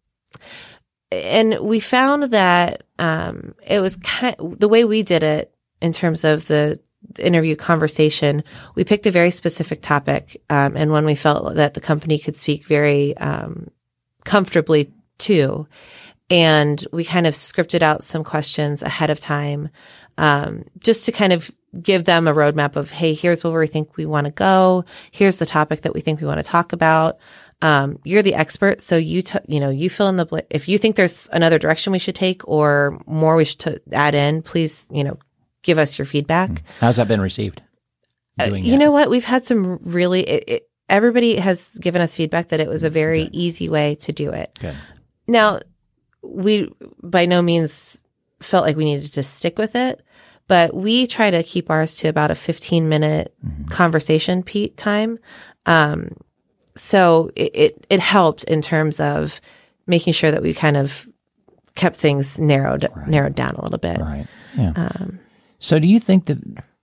and 1.12 1.58
we 1.60 1.80
found 1.80 2.24
that 2.32 2.84
um, 2.98 3.54
it 3.66 3.80
was 3.80 3.96
kind 3.98 4.34
of, 4.38 4.58
the 4.58 4.68
way 4.68 4.84
we 4.84 5.02
did 5.02 5.22
it 5.22 5.51
in 5.82 5.92
terms 5.92 6.24
of 6.24 6.46
the 6.46 6.80
interview 7.18 7.56
conversation. 7.56 8.44
We 8.74 8.84
picked 8.84 9.06
a 9.06 9.10
very 9.10 9.30
specific 9.30 9.82
topic 9.82 10.40
um, 10.48 10.76
and 10.76 10.92
one 10.92 11.04
we 11.04 11.14
felt 11.14 11.56
that 11.56 11.74
the 11.74 11.80
company 11.80 12.18
could 12.18 12.36
speak 12.36 12.64
very 12.66 13.16
um, 13.16 13.68
comfortably 14.24 14.92
to. 15.18 15.66
And 16.30 16.82
we 16.92 17.04
kind 17.04 17.26
of 17.26 17.34
scripted 17.34 17.82
out 17.82 18.04
some 18.04 18.24
questions 18.24 18.82
ahead 18.82 19.10
of 19.10 19.20
time 19.20 19.68
um, 20.16 20.64
just 20.78 21.04
to 21.06 21.12
kind 21.12 21.32
of 21.32 21.50
give 21.80 22.04
them 22.04 22.28
a 22.28 22.34
roadmap 22.34 22.76
of, 22.76 22.90
hey, 22.90 23.14
here's 23.14 23.42
where 23.44 23.58
we 23.58 23.66
think 23.66 23.96
we 23.96 24.06
want 24.06 24.26
to 24.26 24.30
go. 24.30 24.84
Here's 25.10 25.38
the 25.38 25.46
topic 25.46 25.82
that 25.82 25.94
we 25.94 26.00
think 26.00 26.20
we 26.20 26.26
want 26.26 26.38
to 26.38 26.44
talk 26.44 26.72
about. 26.72 27.18
Um, 27.62 27.98
you're 28.04 28.22
the 28.22 28.34
expert, 28.34 28.80
so 28.80 28.96
you 28.96 29.22
t- 29.22 29.38
you 29.46 29.60
know 29.60 29.70
you 29.70 29.88
fill 29.88 30.08
in 30.08 30.16
the 30.16 30.26
bl- 30.26 30.38
if 30.50 30.68
you 30.68 30.78
think 30.78 30.96
there's 30.96 31.28
another 31.32 31.60
direction 31.60 31.92
we 31.92 32.00
should 32.00 32.16
take 32.16 32.46
or 32.48 33.00
more 33.06 33.36
we 33.36 33.44
should 33.44 33.60
t- 33.60 33.78
add 33.92 34.16
in. 34.16 34.42
Please, 34.42 34.88
you 34.90 35.04
know, 35.04 35.16
give 35.62 35.78
us 35.78 35.98
your 35.98 36.06
feedback. 36.06 36.50
Hmm. 36.50 36.56
How's 36.80 36.96
that 36.96 37.08
been 37.08 37.20
received? 37.20 37.62
Uh, 38.40 38.54
you 38.54 38.78
know 38.78 38.90
what? 38.90 39.10
We've 39.10 39.24
had 39.24 39.46
some 39.46 39.78
really. 39.82 40.22
It, 40.22 40.44
it, 40.46 40.70
everybody 40.88 41.36
has 41.36 41.78
given 41.80 42.00
us 42.00 42.16
feedback 42.16 42.48
that 42.48 42.60
it 42.60 42.68
was 42.68 42.82
a 42.82 42.90
very 42.90 43.28
easy 43.32 43.68
way 43.68 43.94
to 43.96 44.12
do 44.12 44.30
it. 44.30 44.56
Good. 44.60 44.76
Now, 45.26 45.60
we 46.22 46.70
by 47.02 47.26
no 47.26 47.42
means 47.42 48.02
felt 48.40 48.64
like 48.64 48.76
we 48.76 48.84
needed 48.84 49.12
to 49.14 49.22
stick 49.22 49.58
with 49.58 49.76
it, 49.76 50.02
but 50.48 50.74
we 50.74 51.06
try 51.06 51.30
to 51.30 51.42
keep 51.42 51.70
ours 51.70 51.96
to 51.96 52.08
about 52.08 52.30
a 52.30 52.34
15 52.34 52.88
minute 52.88 53.34
mm-hmm. 53.44 53.68
conversation 53.68 54.42
time. 54.76 55.18
Um, 55.66 56.16
so 56.74 57.30
it, 57.36 57.50
it, 57.54 57.86
it 57.90 58.00
helped 58.00 58.44
in 58.44 58.62
terms 58.62 58.98
of 58.98 59.40
making 59.86 60.14
sure 60.14 60.30
that 60.30 60.42
we 60.42 60.54
kind 60.54 60.76
of 60.76 61.06
kept 61.74 61.96
things 61.96 62.38
narrowed 62.38 62.88
right. 62.94 63.08
narrowed 63.08 63.34
down 63.34 63.54
a 63.54 63.62
little 63.62 63.78
bit. 63.78 63.98
Right. 63.98 64.26
Yeah. 64.56 64.72
Um, 64.76 65.20
so 65.62 65.78
do 65.78 65.86
you 65.86 66.00
think 66.00 66.26
that 66.26 66.38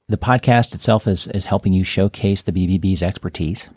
the 0.08 0.18
podcast 0.18 0.74
itself 0.74 1.06
is 1.06 1.28
is 1.28 1.46
helping 1.46 1.74
you 1.74 1.84
showcase 1.84 2.44
the 2.44 2.54
BBB's 2.54 3.04
expertise? 3.04 3.68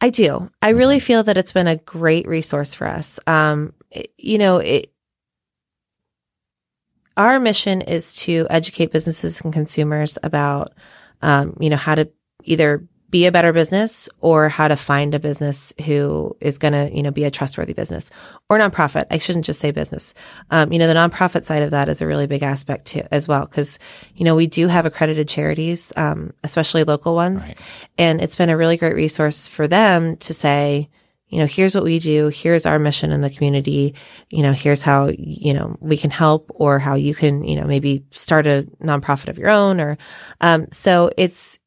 I 0.00 0.08
do. 0.08 0.50
I 0.62 0.70
really 0.70 0.98
feel 0.98 1.22
that 1.24 1.36
it's 1.36 1.52
been 1.52 1.66
a 1.68 1.76
great 1.76 2.26
resource 2.26 2.72
for 2.72 2.86
us. 2.86 3.20
Um, 3.26 3.74
you 4.16 4.38
know, 4.38 4.56
it, 4.56 4.90
our 7.18 7.38
mission 7.38 7.82
is 7.82 8.16
to 8.16 8.46
educate 8.48 8.92
businesses 8.92 9.42
and 9.42 9.52
consumers 9.52 10.18
about, 10.22 10.70
um, 11.20 11.56
you 11.60 11.68
know, 11.68 11.76
how 11.76 11.94
to 11.94 12.10
either 12.44 12.88
be 13.10 13.26
a 13.26 13.32
better 13.32 13.52
business 13.52 14.08
or 14.20 14.48
how 14.48 14.66
to 14.66 14.76
find 14.76 15.14
a 15.14 15.20
business 15.20 15.72
who 15.84 16.36
is 16.40 16.58
going 16.58 16.72
to, 16.72 16.90
you 16.92 17.00
know, 17.00 17.12
be 17.12 17.24
a 17.24 17.30
trustworthy 17.30 17.72
business 17.72 18.10
or 18.50 18.58
nonprofit. 18.58 19.06
I 19.10 19.18
shouldn't 19.18 19.44
just 19.44 19.60
say 19.60 19.70
business. 19.70 20.14
Um, 20.50 20.72
you 20.72 20.80
know, 20.80 20.88
the 20.88 20.94
nonprofit 20.94 21.44
side 21.44 21.62
of 21.62 21.70
that 21.70 21.88
is 21.88 22.02
a 22.02 22.06
really 22.06 22.26
big 22.26 22.42
aspect 22.42 22.86
too, 22.86 23.02
as 23.12 23.28
well. 23.28 23.46
Cause, 23.46 23.78
you 24.16 24.24
know, 24.24 24.34
we 24.34 24.48
do 24.48 24.66
have 24.66 24.84
accredited 24.84 25.28
charities, 25.28 25.92
um, 25.96 26.32
especially 26.42 26.82
local 26.82 27.14
ones. 27.14 27.46
Right. 27.46 27.60
And 27.98 28.20
it's 28.20 28.36
been 28.36 28.50
a 28.50 28.56
really 28.56 28.76
great 28.76 28.96
resource 28.96 29.46
for 29.46 29.68
them 29.68 30.16
to 30.16 30.34
say, 30.34 30.88
you 31.28 31.38
know, 31.38 31.46
here's 31.46 31.74
what 31.74 31.84
we 31.84 31.98
do. 31.98 32.28
Here's 32.28 32.66
our 32.66 32.78
mission 32.78 33.12
in 33.12 33.20
the 33.20 33.30
community. 33.30 33.94
You 34.30 34.42
know, 34.42 34.52
here's 34.52 34.82
how, 34.82 35.10
you 35.16 35.54
know, 35.54 35.76
we 35.80 35.96
can 35.96 36.10
help 36.10 36.50
or 36.54 36.78
how 36.78 36.94
you 36.96 37.14
can, 37.14 37.44
you 37.44 37.56
know, 37.60 37.66
maybe 37.66 38.04
start 38.10 38.46
a 38.46 38.68
nonprofit 38.82 39.28
of 39.28 39.38
your 39.38 39.50
own 39.50 39.80
or, 39.80 39.98
um, 40.40 40.66
so 40.72 41.10
it's, 41.16 41.58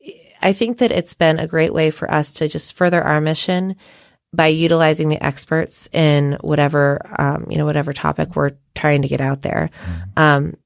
I 0.42 0.54
think 0.54 0.80
that 0.80 0.92
it's 0.92 1.14
been 1.14 1.40
a 1.40 1.48
great 1.48 1.74
way 1.74 1.92
for 1.92 2.10
us 2.10 2.34
to 2.34 2.48
just 2.48 2.74
further 2.74 3.02
our 3.02 3.22
mission 3.22 3.76
by 4.34 4.48
utilizing 4.48 5.10
the 5.10 5.24
experts 5.24 5.90
in 5.94 6.38
whatever, 6.42 7.02
um, 7.18 7.48
you 7.50 7.58
know, 7.58 7.66
whatever 7.66 7.94
topic 7.94 8.36
we're 8.36 8.52
trying 8.76 9.02
to 9.02 9.08
get 9.08 9.22
out 9.22 9.42
there. 9.42 9.70
Mm-hmm. 9.86 10.20
Um, 10.20 10.58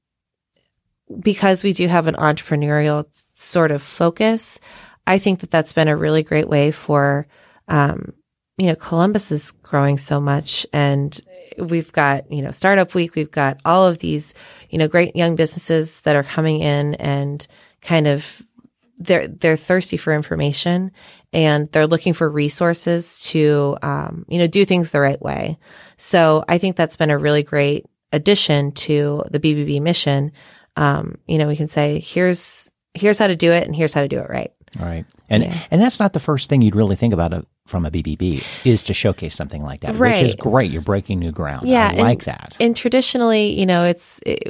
because 1.20 1.62
we 1.62 1.72
do 1.72 1.86
have 1.88 2.06
an 2.06 2.14
entrepreneurial 2.16 3.06
sort 3.34 3.70
of 3.70 3.82
focus, 3.82 4.60
I 5.06 5.18
think 5.18 5.40
that 5.40 5.50
that's 5.50 5.72
been 5.72 5.88
a 5.88 5.96
really 5.96 6.22
great 6.22 6.48
way 6.48 6.70
for, 6.70 7.26
um, 7.68 8.14
you 8.56 8.66
know, 8.66 8.74
Columbus 8.74 9.32
is 9.32 9.52
growing 9.62 9.98
so 9.98 10.20
much 10.20 10.66
and 10.72 11.18
we've 11.58 11.92
got, 11.92 12.30
you 12.30 12.42
know, 12.42 12.50
startup 12.50 12.94
week. 12.94 13.14
We've 13.14 13.30
got 13.30 13.58
all 13.64 13.86
of 13.86 13.98
these, 13.98 14.34
you 14.70 14.78
know, 14.78 14.88
great 14.88 15.16
young 15.16 15.36
businesses 15.36 16.00
that 16.02 16.16
are 16.16 16.22
coming 16.22 16.60
in 16.60 16.94
and 16.94 17.46
kind 17.80 18.06
of 18.06 18.42
they're 19.04 19.28
they're 19.28 19.56
thirsty 19.56 19.96
for 19.96 20.12
information 20.12 20.92
and 21.32 21.70
they're 21.72 21.86
looking 21.86 22.12
for 22.12 22.28
resources 22.28 23.24
to 23.30 23.76
um, 23.82 24.24
you 24.28 24.38
know 24.38 24.46
do 24.46 24.64
things 24.64 24.90
the 24.90 25.00
right 25.00 25.20
way. 25.20 25.58
So 25.96 26.44
I 26.48 26.58
think 26.58 26.76
that's 26.76 26.96
been 26.96 27.10
a 27.10 27.18
really 27.18 27.42
great 27.42 27.86
addition 28.12 28.72
to 28.72 29.24
the 29.30 29.40
BBB 29.40 29.80
mission. 29.80 30.32
Um, 30.76 31.16
you 31.26 31.38
know, 31.38 31.48
we 31.48 31.56
can 31.56 31.68
say 31.68 32.00
here's 32.00 32.70
here's 32.94 33.18
how 33.18 33.26
to 33.26 33.36
do 33.36 33.52
it 33.52 33.66
and 33.66 33.74
here's 33.74 33.94
how 33.94 34.02
to 34.02 34.08
do 34.08 34.18
it 34.18 34.28
right. 34.28 34.52
Right. 34.78 35.04
And 35.28 35.42
yeah. 35.42 35.58
and 35.70 35.80
that's 35.80 36.00
not 36.00 36.12
the 36.12 36.20
first 36.20 36.48
thing 36.48 36.62
you'd 36.62 36.76
really 36.76 36.96
think 36.96 37.12
about 37.12 37.32
a, 37.32 37.44
from 37.66 37.86
a 37.86 37.90
BBB 37.90 38.66
is 38.66 38.82
to 38.82 38.94
showcase 38.94 39.34
something 39.34 39.62
like 39.62 39.80
that, 39.80 39.94
right. 39.96 40.14
which 40.14 40.22
is 40.22 40.34
great. 40.34 40.70
You're 40.70 40.82
breaking 40.82 41.18
new 41.18 41.32
ground. 41.32 41.68
Yeah, 41.68 41.90
I 41.92 42.00
like 42.00 42.24
that. 42.24 42.56
And 42.58 42.76
traditionally, 42.76 43.58
you 43.58 43.66
know, 43.66 43.84
it's 43.84 44.20
it, 44.26 44.46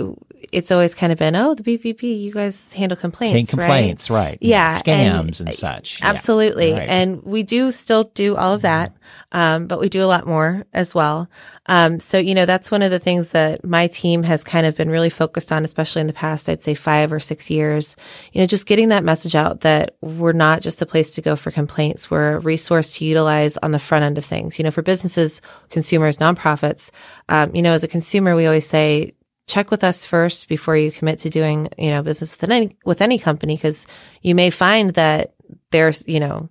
it's 0.51 0.71
always 0.71 0.95
kind 0.95 1.13
of 1.13 1.19
been, 1.19 1.37
oh, 1.37 1.55
the 1.55 1.63
BBB, 1.63 2.21
you 2.21 2.33
guys 2.33 2.73
handle 2.73 2.97
complaints, 2.97 3.51
Take 3.51 3.59
complaints, 3.59 4.11
right? 4.11 4.31
right. 4.31 4.39
Yeah, 4.41 4.79
scams 4.79 5.41
and, 5.41 5.49
and 5.49 5.55
such. 5.55 6.01
Absolutely, 6.03 6.71
yeah. 6.71 6.79
right. 6.79 6.89
and 6.89 7.23
we 7.23 7.43
do 7.43 7.71
still 7.71 8.05
do 8.05 8.37
all 8.37 8.55
of 8.55 8.63
that, 8.63 8.97
um, 9.33 9.67
but 9.67 9.79
we 9.79 9.89
do 9.89 10.03
a 10.03 10.07
lot 10.07 10.27
more 10.27 10.65
as 10.73 10.95
well. 10.95 11.29
Um, 11.67 12.01
so 12.01 12.19
you 12.19 12.35
know, 12.35 12.47
that's 12.47 12.71
one 12.71 12.83
of 12.83 12.91
the 12.91 12.99
things 12.99 13.29
that 13.29 13.65
my 13.65 13.87
team 13.87 14.23
has 14.25 14.43
kind 14.43 14.67
of 14.67 14.77
been 14.77 14.91
really 14.91 15.11
focused 15.11 15.53
on, 15.53 15.65
especially 15.65 16.01
in 16.01 16.07
the 16.07 16.13
past, 16.13 16.49
I'd 16.49 16.63
say 16.63 16.75
five 16.75 17.13
or 17.13 17.21
six 17.21 17.51
years. 17.51 17.97
You 18.33 18.41
know, 18.41 18.47
just 18.47 18.67
getting 18.67 18.89
that 18.89 19.05
message 19.05 19.35
out 19.35 19.61
that 19.61 19.97
we're 20.01 20.33
not 20.33 20.61
just 20.63 20.83
a 20.83 20.87
place 20.87 21.13
to 21.13 21.23
go 21.23 21.37
for 21.37 21.51
complaints; 21.51 22.11
we're 22.11 22.37
a 22.37 22.39
resource 22.41 22.97
to 22.97 23.05
utilize 23.05 23.57
on 23.59 23.71
the 23.71 23.79
front 23.79 24.05
end 24.05 24.19
of 24.19 24.25
things. 24.25 24.59
You 24.59 24.65
know, 24.65 24.71
for 24.71 24.83
businesses, 24.83 25.41
consumers, 25.71 26.19
nonprofits. 26.19 26.91
Um, 27.29 27.55
you 27.55 27.63
know, 27.63 27.73
as 27.73 27.85
a 27.85 27.89
consumer, 27.89 28.35
we 28.35 28.47
always 28.47 28.69
say 28.69 29.15
check 29.47 29.71
with 29.71 29.85
us 29.85 30.07
first 30.07 30.49
before 30.49 30.77
you 30.77 30.91
commit 30.91 31.21
to 31.21 31.31
doing, 31.31 31.69
you 31.77 31.91
know, 31.91 32.03
business 32.03 32.39
with 32.41 32.51
any, 32.51 32.77
with 32.85 33.03
any 33.03 33.19
company 33.19 33.57
because 33.57 33.87
you 34.23 34.35
may 34.35 34.51
find 34.51 34.95
that 34.95 35.35
there's, 35.71 36.05
you 36.07 36.21
know, 36.21 36.49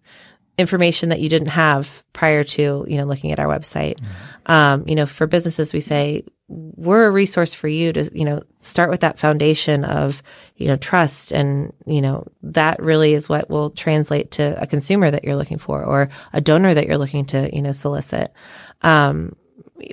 information 0.58 1.10
that 1.10 1.20
you 1.20 1.30
didn't 1.30 1.50
have 1.50 2.04
prior 2.14 2.44
to, 2.44 2.86
you 2.88 2.98
know, 2.98 3.06
looking 3.06 3.32
at 3.32 3.40
our 3.40 3.48
website. 3.48 4.00
Mm-hmm. 4.00 4.52
Um, 4.52 4.88
you 4.88 4.96
know, 4.96 5.06
for 5.06 5.28
businesses, 5.28 5.74
we 5.74 5.80
say 5.80 6.24
we're 6.48 7.08
a 7.08 7.12
resource 7.12 7.54
for 7.54 7.68
you 7.68 7.94
to, 7.94 8.10
you 8.14 8.26
know, 8.26 8.42
start 8.60 8.90
with 8.90 9.02
that 9.02 9.20
foundation 9.20 9.86
of, 9.86 10.22
you 10.56 10.68
know, 10.68 10.76
trust. 10.76 11.32
And, 11.32 11.74
you 11.86 12.02
know, 12.02 12.28
that 12.44 12.82
really 12.82 13.14
is 13.14 13.30
what 13.30 13.50
will 13.50 13.70
translate 13.72 14.32
to 14.32 14.62
a 14.62 14.68
consumer 14.68 15.10
that 15.10 15.24
you're 15.24 15.36
looking 15.36 15.58
for 15.58 15.84
or 15.84 16.10
a 16.34 16.42
donor 16.42 16.74
that 16.74 16.88
you're 16.88 16.98
looking 16.98 17.26
to, 17.26 17.50
you 17.54 17.62
know, 17.62 17.72
solicit. 17.72 18.34
Um, 18.82 19.36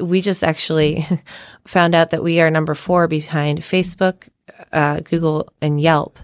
we 0.01 0.21
just 0.21 0.45
actually 0.45 1.07
found 1.67 1.95
out 1.95 2.11
that 2.11 2.23
we 2.23 2.41
are 2.41 2.51
number 2.51 2.75
four 2.75 3.09
behind 3.09 3.61
Facebook, 3.61 4.29
uh, 4.73 5.01
Google, 5.01 5.53
and 5.61 5.81
Yelp 5.81 6.19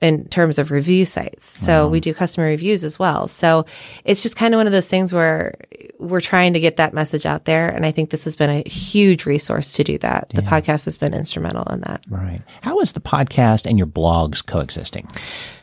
in 0.00 0.26
terms 0.28 0.58
of 0.58 0.70
review 0.70 1.04
sites. 1.04 1.46
So 1.46 1.84
wow. 1.84 1.90
we 1.90 2.00
do 2.00 2.14
customer 2.14 2.46
reviews 2.46 2.84
as 2.84 2.98
well. 2.98 3.28
So 3.28 3.66
it's 4.04 4.22
just 4.22 4.36
kind 4.36 4.54
of 4.54 4.58
one 4.58 4.66
of 4.66 4.72
those 4.72 4.88
things 4.88 5.12
where 5.12 5.54
we're 5.98 6.22
trying 6.22 6.54
to 6.54 6.60
get 6.60 6.78
that 6.78 6.94
message 6.94 7.26
out 7.26 7.44
there. 7.44 7.68
And 7.68 7.84
I 7.84 7.90
think 7.90 8.10
this 8.10 8.24
has 8.24 8.34
been 8.34 8.50
a 8.50 8.68
huge 8.68 9.26
resource 9.26 9.72
to 9.74 9.84
do 9.84 9.98
that. 9.98 10.30
The 10.34 10.42
podcast 10.42 10.86
has 10.86 10.96
been 10.96 11.12
instrumental 11.12 11.64
in 11.72 11.82
that. 11.82 12.02
Right. 12.08 12.40
How 12.62 12.80
is 12.80 12.92
the 12.92 13.00
podcast 13.00 13.66
and 13.66 13.76
your 13.76 13.86
blogs 13.86 14.44
coexisting? 14.44 15.06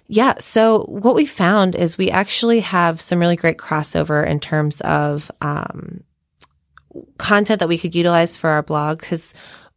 Yeah. 0.07 0.35
So 0.39 0.83
what 0.83 1.15
we 1.15 1.25
found 1.25 1.75
is 1.75 1.97
we 1.97 2.11
actually 2.11 2.59
have 2.59 3.01
some 3.01 3.19
really 3.19 3.35
great 3.35 3.57
crossover 3.57 4.25
in 4.25 4.39
terms 4.39 4.81
of, 4.81 5.31
um, 5.41 6.03
content 7.17 7.59
that 7.59 7.69
we 7.69 7.77
could 7.77 7.95
utilize 7.95 8.37
for 8.37 8.49
our 8.49 8.63
blog 8.63 8.99
because 8.99 9.33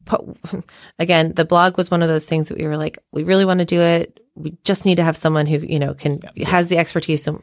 again 0.98 1.32
the 1.34 1.44
blog 1.44 1.76
was 1.76 1.90
one 1.90 2.02
of 2.02 2.08
those 2.08 2.26
things 2.26 2.48
that 2.48 2.58
we 2.58 2.66
were 2.66 2.76
like 2.76 2.98
we 3.12 3.22
really 3.22 3.44
want 3.44 3.58
to 3.60 3.64
do 3.64 3.80
it 3.80 4.20
we 4.34 4.56
just 4.64 4.86
need 4.86 4.96
to 4.96 5.04
have 5.04 5.16
someone 5.16 5.46
who 5.46 5.58
you 5.58 5.78
know 5.78 5.94
can 5.94 6.20
yeah. 6.34 6.48
has 6.48 6.68
the 6.68 6.78
expertise 6.78 7.26
and 7.28 7.42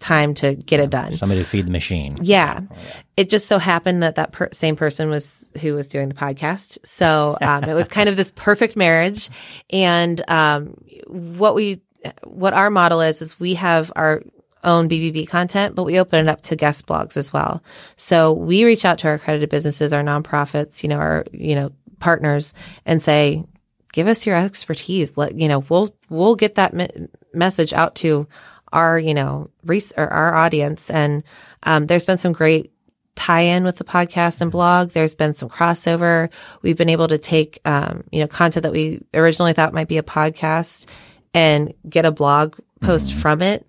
time 0.00 0.34
to 0.34 0.54
get 0.54 0.78
yeah. 0.78 0.84
it 0.84 0.90
done 0.90 1.12
somebody 1.12 1.40
to 1.40 1.46
feed 1.46 1.66
the 1.66 1.70
machine 1.70 2.16
yeah, 2.22 2.60
yeah. 2.60 2.78
it 3.16 3.30
just 3.30 3.46
so 3.46 3.58
happened 3.58 4.02
that 4.02 4.16
that 4.16 4.32
per- 4.32 4.48
same 4.52 4.74
person 4.74 5.08
was 5.08 5.48
who 5.60 5.74
was 5.74 5.86
doing 5.86 6.08
the 6.08 6.14
podcast 6.14 6.78
so 6.84 7.36
um, 7.40 7.64
it 7.64 7.74
was 7.74 7.88
kind 7.88 8.08
of 8.08 8.16
this 8.16 8.32
perfect 8.34 8.76
marriage 8.76 9.30
and 9.70 10.20
um, 10.28 10.74
what 11.06 11.54
we 11.54 11.80
what 12.24 12.54
our 12.54 12.70
model 12.70 13.00
is 13.00 13.22
is 13.22 13.38
we 13.38 13.54
have 13.54 13.92
our 13.94 14.22
own 14.64 14.88
BBB 14.88 15.28
content, 15.28 15.74
but 15.74 15.84
we 15.84 15.98
open 15.98 16.20
it 16.20 16.28
up 16.28 16.42
to 16.42 16.56
guest 16.56 16.86
blogs 16.86 17.16
as 17.16 17.32
well. 17.32 17.62
So 17.96 18.32
we 18.32 18.64
reach 18.64 18.84
out 18.84 18.98
to 18.98 19.08
our 19.08 19.14
accredited 19.14 19.50
businesses, 19.50 19.92
our 19.92 20.02
nonprofits, 20.02 20.82
you 20.82 20.88
know, 20.88 20.98
our, 20.98 21.24
you 21.32 21.54
know, 21.54 21.70
partners 22.00 22.54
and 22.86 23.02
say, 23.02 23.44
give 23.92 24.06
us 24.06 24.26
your 24.26 24.36
expertise. 24.36 25.16
Let, 25.16 25.38
you 25.38 25.48
know, 25.48 25.60
we'll, 25.68 25.94
we'll 26.08 26.34
get 26.34 26.56
that 26.56 26.74
me- 26.74 27.08
message 27.32 27.72
out 27.72 27.94
to 27.96 28.28
our, 28.72 28.98
you 28.98 29.14
know, 29.14 29.50
res- 29.64 29.92
or 29.96 30.08
our 30.08 30.34
audience. 30.34 30.90
And, 30.90 31.22
um, 31.62 31.86
there's 31.86 32.04
been 32.04 32.18
some 32.18 32.32
great 32.32 32.72
tie 33.18 33.40
in 33.40 33.64
with 33.64 33.76
the 33.76 33.84
podcast 33.84 34.40
and 34.40 34.50
blog. 34.50 34.90
There's 34.90 35.14
been 35.14 35.34
some 35.34 35.48
crossover. 35.48 36.30
We've 36.62 36.76
been 36.76 36.88
able 36.88 37.08
to 37.08 37.18
take, 37.18 37.58
um, 37.64 38.04
you 38.12 38.20
know, 38.20 38.28
content 38.28 38.62
that 38.62 38.72
we 38.72 39.02
originally 39.12 39.52
thought 39.52 39.74
might 39.74 39.88
be 39.88 39.98
a 39.98 40.02
podcast 40.02 40.86
and 41.34 41.74
get 41.88 42.04
a 42.04 42.12
blog 42.12 42.56
post 42.80 43.10
mm-hmm. 43.10 43.20
from 43.20 43.42
it. 43.42 43.68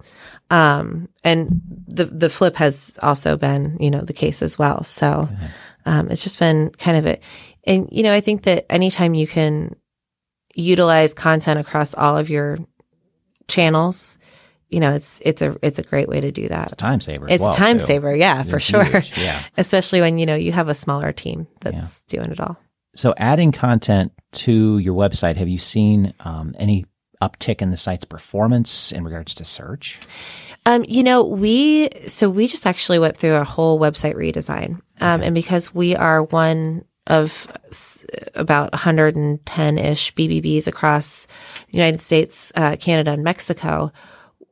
Um, 0.50 1.10
and 1.24 1.62
the, 1.88 2.06
the 2.06 2.30
flip 2.30 2.56
has 2.56 2.98
also 3.02 3.38
been, 3.38 3.78
you 3.80 3.92
know, 3.92 4.02
the 4.02 4.14
case 4.14 4.42
as 4.42 4.58
well. 4.58 4.84
So, 4.84 5.30
um, 5.86 6.10
it's 6.10 6.24
just 6.24 6.40
been 6.40 6.72
kind 6.72 6.98
of 6.98 7.06
a, 7.06 7.20
and, 7.66 7.88
you 7.92 8.04
know, 8.04 8.14
I 8.14 8.22
think 8.22 8.44
that 8.44 8.66
anytime 8.72 9.14
you 9.14 9.28
can 9.28 9.76
utilize 10.56 11.14
content 11.14 11.60
across 11.60 11.94
all 11.94 12.18
of 12.18 12.30
your 12.30 12.58
channels, 13.48 14.18
you 14.70 14.80
know, 14.80 14.94
it's, 14.94 15.22
it's 15.24 15.42
a, 15.42 15.58
it's 15.62 15.80
a 15.80 15.84
great 15.84 16.08
way 16.08 16.22
to 16.22 16.32
do 16.32 16.48
that. 16.48 16.66
It's 16.66 16.74
a 16.74 16.76
time 16.76 17.00
saver. 17.00 17.28
It's 17.30 17.42
well, 17.42 17.52
a 17.52 17.56
time 17.56 17.80
too. 17.80 17.86
saver. 17.86 18.16
Yeah, 18.16 18.44
for 18.44 18.60
sure. 18.60 19.04
Yeah. 19.18 19.44
Especially 19.58 20.02
when, 20.02 20.18
you 20.18 20.26
know, 20.26 20.36
you 20.36 20.52
have 20.52 20.68
a 20.68 20.74
smaller 20.74 21.12
team 21.12 21.48
that's 21.62 22.04
yeah. 22.08 22.20
doing 22.20 22.32
it 22.32 22.40
all. 22.40 22.58
So 22.96 23.14
adding 23.18 23.52
content 23.52 24.12
to 24.32 24.78
your 24.78 24.96
website, 24.96 25.38
have 25.38 25.48
you 25.48 25.58
seen 25.58 26.14
um, 26.20 26.56
any 26.58 26.86
uptick 27.22 27.62
in 27.62 27.72
the 27.72 27.78
site's 27.78 28.06
performance 28.06 28.92
in 28.92 29.04
regards 29.04 29.34
to 29.36 29.46
search? 29.46 30.00
Um, 30.66 30.86
you 30.88 31.04
know, 31.04 31.24
we, 31.24 31.90
so 32.08 32.30
we 32.30 32.48
just 32.48 32.66
actually 32.66 33.00
went 33.00 33.18
through 33.18 33.36
a 33.36 33.44
whole 33.44 33.80
website 33.80 34.16
redesign. 34.16 34.82
Um, 35.02 35.20
okay. 35.20 35.28
and 35.28 35.36
because 35.36 35.74
we 35.74 35.96
are 35.96 36.24
one 36.24 36.86
of 37.08 37.48
about 38.36 38.72
110 38.72 39.78
ish 39.80 40.14
BBBs 40.14 40.68
across 40.68 41.26
the 41.70 41.78
United 41.78 42.00
States, 42.00 42.52
uh, 42.56 42.76
Canada, 42.80 43.12
and 43.12 43.24
Mexico, 43.24 43.92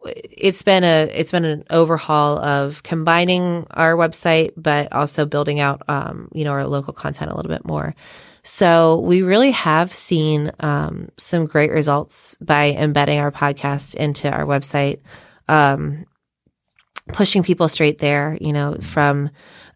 it's 0.05 0.63
been 0.63 0.83
a 0.83 1.09
it's 1.13 1.31
been 1.31 1.45
an 1.45 1.63
overhaul 1.69 2.39
of 2.39 2.83
combining 2.83 3.67
our 3.71 3.95
website, 3.95 4.53
but 4.55 4.91
also 4.93 5.25
building 5.25 5.59
out 5.59 5.81
um, 5.87 6.29
you 6.33 6.43
know 6.43 6.51
our 6.51 6.65
local 6.67 6.93
content 6.93 7.31
a 7.31 7.35
little 7.35 7.49
bit 7.51 7.65
more. 7.65 7.95
So 8.47 8.99
we 8.99 9.23
really 9.23 9.51
have 9.51 9.91
seen 9.91 10.51
um, 10.61 11.09
some 11.17 11.47
great 11.47 11.69
results 11.69 12.37
by 12.39 12.71
embedding 12.71 13.19
our 13.19 13.29
podcast 13.29 13.95
into 13.95 14.31
our 14.31 14.45
website, 14.45 15.01
um, 15.49 16.05
pushing 17.09 17.43
people 17.43 17.67
straight 17.67 17.97
there. 17.97 18.37
You 18.39 18.53
know, 18.53 18.75
from 18.75 19.31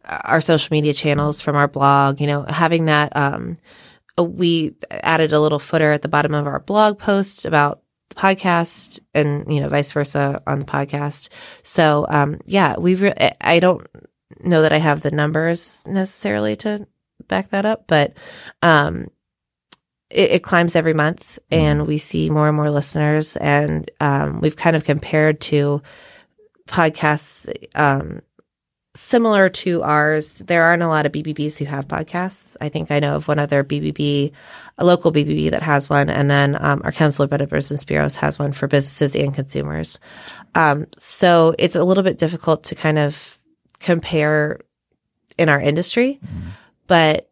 our 0.05 0.39
social 0.39 0.73
media 0.73 0.93
channels 0.93 1.41
from 1.41 1.57
our 1.57 1.67
blog, 1.67 2.21
you 2.21 2.27
know, 2.27 2.43
having 2.43 2.86
that, 2.86 3.13
um, 3.13 3.57
we 4.17 4.73
added 4.89 5.34
a 5.34 5.41
little 5.41 5.60
footer 5.60 5.91
at 5.91 6.01
the 6.01 6.07
bottom 6.07 6.34
of 6.34 6.47
our 6.47 6.62
blog 6.62 6.97
post 6.97 7.43
about 7.43 7.81
the 8.07 8.15
podcast 8.15 9.01
and, 9.13 9.51
you 9.53 9.60
know, 9.60 9.67
vice 9.67 9.91
versa 9.91 10.41
on 10.47 10.60
the 10.60 10.65
podcast. 10.65 11.27
So, 11.62 12.05
um, 12.07 12.39
yeah, 12.45 12.77
we've, 12.79 13.01
re- 13.01 13.36
I 13.41 13.60
don't 13.60 13.86
know 14.39 14.62
that 14.62 14.71
I 14.71 14.77
have 14.77 15.01
the 15.01 15.12
numbers 15.12 15.84
necessarily 15.86 16.55
to 16.57 16.88
back 17.32 17.50
that 17.50 17.65
up, 17.65 17.86
but, 17.88 18.13
um, 18.62 19.08
it, 20.12 20.32
it 20.32 20.44
climbs 20.44 20.76
every 20.76 20.94
month 20.94 21.39
and 21.50 21.88
we 21.88 21.98
see 21.98 22.30
more 22.30 22.48
and 22.48 22.56
more 22.56 22.70
listeners 22.70 23.36
and, 23.38 23.89
um, 24.00 24.39
we've 24.41 24.56
kind 24.56 24.76
of 24.76 24.84
compared 24.84 25.41
to 25.41 25.82
podcasts, 26.67 27.52
um, 27.74 28.22
similar 28.96 29.48
to 29.50 29.84
ours, 29.84 30.39
there 30.39 30.63
aren't 30.63 30.84
a 30.84 30.88
lot 30.88 31.06
of 31.06 31.12
BBBs 31.12 31.58
who 31.58 31.65
have 31.65 31.88
podcasts. 31.88 32.58
I 32.60 32.70
think 32.70 32.91
I 32.91 33.00
know 33.00 33.15
of 33.15 33.28
one 33.28 33.39
other 33.39 33.63
BBB, 33.63 34.34
a 34.78 34.86
local 34.86 35.12
BBB 35.12 35.52
that 35.52 35.63
has 35.63 35.89
one, 35.89 36.10
and 36.10 36.30
then 36.30 36.62
um, 36.62 36.82
our 36.84 36.91
Council 36.91 37.24
of 37.24 37.30
Better 37.30 37.48
Business 37.48 37.86
Bureaus 37.86 38.17
has 38.17 38.38
one 38.38 38.52
for 38.52 38.67
businesses 38.67 39.15
and 39.15 39.34
consumers. 39.34 40.00
Um, 40.56 40.88
so 40.98 41.56
it's 41.58 41.76
a 41.76 41.84
little 41.84 42.04
bit 42.04 42.17
difficult 42.17 42.65
to 42.65 42.76
kind 42.76 43.00
of 43.00 43.38
compare 43.80 44.60
in 45.38 45.48
our 45.48 45.62
industry, 45.62 46.20
but 46.91 47.32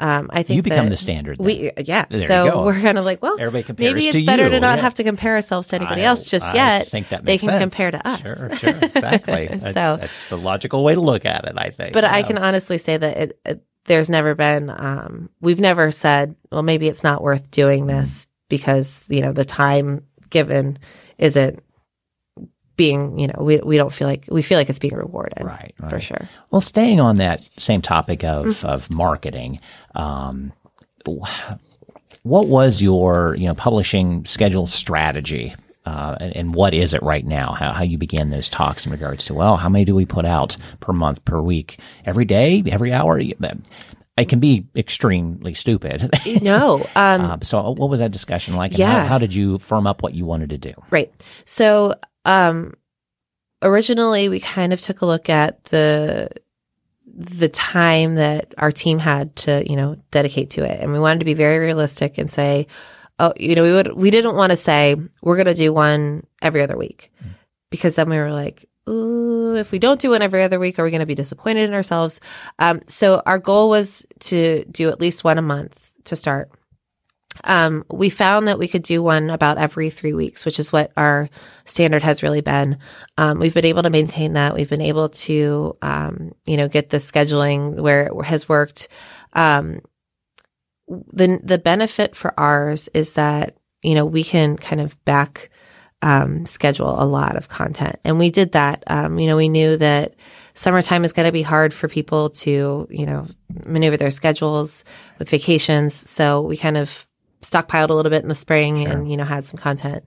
um, 0.00 0.28
I 0.32 0.42
think 0.42 0.56
you 0.56 0.62
become 0.64 0.88
the 0.88 0.96
standard. 0.96 1.38
then. 1.38 1.46
We 1.46 1.70
yeah. 1.78 2.06
There 2.10 2.26
so 2.26 2.64
we're 2.64 2.80
kind 2.80 2.98
of 2.98 3.04
like, 3.04 3.22
well, 3.22 3.36
Everybody 3.38 3.62
compares 3.62 3.94
maybe 3.94 4.10
to 4.10 4.18
it's 4.18 4.26
better 4.26 4.42
you, 4.44 4.50
to 4.50 4.60
not 4.60 4.76
yeah. 4.78 4.82
have 4.82 4.94
to 4.94 5.04
compare 5.04 5.36
ourselves 5.36 5.68
to 5.68 5.76
anybody 5.76 6.02
I- 6.02 6.06
else 6.06 6.28
just 6.28 6.44
I 6.44 6.54
yet. 6.54 6.88
think 6.88 7.10
that 7.10 7.24
they 7.24 7.38
can 7.38 7.46
sense. 7.50 7.62
compare 7.62 7.92
to 7.92 8.06
us. 8.06 8.20
Sure, 8.20 8.52
sure, 8.56 8.76
exactly. 8.82 9.48
So- 9.60 9.96
that's 10.00 10.28
the 10.28 10.36
logical 10.36 10.82
way 10.82 10.94
to 10.94 11.00
look 11.00 11.24
at 11.24 11.44
it. 11.44 11.54
I 11.56 11.70
think. 11.70 11.92
But 11.92 12.04
I 12.04 12.24
can 12.24 12.36
honestly 12.36 12.78
say 12.78 12.96
that 12.96 13.16
it, 13.16 13.40
it, 13.46 13.64
there's 13.84 14.10
never 14.10 14.34
been, 14.34 14.68
um, 14.68 15.30
we've 15.40 15.60
never 15.60 15.92
said, 15.92 16.34
well, 16.50 16.64
maybe 16.64 16.88
it's 16.88 17.04
not 17.04 17.22
worth 17.22 17.50
doing 17.52 17.86
this 17.86 18.26
because, 18.48 19.04
you 19.08 19.22
know, 19.22 19.32
the 19.32 19.44
time 19.44 20.04
given 20.28 20.78
isn't 21.18 21.62
being, 22.76 23.18
you 23.18 23.26
know, 23.28 23.34
we, 23.40 23.58
we 23.58 23.76
don't 23.76 23.92
feel 23.92 24.06
like, 24.08 24.24
we 24.30 24.42
feel 24.42 24.58
like 24.58 24.68
it's 24.68 24.78
being 24.78 24.94
rewarded. 24.94 25.42
Right, 25.44 25.74
For 25.88 25.98
sure. 26.00 26.28
Well, 26.50 26.60
staying 26.60 27.00
on 27.00 27.16
that 27.16 27.48
same 27.58 27.82
topic 27.82 28.22
of 28.24 28.46
Mm-hmm. 28.46 28.66
of 28.66 28.90
marketing, 28.90 29.60
um, 29.94 30.52
what 32.22 32.48
was 32.48 32.82
your 32.82 33.34
you 33.38 33.46
know 33.46 33.54
publishing 33.54 34.24
schedule 34.24 34.66
strategy, 34.66 35.54
uh, 35.84 36.16
and, 36.20 36.36
and 36.36 36.54
what 36.54 36.74
is 36.74 36.94
it 36.94 37.02
right 37.02 37.24
now? 37.24 37.52
How 37.52 37.72
how 37.72 37.82
you 37.82 37.98
began 37.98 38.30
those 38.30 38.48
talks 38.48 38.86
in 38.86 38.92
regards 38.92 39.24
to 39.26 39.34
well, 39.34 39.56
how 39.56 39.68
many 39.68 39.84
do 39.84 39.94
we 39.94 40.04
put 40.06 40.24
out 40.24 40.56
per 40.80 40.92
month, 40.92 41.24
per 41.24 41.40
week, 41.40 41.78
every 42.04 42.24
day, 42.24 42.62
every 42.66 42.92
hour? 42.92 43.20
It 44.18 44.30
can 44.30 44.40
be 44.40 44.66
extremely 44.74 45.52
stupid. 45.54 46.10
No. 46.42 46.78
Um, 46.96 47.20
Uh, 47.20 47.36
so, 47.42 47.70
what 47.72 47.90
was 47.90 48.00
that 48.00 48.12
discussion 48.12 48.56
like? 48.56 48.70
And 48.72 48.78
Yeah. 48.78 49.02
how, 49.02 49.06
how 49.08 49.18
did 49.18 49.34
you 49.34 49.58
firm 49.58 49.86
up 49.86 50.02
what 50.02 50.14
you 50.14 50.24
wanted 50.24 50.50
to 50.50 50.58
do? 50.58 50.72
Right. 50.90 51.12
So, 51.44 51.94
um, 52.26 52.74
originally 53.62 54.28
we 54.28 54.40
kind 54.40 54.72
of 54.72 54.80
took 54.80 55.00
a 55.00 55.06
look 55.06 55.30
at 55.30 55.64
the, 55.64 56.28
the 57.06 57.48
time 57.48 58.16
that 58.16 58.54
our 58.58 58.72
team 58.72 58.98
had 58.98 59.34
to, 59.36 59.64
you 59.68 59.76
know, 59.76 59.96
dedicate 60.10 60.50
to 60.50 60.64
it. 60.64 60.80
And 60.80 60.92
we 60.92 60.98
wanted 60.98 61.20
to 61.20 61.24
be 61.24 61.34
very 61.34 61.58
realistic 61.58 62.18
and 62.18 62.30
say, 62.30 62.66
oh, 63.18 63.32
you 63.38 63.54
know, 63.54 63.62
we 63.62 63.72
would, 63.72 63.92
we 63.94 64.10
didn't 64.10 64.36
want 64.36 64.50
to 64.50 64.56
say 64.56 64.96
we're 65.22 65.36
going 65.36 65.46
to 65.46 65.54
do 65.54 65.72
one 65.72 66.26
every 66.42 66.62
other 66.62 66.76
week 66.76 67.12
because 67.70 67.96
then 67.96 68.10
we 68.10 68.18
were 68.18 68.32
like, 68.32 68.68
Ooh, 68.88 69.56
if 69.56 69.72
we 69.72 69.80
don't 69.80 70.00
do 70.00 70.10
one 70.10 70.22
every 70.22 70.44
other 70.44 70.60
week, 70.60 70.78
are 70.78 70.84
we 70.84 70.92
going 70.92 71.00
to 71.00 71.06
be 71.06 71.16
disappointed 71.16 71.68
in 71.68 71.74
ourselves? 71.74 72.20
Um, 72.60 72.82
so 72.86 73.20
our 73.26 73.40
goal 73.40 73.68
was 73.68 74.06
to 74.20 74.64
do 74.66 74.90
at 74.90 75.00
least 75.00 75.24
one 75.24 75.38
a 75.38 75.42
month 75.42 75.92
to 76.04 76.14
start 76.14 76.52
um, 77.44 77.84
we 77.90 78.10
found 78.10 78.48
that 78.48 78.58
we 78.58 78.68
could 78.68 78.82
do 78.82 79.02
one 79.02 79.30
about 79.30 79.58
every 79.58 79.90
three 79.90 80.12
weeks, 80.12 80.44
which 80.44 80.58
is 80.58 80.72
what 80.72 80.92
our 80.96 81.28
standard 81.64 82.02
has 82.02 82.22
really 82.22 82.40
been. 82.40 82.78
Um, 83.18 83.38
we've 83.38 83.54
been 83.54 83.64
able 83.64 83.82
to 83.82 83.90
maintain 83.90 84.34
that. 84.34 84.54
We've 84.54 84.68
been 84.68 84.80
able 84.80 85.08
to, 85.08 85.76
um, 85.82 86.32
you 86.46 86.56
know, 86.56 86.68
get 86.68 86.90
the 86.90 86.98
scheduling 86.98 87.80
where 87.80 88.06
it 88.06 88.24
has 88.24 88.48
worked. 88.48 88.88
Um, 89.32 89.80
the 90.88 91.40
the 91.42 91.58
benefit 91.58 92.14
for 92.14 92.38
ours 92.38 92.88
is 92.94 93.14
that 93.14 93.56
you 93.82 93.94
know 93.94 94.04
we 94.04 94.22
can 94.22 94.56
kind 94.56 94.80
of 94.80 95.02
back 95.04 95.50
um, 96.02 96.46
schedule 96.46 97.02
a 97.02 97.04
lot 97.04 97.36
of 97.36 97.48
content, 97.48 97.96
and 98.04 98.18
we 98.18 98.30
did 98.30 98.52
that. 98.52 98.84
Um, 98.86 99.18
you 99.18 99.26
know, 99.26 99.36
we 99.36 99.48
knew 99.48 99.76
that 99.78 100.14
summertime 100.54 101.04
is 101.04 101.12
going 101.12 101.26
to 101.26 101.32
be 101.32 101.42
hard 101.42 101.74
for 101.74 101.88
people 101.88 102.30
to 102.30 102.86
you 102.90 103.06
know 103.06 103.26
maneuver 103.64 103.96
their 103.96 104.10
schedules 104.10 104.84
with 105.18 105.30
vacations, 105.30 105.94
so 105.94 106.42
we 106.42 106.56
kind 106.56 106.76
of 106.76 107.05
stockpiled 107.42 107.90
a 107.90 107.94
little 107.94 108.10
bit 108.10 108.22
in 108.22 108.28
the 108.28 108.34
spring 108.34 108.86
and 108.86 109.10
you 109.10 109.16
know 109.16 109.24
had 109.24 109.44
some 109.44 109.58
content. 109.58 110.04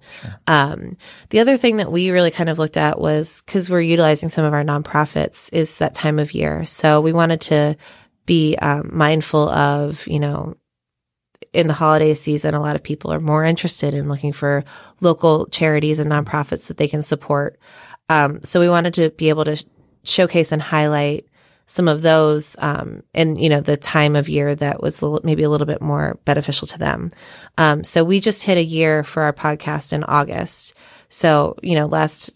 Um, 0.47 0.91
the 1.29 1.39
other 1.39 1.57
thing 1.57 1.77
that 1.77 1.91
we 1.91 2.09
really 2.09 2.31
kind 2.31 2.49
of 2.49 2.59
looked 2.59 2.77
at 2.77 2.99
was 2.99 3.41
because 3.45 3.69
we're 3.69 3.81
utilizing 3.81 4.29
some 4.29 4.45
of 4.45 4.53
our 4.53 4.63
nonprofits 4.63 5.49
is 5.53 5.77
that 5.77 5.93
time 5.93 6.19
of 6.19 6.33
year. 6.33 6.65
So 6.65 7.01
we 7.01 7.13
wanted 7.13 7.41
to 7.41 7.77
be 8.25 8.55
um, 8.57 8.89
mindful 8.93 9.49
of 9.49 10.07
you 10.07 10.19
know 10.19 10.55
in 11.53 11.67
the 11.67 11.73
holiday 11.73 12.13
season, 12.13 12.53
a 12.53 12.61
lot 12.61 12.75
of 12.75 12.83
people 12.83 13.11
are 13.11 13.19
more 13.19 13.43
interested 13.43 13.93
in 13.93 14.07
looking 14.07 14.33
for 14.33 14.63
local 15.01 15.47
charities 15.47 15.99
and 15.99 16.11
nonprofits 16.11 16.67
that 16.67 16.77
they 16.77 16.87
can 16.87 17.01
support. 17.01 17.59
Um, 18.09 18.43
so 18.43 18.59
we 18.59 18.69
wanted 18.69 18.93
to 18.95 19.09
be 19.11 19.29
able 19.29 19.45
to 19.45 19.55
sh- 19.55 19.63
showcase 20.03 20.51
and 20.51 20.61
highlight 20.61 21.28
some 21.69 21.88
of 21.88 22.01
those, 22.01 22.55
um, 22.58 23.03
and 23.13 23.39
you 23.39 23.47
know, 23.47 23.62
the 23.62 23.77
time 23.77 24.15
of 24.15 24.27
year 24.27 24.55
that 24.55 24.82
was 24.82 25.03
a 25.03 25.08
li- 25.08 25.19
maybe 25.23 25.43
a 25.43 25.49
little 25.51 25.67
bit 25.67 25.84
more 25.84 26.19
beneficial 26.25 26.65
to 26.65 26.79
them. 26.79 27.12
Um, 27.60 27.84
so 27.84 28.03
we 28.03 28.19
just 28.19 28.41
hit 28.41 28.58
a 28.58 28.63
year 28.63 29.03
for 29.03 29.21
our 29.21 29.34
podcast 29.34 29.93
in 29.93 30.03
August. 30.03 30.73
So, 31.10 31.58
you 31.62 31.75
know, 31.75 31.86
last, 31.86 32.32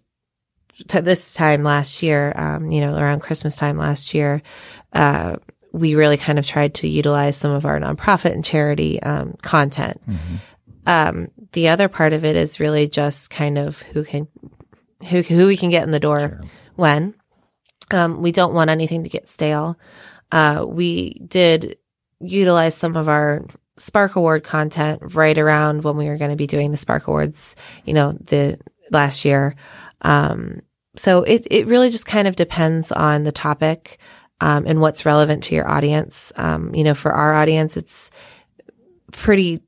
to 0.90 1.02
this 1.02 1.34
time 1.34 1.64
last 1.64 2.04
year, 2.04 2.32
um, 2.36 2.70
you 2.70 2.80
know, 2.80 2.96
around 2.96 3.22
Christmas 3.22 3.56
time 3.56 3.76
last 3.76 4.14
year, 4.14 4.44
uh, 4.94 5.38
we 5.72 5.96
really 5.96 6.18
kind 6.18 6.38
of 6.38 6.46
tried 6.46 6.76
to 6.76 6.88
utilize 6.88 7.36
some 7.36 7.54
of 7.54 7.66
our 7.66 7.80
nonprofit 7.80 8.34
and 8.34 8.46
charity 8.46 9.02
um, 9.02 9.34
content. 9.42 10.00
Um, 10.86 11.30
the 11.54 11.70
other 11.70 11.88
part 11.88 12.14
of 12.14 12.24
it 12.24 12.36
is 12.36 12.60
really 12.60 12.88
just 12.88 13.32
kind 13.32 13.58
of 13.58 13.82
who 13.82 14.04
can 14.04 14.28
who 15.10 15.24
who 15.24 15.48
we 15.48 15.58
can 15.58 15.72
get 15.72 15.82
in 15.84 15.90
the 15.92 16.00
door 16.00 16.40
when. 16.76 17.16
Um, 17.94 18.22
we 18.22 18.32
don't 18.32 18.54
want 18.54 18.70
anything 18.70 19.04
to 19.04 19.10
get 19.10 19.30
stale. 19.30 19.78
Uh, 20.32 20.66
we 20.68 21.14
did 21.28 21.78
utilize 22.20 22.76
some 22.76 22.96
of 22.96 23.08
our 23.08 23.46
Spark 23.78 24.16
Award 24.16 24.44
content 24.44 25.16
right 25.16 25.38
around 25.38 25.84
when 25.84 25.98
we 25.98 26.06
were 26.06 26.18
going 26.18 26.32
to 26.32 26.36
be 26.36 26.48
doing 26.48 26.72
the 26.72 26.78
Spark 26.78 27.08
Awards, 27.08 27.56
you 27.86 27.94
know, 27.94 28.14
the 28.14 28.60
last 28.92 29.26
year. 29.26 29.56
Um, 30.02 30.62
so 30.96 31.24
it, 31.24 31.48
it 31.50 31.68
really 31.68 31.90
just 31.90 32.06
kind 32.06 32.28
of 32.28 32.36
depends 32.36 32.92
on 32.92 33.24
the 33.24 33.32
topic, 33.32 33.98
um, 34.42 34.66
and 34.68 34.82
what's 34.82 35.06
relevant 35.06 35.44
to 35.44 35.56
your 35.56 35.70
audience. 35.70 36.34
Um, 36.36 36.76
you 36.76 36.84
know, 36.84 36.94
for 36.94 37.12
our 37.12 37.34
audience, 37.34 37.78
it's 37.78 38.12
pretty, 39.12 39.62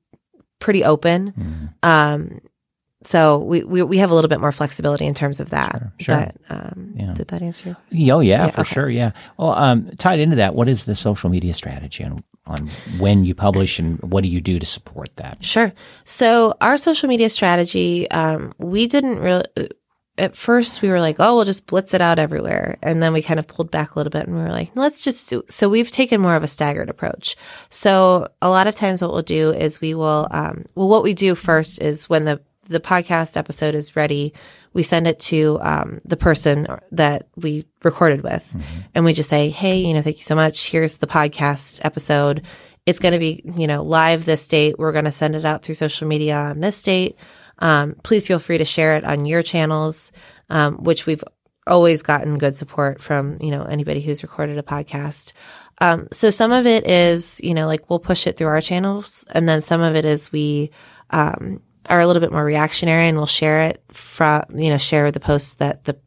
pretty 0.59 0.83
open. 0.83 1.33
Um, 1.81 2.41
so 3.05 3.37
we, 3.37 3.63
we, 3.63 3.81
we 3.83 3.97
have 3.99 4.11
a 4.11 4.15
little 4.15 4.27
bit 4.29 4.39
more 4.39 4.51
flexibility 4.51 5.05
in 5.05 5.13
terms 5.13 5.39
of 5.39 5.49
that. 5.51 5.81
sure. 5.99 6.15
But, 6.17 6.35
um, 6.49 6.93
Yeah. 6.95 7.13
did 7.13 7.27
that 7.29 7.41
answer? 7.41 7.77
Oh 7.77 7.85
yeah, 7.93 8.19
Yeah, 8.19 8.49
for 8.49 8.61
okay. 8.61 8.73
sure. 8.73 8.89
Yeah. 8.89 9.11
Well, 9.37 9.51
um, 9.51 9.89
tied 9.97 10.19
into 10.19 10.37
that, 10.37 10.55
what 10.55 10.67
is 10.67 10.85
the 10.85 10.95
social 10.95 11.29
media 11.29 11.53
strategy 11.53 12.03
on, 12.03 12.23
on 12.45 12.67
when 12.97 13.25
you 13.25 13.33
publish 13.35 13.79
and 13.79 13.99
what 14.01 14.23
do 14.23 14.29
you 14.29 14.41
do 14.41 14.59
to 14.59 14.65
support 14.65 15.09
that? 15.17 15.43
Sure. 15.43 15.73
So 16.03 16.55
our 16.61 16.77
social 16.77 17.09
media 17.09 17.29
strategy, 17.29 18.09
um, 18.11 18.53
we 18.57 18.87
didn't 18.87 19.19
really. 19.19 19.45
At 20.17 20.37
first, 20.37 20.81
we 20.81 20.87
were 20.87 21.01
like, 21.01 21.17
"Oh, 21.19 21.35
we'll 21.35 21.43
just 21.43 21.67
blitz 21.67 21.93
it 21.93 21.99
out 21.99 22.19
everywhere," 22.19 22.77
and 22.81 23.03
then 23.03 23.11
we 23.11 23.21
kind 23.21 23.37
of 23.37 23.49
pulled 23.49 23.69
back 23.69 23.95
a 23.95 23.99
little 23.99 24.11
bit, 24.11 24.25
and 24.27 24.33
we 24.33 24.41
were 24.41 24.49
like, 24.49 24.71
"Let's 24.73 25.03
just." 25.03 25.29
Do, 25.29 25.43
so 25.49 25.67
we've 25.67 25.91
taken 25.91 26.21
more 26.21 26.37
of 26.37 26.43
a 26.43 26.47
staggered 26.47 26.89
approach. 26.89 27.35
So 27.69 28.29
a 28.41 28.47
lot 28.47 28.67
of 28.67 28.75
times, 28.75 29.01
what 29.01 29.11
we'll 29.11 29.23
do 29.23 29.51
is 29.51 29.81
we 29.81 29.93
will. 29.93 30.29
Um, 30.31 30.63
well, 30.73 30.87
what 30.87 31.03
we 31.03 31.13
do 31.15 31.35
first 31.35 31.81
is 31.81 32.07
when 32.07 32.23
the 32.23 32.39
the 32.65 32.79
podcast 32.79 33.37
episode 33.37 33.75
is 33.75 33.95
ready, 33.95 34.33
we 34.73 34.83
send 34.83 35.07
it 35.07 35.19
to 35.21 35.59
um, 35.61 35.99
the 36.03 36.17
person 36.17 36.67
that 36.91 37.27
we 37.35 37.65
recorded 37.83 38.23
with, 38.23 38.55
and 38.93 39.05
we 39.05 39.13
just 39.13 39.29
say, 39.29 39.49
"Hey, 39.49 39.79
you 39.79 39.93
know, 39.93 40.01
thank 40.01 40.17
you 40.17 40.23
so 40.23 40.35
much. 40.35 40.69
Here's 40.69 40.97
the 40.97 41.07
podcast 41.07 41.83
episode. 41.85 42.43
It's 42.85 42.99
going 42.99 43.13
to 43.13 43.19
be, 43.19 43.41
you 43.57 43.67
know, 43.67 43.83
live 43.83 44.25
this 44.25 44.47
date. 44.47 44.77
We're 44.77 44.91
going 44.91 45.05
to 45.05 45.11
send 45.11 45.35
it 45.35 45.45
out 45.45 45.63
through 45.63 45.75
social 45.75 46.07
media 46.07 46.35
on 46.37 46.59
this 46.59 46.83
date. 46.83 47.17
Um, 47.59 47.95
please 48.03 48.27
feel 48.27 48.39
free 48.39 48.57
to 48.57 48.65
share 48.65 48.95
it 48.95 49.03
on 49.03 49.25
your 49.25 49.41
channels, 49.41 50.11
um, 50.49 50.75
which 50.83 51.05
we've 51.05 51.23
always 51.67 52.03
gotten 52.03 52.37
good 52.37 52.55
support 52.55 53.01
from, 53.01 53.37
you 53.41 53.49
know, 53.49 53.63
anybody 53.63 54.01
who's 54.01 54.21
recorded 54.21 54.57
a 54.57 54.63
podcast. 54.63 55.33
Um, 55.81 56.07
so 56.11 56.29
some 56.29 56.51
of 56.51 56.67
it 56.67 56.87
is, 56.87 57.41
you 57.43 57.53
know, 57.53 57.67
like 57.67 57.89
we'll 57.89 57.99
push 57.99 58.27
it 58.27 58.37
through 58.37 58.47
our 58.47 58.61
channels, 58.61 59.25
and 59.33 59.47
then 59.49 59.61
some 59.61 59.81
of 59.81 59.95
it 59.95 60.05
is 60.05 60.31
we 60.31 60.71
um, 61.09 61.61
are 61.89 61.99
a 61.99 62.07
little 62.07 62.19
bit 62.19 62.31
more 62.31 62.43
reactionary 62.43 63.07
and 63.07 63.17
we'll 63.17 63.25
share 63.25 63.61
it 63.61 63.83
from, 63.91 64.43
you 64.53 64.69
know, 64.69 64.77
share 64.77 65.11
the 65.11 65.19
posts 65.19 65.55
that 65.55 65.83
the 65.85 65.97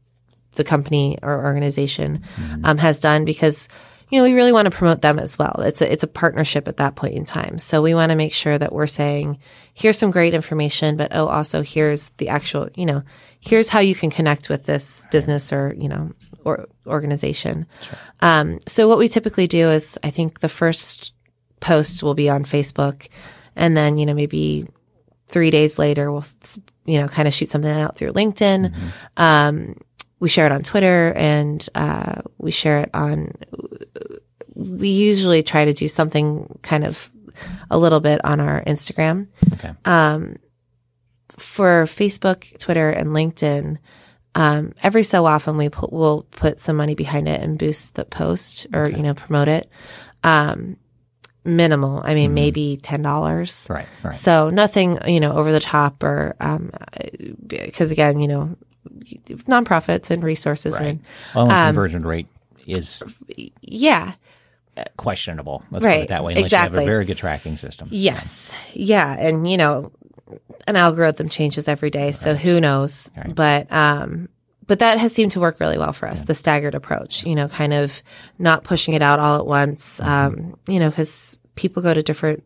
the 0.52 0.64
company 0.64 1.16
or 1.22 1.44
organization 1.44 2.24
um, 2.64 2.78
has 2.78 2.98
done 2.98 3.24
because 3.24 3.68
you 4.10 4.18
know, 4.18 4.24
we 4.24 4.32
really 4.32 4.52
want 4.52 4.66
to 4.66 4.70
promote 4.70 5.02
them 5.02 5.18
as 5.18 5.38
well. 5.38 5.56
It's 5.58 5.82
a, 5.82 5.92
it's 5.92 6.02
a 6.02 6.08
partnership 6.08 6.66
at 6.66 6.78
that 6.78 6.96
point 6.96 7.14
in 7.14 7.24
time. 7.24 7.58
So 7.58 7.82
we 7.82 7.94
want 7.94 8.10
to 8.10 8.16
make 8.16 8.32
sure 8.32 8.56
that 8.56 8.72
we're 8.72 8.86
saying, 8.86 9.38
here's 9.74 9.98
some 9.98 10.10
great 10.10 10.32
information, 10.32 10.96
but 10.96 11.14
oh, 11.14 11.28
also 11.28 11.62
here's 11.62 12.08
the 12.16 12.30
actual, 12.30 12.70
you 12.74 12.86
know, 12.86 13.02
here's 13.40 13.68
how 13.68 13.80
you 13.80 13.94
can 13.94 14.10
connect 14.10 14.48
with 14.48 14.64
this 14.64 15.06
business 15.10 15.52
or, 15.52 15.74
you 15.76 15.88
know, 15.88 16.12
or 16.44 16.66
organization. 16.86 17.66
Sure. 17.82 17.98
Um, 18.20 18.60
so 18.66 18.88
what 18.88 18.98
we 18.98 19.08
typically 19.08 19.46
do 19.46 19.68
is 19.68 19.98
I 20.02 20.10
think 20.10 20.40
the 20.40 20.48
first 20.48 21.12
post 21.60 22.02
will 22.02 22.14
be 22.14 22.30
on 22.30 22.44
Facebook 22.44 23.08
and 23.56 23.76
then, 23.76 23.98
you 23.98 24.06
know, 24.06 24.14
maybe 24.14 24.66
three 25.28 25.50
days 25.50 25.78
later, 25.78 26.10
we'll, 26.10 26.24
you 26.84 26.98
know, 26.98 27.06
kind 27.06 27.28
of 27.28 27.34
shoot 27.34 27.48
something 27.48 27.70
out 27.70 27.96
through 27.96 28.12
LinkedIn. 28.12 28.72
Mm-hmm. 28.72 29.22
Um, 29.22 29.76
we 30.18 30.28
share 30.28 30.46
it 30.46 30.52
on 30.52 30.62
Twitter 30.62 31.12
and, 31.14 31.66
uh, 31.74 32.22
we 32.38 32.50
share 32.50 32.80
it 32.80 32.90
on, 32.92 33.32
we 34.54 34.88
usually 34.88 35.42
try 35.42 35.66
to 35.66 35.72
do 35.72 35.86
something 35.86 36.58
kind 36.62 36.84
of 36.84 37.10
a 37.70 37.78
little 37.78 38.00
bit 38.00 38.24
on 38.24 38.40
our 38.40 38.64
Instagram. 38.64 39.28
Okay. 39.52 39.72
Um, 39.84 40.38
for 41.36 41.84
Facebook, 41.84 42.58
Twitter, 42.58 42.90
and 42.90 43.10
LinkedIn, 43.10 43.78
um, 44.34 44.72
every 44.82 45.04
so 45.04 45.24
often 45.24 45.56
we 45.56 45.68
put, 45.68 45.92
we'll 45.92 46.22
put 46.30 46.58
some 46.58 46.76
money 46.76 46.96
behind 46.96 47.28
it 47.28 47.40
and 47.40 47.58
boost 47.58 47.94
the 47.94 48.04
post 48.04 48.66
or, 48.72 48.86
okay. 48.86 48.96
you 48.96 49.02
know, 49.02 49.14
promote 49.14 49.46
it. 49.46 49.70
Um, 50.24 50.78
minimal. 51.48 52.00
I 52.04 52.14
mean, 52.14 52.28
mm-hmm. 52.28 52.34
maybe 52.34 52.76
ten 52.76 53.02
dollars. 53.02 53.66
Right, 53.68 53.88
right. 54.02 54.14
So 54.14 54.50
nothing, 54.50 54.98
you 55.06 55.20
know, 55.20 55.36
over 55.36 55.52
the 55.52 55.60
top 55.60 56.02
or 56.02 56.36
um, 56.40 56.70
because 57.46 57.90
again, 57.90 58.20
you 58.20 58.28
know, 58.28 58.56
nonprofits 59.48 60.10
and 60.10 60.22
resources 60.22 60.74
right. 60.74 60.86
and 60.86 61.00
um, 61.34 61.48
conversion 61.48 62.06
rate 62.06 62.28
is 62.66 63.02
yeah 63.60 64.14
questionable. 64.96 65.62
Let's 65.70 65.84
right. 65.84 65.96
put 65.96 66.04
it 66.04 66.08
that 66.08 66.24
way. 66.24 66.32
Unless 66.34 66.46
exactly. 66.46 66.76
you 66.76 66.80
have 66.80 66.88
a 66.88 66.90
very 66.90 67.04
good 67.04 67.16
tracking 67.16 67.56
system. 67.56 67.88
Yes. 67.90 68.56
Yeah, 68.74 69.12
and 69.18 69.50
you 69.50 69.56
know, 69.56 69.92
an 70.66 70.76
algorithm 70.76 71.28
changes 71.28 71.68
every 71.68 71.90
day, 71.90 72.12
so 72.12 72.34
who 72.34 72.60
knows? 72.60 73.10
Right. 73.16 73.34
But 73.34 73.72
um, 73.72 74.28
but 74.66 74.80
that 74.80 74.98
has 74.98 75.12
seemed 75.12 75.32
to 75.32 75.40
work 75.40 75.60
really 75.60 75.78
well 75.78 75.92
for 75.92 76.08
us. 76.08 76.20
Yeah. 76.20 76.26
The 76.26 76.34
staggered 76.34 76.74
approach, 76.74 77.24
you 77.24 77.34
know, 77.34 77.48
kind 77.48 77.72
of 77.72 78.02
not 78.38 78.64
pushing 78.64 78.94
it 78.94 79.02
out 79.02 79.18
all 79.18 79.38
at 79.38 79.46
once. 79.46 80.00
Mm-hmm. 80.00 80.10
Um, 80.10 80.58
you 80.68 80.78
know, 80.78 80.90
because 80.90 81.37
people 81.58 81.82
go 81.82 81.92
to 81.92 82.02
different 82.02 82.44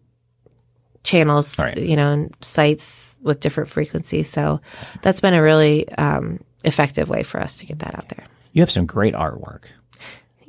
channels, 1.04 1.58
right. 1.58 1.76
you 1.76 1.96
know, 1.96 2.12
and 2.12 2.34
sites 2.40 3.18
with 3.22 3.40
different 3.40 3.68
frequencies. 3.68 4.28
So 4.30 4.60
that's 5.02 5.20
been 5.20 5.34
a 5.34 5.42
really 5.42 5.88
um, 5.90 6.40
effective 6.64 7.08
way 7.08 7.22
for 7.22 7.40
us 7.40 7.58
to 7.58 7.66
get 7.66 7.80
that 7.80 7.94
out 7.94 8.08
there. 8.08 8.26
You 8.52 8.62
have 8.62 8.70
some 8.70 8.86
great 8.86 9.14
artwork, 9.14 9.64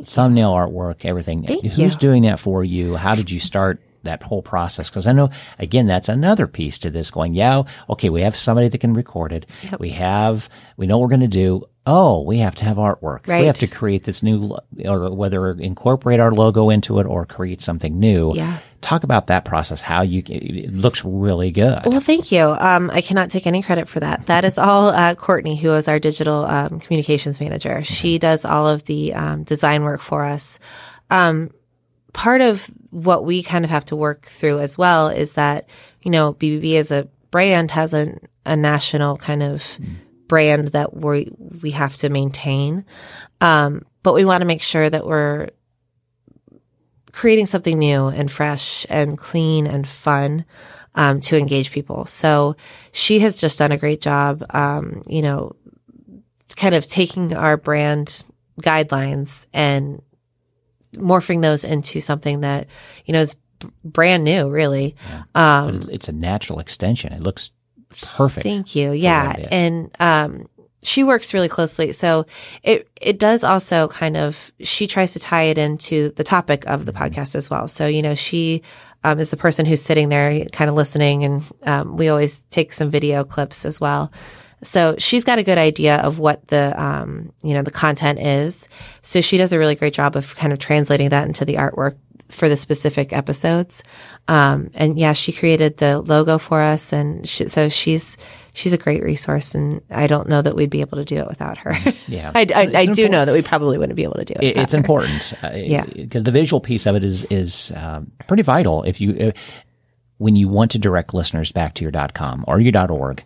thumbnail 0.05 0.53
artwork, 0.53 1.03
everything. 1.03 1.43
Thank 1.43 1.63
Who's 1.63 1.77
you. 1.77 1.89
doing 1.99 2.23
that 2.23 2.39
for 2.39 2.63
you? 2.63 2.95
How 2.95 3.15
did 3.15 3.29
you 3.29 3.39
start 3.39 3.81
that 4.03 4.23
whole 4.23 4.41
process? 4.41 4.89
Because 4.89 5.07
I 5.07 5.11
know, 5.11 5.29
again, 5.59 5.87
that's 5.87 6.09
another 6.09 6.47
piece 6.47 6.77
to 6.79 6.89
this 6.89 7.09
going, 7.09 7.33
yeah, 7.33 7.63
okay, 7.89 8.09
we 8.09 8.21
have 8.21 8.37
somebody 8.37 8.67
that 8.67 8.77
can 8.77 8.93
record 8.93 9.33
it. 9.33 9.45
Yep. 9.63 9.79
We 9.79 9.89
have, 9.91 10.49
we 10.77 10.87
know 10.87 10.97
what 10.97 11.05
we're 11.05 11.17
going 11.17 11.21
to 11.21 11.27
do. 11.27 11.65
Oh, 11.85 12.21
we 12.21 12.37
have 12.37 12.55
to 12.55 12.65
have 12.65 12.77
artwork. 12.77 13.27
Right. 13.27 13.41
We 13.41 13.47
have 13.47 13.57
to 13.59 13.67
create 13.67 14.05
this 14.05 14.23
new, 14.23 14.57
or 14.85 15.13
whether 15.13 15.51
incorporate 15.51 16.21
our 16.21 16.31
logo 16.31 16.69
into 16.69 16.99
it 16.99 17.05
or 17.05 17.25
create 17.25 17.59
something 17.59 17.99
new. 17.99 18.33
Yeah. 18.35 18.59
Talk 18.79 19.03
about 19.03 19.27
that 19.27 19.43
process, 19.43 19.81
how 19.81 20.01
you, 20.01 20.23
it 20.25 20.73
looks 20.73 21.03
really 21.05 21.51
good. 21.51 21.85
Well, 21.85 22.01
thank 22.01 22.31
you. 22.31 22.43
Um, 22.43 22.89
I 22.91 23.01
cannot 23.01 23.31
take 23.31 23.47
any 23.47 23.63
credit 23.63 23.87
for 23.87 24.01
that. 24.01 24.25
That 24.27 24.43
is 24.43 24.57
all 24.57 24.89
uh, 24.89 25.15
Courtney, 25.15 25.55
who 25.55 25.73
is 25.73 25.87
our 25.87 25.99
digital 25.99 26.43
um, 26.45 26.79
communications 26.81 27.39
manager. 27.39 27.83
She 27.83 28.17
does 28.17 28.43
all 28.43 28.67
of 28.67 28.83
the 28.83 29.13
um, 29.13 29.43
design 29.43 29.83
work 29.83 30.01
for 30.01 30.25
us. 30.25 30.59
Um, 31.09 31.51
part 32.11 32.41
of 32.41 32.69
what 32.93 33.25
we 33.25 33.41
kind 33.41 33.65
of 33.65 33.71
have 33.71 33.85
to 33.85 33.95
work 33.95 34.25
through 34.25 34.59
as 34.59 34.77
well 34.77 35.09
is 35.09 35.33
that, 35.33 35.67
you 36.03 36.11
know, 36.11 36.33
BBB 36.35 36.75
as 36.75 36.91
a 36.91 37.07
brand 37.31 37.71
has 37.71 37.93
a, 37.93 38.19
a 38.45 38.55
national 38.55 39.17
kind 39.17 39.41
of 39.41 39.61
mm. 39.61 39.95
brand 40.27 40.69
that 40.69 40.95
we, 40.95 41.31
we 41.61 41.71
have 41.71 41.95
to 41.97 42.09
maintain. 42.09 42.85
Um, 43.41 43.83
but 44.03 44.13
we 44.13 44.25
want 44.25 44.41
to 44.41 44.47
make 44.47 44.61
sure 44.61 44.87
that 44.87 45.07
we're 45.07 45.49
creating 47.11 47.47
something 47.47 47.77
new 47.77 48.07
and 48.07 48.31
fresh 48.31 48.85
and 48.89 49.17
clean 49.17 49.65
and 49.67 49.87
fun. 49.87 50.45
Um, 50.95 51.21
to 51.21 51.39
engage 51.39 51.71
people. 51.71 52.05
So 52.05 52.55
she 52.91 53.17
has 53.21 53.41
just 53.41 53.57
done 53.57 53.71
a 53.71 53.77
great 53.77 53.99
job, 53.99 54.43
um, 54.51 55.01
you 55.07 55.23
know, 55.23 55.55
kind 56.55 56.75
of 56.75 56.85
taking 56.85 57.33
our 57.33 57.57
brand 57.57 58.25
guidelines 58.61 59.47
and 59.53 60.03
morphing 60.93 61.41
those 61.41 61.63
into 61.63 62.01
something 62.01 62.41
that 62.41 62.67
you 63.05 63.13
know 63.13 63.21
is 63.21 63.35
brand 63.83 64.23
new, 64.23 64.49
really. 64.49 64.95
Yeah. 65.09 65.63
Um, 65.65 65.89
it's 65.91 66.09
a 66.09 66.13
natural 66.13 66.59
extension. 66.59 67.13
It 67.13 67.21
looks 67.21 67.51
perfect. 68.01 68.43
Thank 68.43 68.75
you. 68.75 68.91
Yeah, 68.91 69.35
and 69.51 69.91
um, 69.99 70.47
she 70.83 71.03
works 71.03 71.33
really 71.33 71.49
closely. 71.49 71.91
So 71.91 72.25
it 72.61 72.87
it 73.01 73.19
does 73.19 73.43
also 73.43 73.87
kind 73.87 74.17
of 74.17 74.51
she 74.61 74.87
tries 74.87 75.13
to 75.13 75.19
tie 75.19 75.43
it 75.43 75.57
into 75.57 76.11
the 76.11 76.23
topic 76.23 76.65
of 76.65 76.85
the 76.85 76.93
mm-hmm. 76.93 77.03
podcast 77.03 77.35
as 77.35 77.49
well. 77.49 77.67
So 77.67 77.87
you 77.87 78.01
know 78.01 78.15
she 78.15 78.63
um, 79.03 79.19
is 79.19 79.31
the 79.31 79.37
person 79.37 79.65
who's 79.65 79.81
sitting 79.81 80.09
there, 80.09 80.45
kind 80.45 80.69
of 80.69 80.75
listening, 80.75 81.23
and 81.23 81.43
um, 81.63 81.97
we 81.97 82.09
always 82.09 82.41
take 82.49 82.71
some 82.71 82.89
video 82.89 83.23
clips 83.23 83.65
as 83.65 83.79
well. 83.79 84.11
So 84.63 84.95
she's 84.97 85.23
got 85.23 85.39
a 85.39 85.43
good 85.43 85.57
idea 85.57 85.97
of 85.97 86.19
what 86.19 86.47
the, 86.47 86.81
um, 86.81 87.31
you 87.43 87.53
know, 87.53 87.61
the 87.61 87.71
content 87.71 88.19
is. 88.19 88.67
So 89.01 89.21
she 89.21 89.37
does 89.37 89.53
a 89.53 89.59
really 89.59 89.75
great 89.75 89.93
job 89.93 90.15
of 90.15 90.35
kind 90.35 90.53
of 90.53 90.59
translating 90.59 91.09
that 91.09 91.27
into 91.27 91.45
the 91.45 91.55
artwork 91.55 91.97
for 92.29 92.49
the 92.49 92.57
specific 92.57 93.13
episodes. 93.13 93.83
Um, 94.27 94.71
and 94.73 94.97
yeah, 94.97 95.13
she 95.13 95.31
created 95.31 95.77
the 95.77 95.99
logo 95.99 96.37
for 96.37 96.61
us. 96.61 96.91
And 96.91 97.27
she, 97.27 97.47
so 97.47 97.69
she's, 97.69 98.17
she's 98.53 98.73
a 98.73 98.77
great 98.77 99.03
resource. 99.03 99.55
And 99.55 99.81
I 99.89 100.07
don't 100.07 100.27
know 100.27 100.41
that 100.41 100.55
we'd 100.55 100.69
be 100.69 100.81
able 100.81 100.97
to 100.97 101.05
do 101.05 101.17
it 101.17 101.27
without 101.27 101.57
her. 101.59 101.75
Yeah. 102.05 102.31
I, 102.35 102.45
I, 102.53 102.71
I 102.75 102.85
do 102.87 103.07
know 103.07 103.23
that 103.23 103.31
we 103.31 103.41
probably 103.41 103.77
wouldn't 103.77 103.95
be 103.95 104.03
able 104.03 104.15
to 104.15 104.25
do 104.25 104.33
it. 104.39 104.57
it's 104.57 104.73
her. 104.73 104.77
important. 104.77 105.33
Uh, 105.41 105.51
yeah. 105.55 105.85
Because 105.85 106.23
the 106.23 106.31
visual 106.31 106.59
piece 106.59 106.85
of 106.85 106.95
it 106.95 107.03
is, 107.03 107.23
is, 107.25 107.71
um, 107.75 108.11
pretty 108.27 108.43
vital. 108.43 108.83
If 108.83 108.99
you, 108.99 109.13
uh, 109.27 109.31
when 110.17 110.35
you 110.35 110.47
want 110.47 110.71
to 110.71 110.79
direct 110.79 111.13
listeners 111.13 111.51
back 111.51 111.75
to 111.75 111.83
your 111.83 111.91
.com 112.13 112.43
or 112.47 112.59
your 112.59 112.91
.org, 112.91 113.23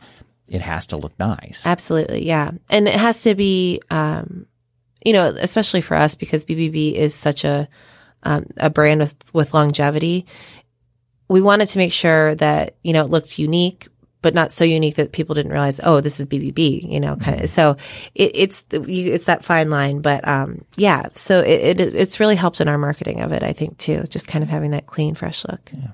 it 0.50 0.62
has 0.62 0.88
to 0.88 0.98
look 0.98 1.18
nice. 1.20 1.66
Absolutely. 1.66 2.26
Yeah. 2.26 2.52
And 2.70 2.88
it 2.88 2.96
has 2.96 3.22
to 3.24 3.36
be, 3.36 3.82
um, 3.90 4.46
you 5.04 5.14
know, 5.14 5.28
especially 5.28 5.82
for 5.82 5.96
us 5.96 6.16
because 6.16 6.46
BBB 6.46 6.94
is 6.94 7.14
such 7.14 7.44
a, 7.44 7.68
um, 8.24 8.46
a 8.58 8.70
brand 8.70 9.00
with, 9.00 9.16
with 9.34 9.54
longevity. 9.54 10.26
We 11.30 11.42
wanted 11.42 11.68
to 11.68 11.78
make 11.78 11.92
sure 11.92 12.36
that, 12.36 12.78
you 12.84 12.94
know, 12.94 13.04
it 13.06 13.12
looked 13.12 13.38
unique, 13.38 13.88
but 14.22 14.34
not 14.34 14.52
so 14.52 14.64
unique 14.64 14.96
that 14.96 15.12
people 15.12 15.36
didn't 15.36 15.52
realize, 15.52 15.80
oh, 15.84 16.02
this 16.02 16.20
is 16.20 16.28
BBB, 16.28 16.90
you 16.92 17.00
know, 17.00 17.16
kind 17.18 17.42
of. 17.42 17.50
So 17.50 17.78
it, 18.16 18.32
it's, 18.34 18.64
it's 18.72 19.26
that 19.26 19.44
fine 19.44 19.70
line, 19.70 20.02
but, 20.02 20.28
um, 20.28 20.64
yeah. 20.76 21.08
So 21.14 21.40
it, 21.40 21.80
it, 21.80 21.96
it's 21.96 22.20
really 22.20 22.36
helped 22.36 22.62
in 22.62 22.68
our 22.68 22.78
marketing 22.78 23.22
of 23.22 23.32
it, 23.34 23.44
I 23.44 23.54
think, 23.54 23.78
too. 23.78 24.04
Just 24.10 24.28
kind 24.28 24.44
of 24.44 24.50
having 24.50 24.72
that 24.72 24.86
clean, 24.86 25.16
fresh 25.16 25.46
look. 25.46 25.72
Yeah. 25.74 25.90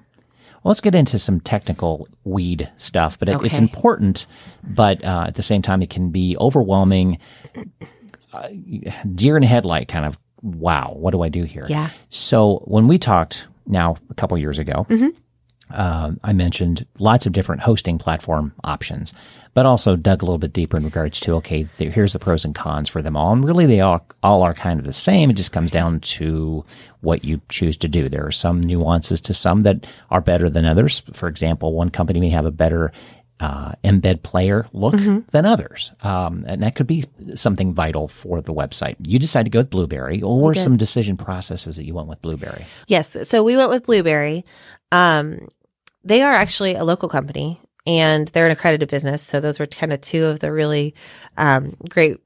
Well, 0.63 0.71
let's 0.71 0.81
get 0.81 0.95
into 0.95 1.19
some 1.19 1.41
technical 1.41 2.07
weed 2.23 2.71
stuff, 2.77 3.19
but 3.19 3.27
it, 3.27 3.35
okay. 3.35 3.45
it's 3.45 3.57
important, 3.57 4.27
but 4.63 5.03
uh, 5.03 5.25
at 5.27 5.35
the 5.35 5.43
same 5.43 5.61
time, 5.61 5.81
it 5.81 5.89
can 5.89 6.09
be 6.09 6.37
overwhelming. 6.39 7.19
Uh, 8.31 8.49
deer 9.13 9.37
in 9.37 9.43
a 9.43 9.45
headlight 9.45 9.87
kind 9.87 10.05
of, 10.05 10.17
wow, 10.41 10.93
what 10.95 11.11
do 11.11 11.21
I 11.21 11.29
do 11.29 11.43
here? 11.43 11.67
Yeah. 11.69 11.89
So 12.09 12.63
when 12.65 12.87
we 12.87 12.97
talked 12.97 13.47
now 13.67 13.97
a 14.09 14.13
couple 14.15 14.37
years 14.37 14.57
ago, 14.57 14.87
mm-hmm. 14.89 15.09
uh, 15.69 16.13
I 16.23 16.33
mentioned 16.33 16.87
lots 16.97 17.25
of 17.25 17.33
different 17.33 17.61
hosting 17.61 17.97
platform 17.97 18.53
options 18.63 19.13
but 19.53 19.65
also 19.65 19.95
dug 19.95 20.21
a 20.21 20.25
little 20.25 20.39
bit 20.39 20.53
deeper 20.53 20.77
in 20.77 20.83
regards 20.83 21.19
to, 21.21 21.33
okay, 21.33 21.67
here's 21.77 22.13
the 22.13 22.19
pros 22.19 22.45
and 22.45 22.55
cons 22.55 22.89
for 22.89 23.01
them 23.01 23.15
all. 23.15 23.33
And 23.33 23.45
really 23.45 23.65
they 23.65 23.81
all, 23.81 24.05
all 24.21 24.41
are 24.41 24.53
kind 24.53 24.79
of 24.79 24.85
the 24.85 24.93
same. 24.93 25.29
It 25.29 25.35
just 25.37 25.51
comes 25.51 25.71
down 25.71 25.99
to 25.99 26.65
what 27.01 27.23
you 27.23 27.41
choose 27.49 27.77
to 27.77 27.87
do. 27.87 28.09
There 28.09 28.25
are 28.25 28.31
some 28.31 28.61
nuances 28.61 29.21
to 29.21 29.33
some 29.33 29.61
that 29.61 29.85
are 30.09 30.21
better 30.21 30.49
than 30.49 30.65
others. 30.65 31.03
For 31.13 31.27
example, 31.27 31.73
one 31.73 31.89
company 31.89 32.19
may 32.19 32.29
have 32.29 32.45
a 32.45 32.51
better 32.51 32.91
uh, 33.39 33.73
embed 33.83 34.23
player 34.23 34.67
look 34.71 34.93
mm-hmm. 34.93 35.19
than 35.31 35.45
others. 35.45 35.91
Um, 36.01 36.45
and 36.47 36.63
that 36.63 36.75
could 36.75 36.87
be 36.87 37.03
something 37.35 37.73
vital 37.73 38.07
for 38.07 38.41
the 38.41 38.53
website. 38.53 38.95
You 39.05 39.19
decide 39.19 39.43
to 39.43 39.49
go 39.49 39.59
with 39.59 39.69
Blubrry 39.69 40.21
or 40.21 40.53
some 40.53 40.77
decision 40.77 41.17
processes 41.17 41.75
that 41.75 41.85
you 41.85 41.93
went 41.93 42.07
with 42.07 42.21
Blubrry. 42.21 42.65
Yes. 42.87 43.27
So 43.27 43.43
we 43.43 43.57
went 43.57 43.69
with 43.69 43.85
Blubrry. 43.85 44.45
Um, 44.91 45.49
they 46.03 46.21
are 46.21 46.33
actually 46.33 46.75
a 46.75 46.83
local 46.83 47.09
company 47.09 47.59
and 47.85 48.27
they're 48.29 48.45
an 48.45 48.51
accredited 48.51 48.89
business. 48.89 49.23
So 49.23 49.39
those 49.39 49.59
were 49.59 49.67
kind 49.67 49.93
of 49.93 50.01
two 50.01 50.25
of 50.25 50.39
the 50.39 50.51
really 50.51 50.95
um, 51.37 51.73
great 51.89 52.17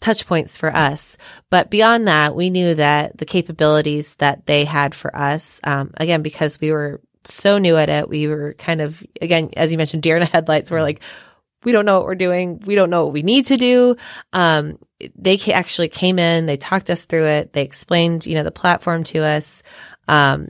touch 0.00 0.26
points 0.26 0.56
for 0.56 0.74
us. 0.74 1.16
But 1.50 1.70
beyond 1.70 2.08
that, 2.08 2.36
we 2.36 2.50
knew 2.50 2.74
that 2.74 3.16
the 3.16 3.24
capabilities 3.24 4.14
that 4.16 4.46
they 4.46 4.64
had 4.64 4.94
for 4.94 5.14
us, 5.16 5.60
um, 5.64 5.92
again, 5.96 6.22
because 6.22 6.60
we 6.60 6.72
were 6.72 7.00
so 7.24 7.58
new 7.58 7.76
at 7.76 7.88
it, 7.88 8.08
we 8.08 8.28
were 8.28 8.54
kind 8.54 8.80
of, 8.80 9.02
again, 9.20 9.50
as 9.56 9.72
you 9.72 9.78
mentioned, 9.78 10.02
deer 10.02 10.16
in 10.16 10.20
the 10.20 10.26
headlights. 10.26 10.70
We're 10.70 10.82
like, 10.82 11.00
we 11.64 11.72
don't 11.72 11.86
know 11.86 11.96
what 11.96 12.06
we're 12.06 12.14
doing. 12.14 12.60
We 12.66 12.74
don't 12.74 12.90
know 12.90 13.04
what 13.04 13.14
we 13.14 13.22
need 13.22 13.46
to 13.46 13.56
do. 13.56 13.96
Um, 14.34 14.78
they 15.16 15.38
actually 15.50 15.88
came 15.88 16.18
in, 16.18 16.44
they 16.44 16.58
talked 16.58 16.90
us 16.90 17.06
through 17.06 17.26
it. 17.26 17.54
They 17.54 17.62
explained, 17.62 18.26
you 18.26 18.34
know, 18.34 18.44
the 18.44 18.50
platform 18.50 19.04
to 19.04 19.20
us. 19.20 19.62
Um, 20.06 20.48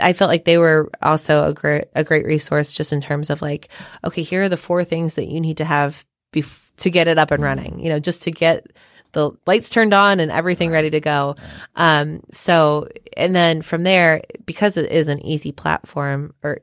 I 0.00 0.12
felt 0.12 0.28
like 0.28 0.44
they 0.44 0.58
were 0.58 0.90
also 1.02 1.48
a 1.48 1.54
great, 1.54 1.86
a 1.94 2.04
great 2.04 2.26
resource 2.26 2.74
just 2.74 2.92
in 2.92 3.00
terms 3.00 3.30
of 3.30 3.42
like, 3.42 3.68
okay, 4.04 4.22
here 4.22 4.42
are 4.42 4.48
the 4.48 4.56
four 4.56 4.84
things 4.84 5.14
that 5.14 5.28
you 5.28 5.40
need 5.40 5.58
to 5.58 5.64
have 5.64 6.04
bef- 6.32 6.70
to 6.78 6.90
get 6.90 7.08
it 7.08 7.18
up 7.18 7.30
and 7.30 7.42
running, 7.42 7.80
you 7.80 7.88
know, 7.88 7.98
just 7.98 8.22
to 8.24 8.30
get 8.30 8.66
the 9.12 9.30
lights 9.46 9.70
turned 9.70 9.94
on 9.94 10.20
and 10.20 10.30
everything 10.30 10.70
ready 10.70 10.90
to 10.90 11.00
go. 11.00 11.36
Um, 11.74 12.20
so, 12.30 12.88
and 13.16 13.34
then 13.34 13.62
from 13.62 13.82
there, 13.82 14.22
because 14.44 14.76
it 14.76 14.92
is 14.92 15.08
an 15.08 15.24
easy 15.24 15.52
platform 15.52 16.34
or, 16.42 16.60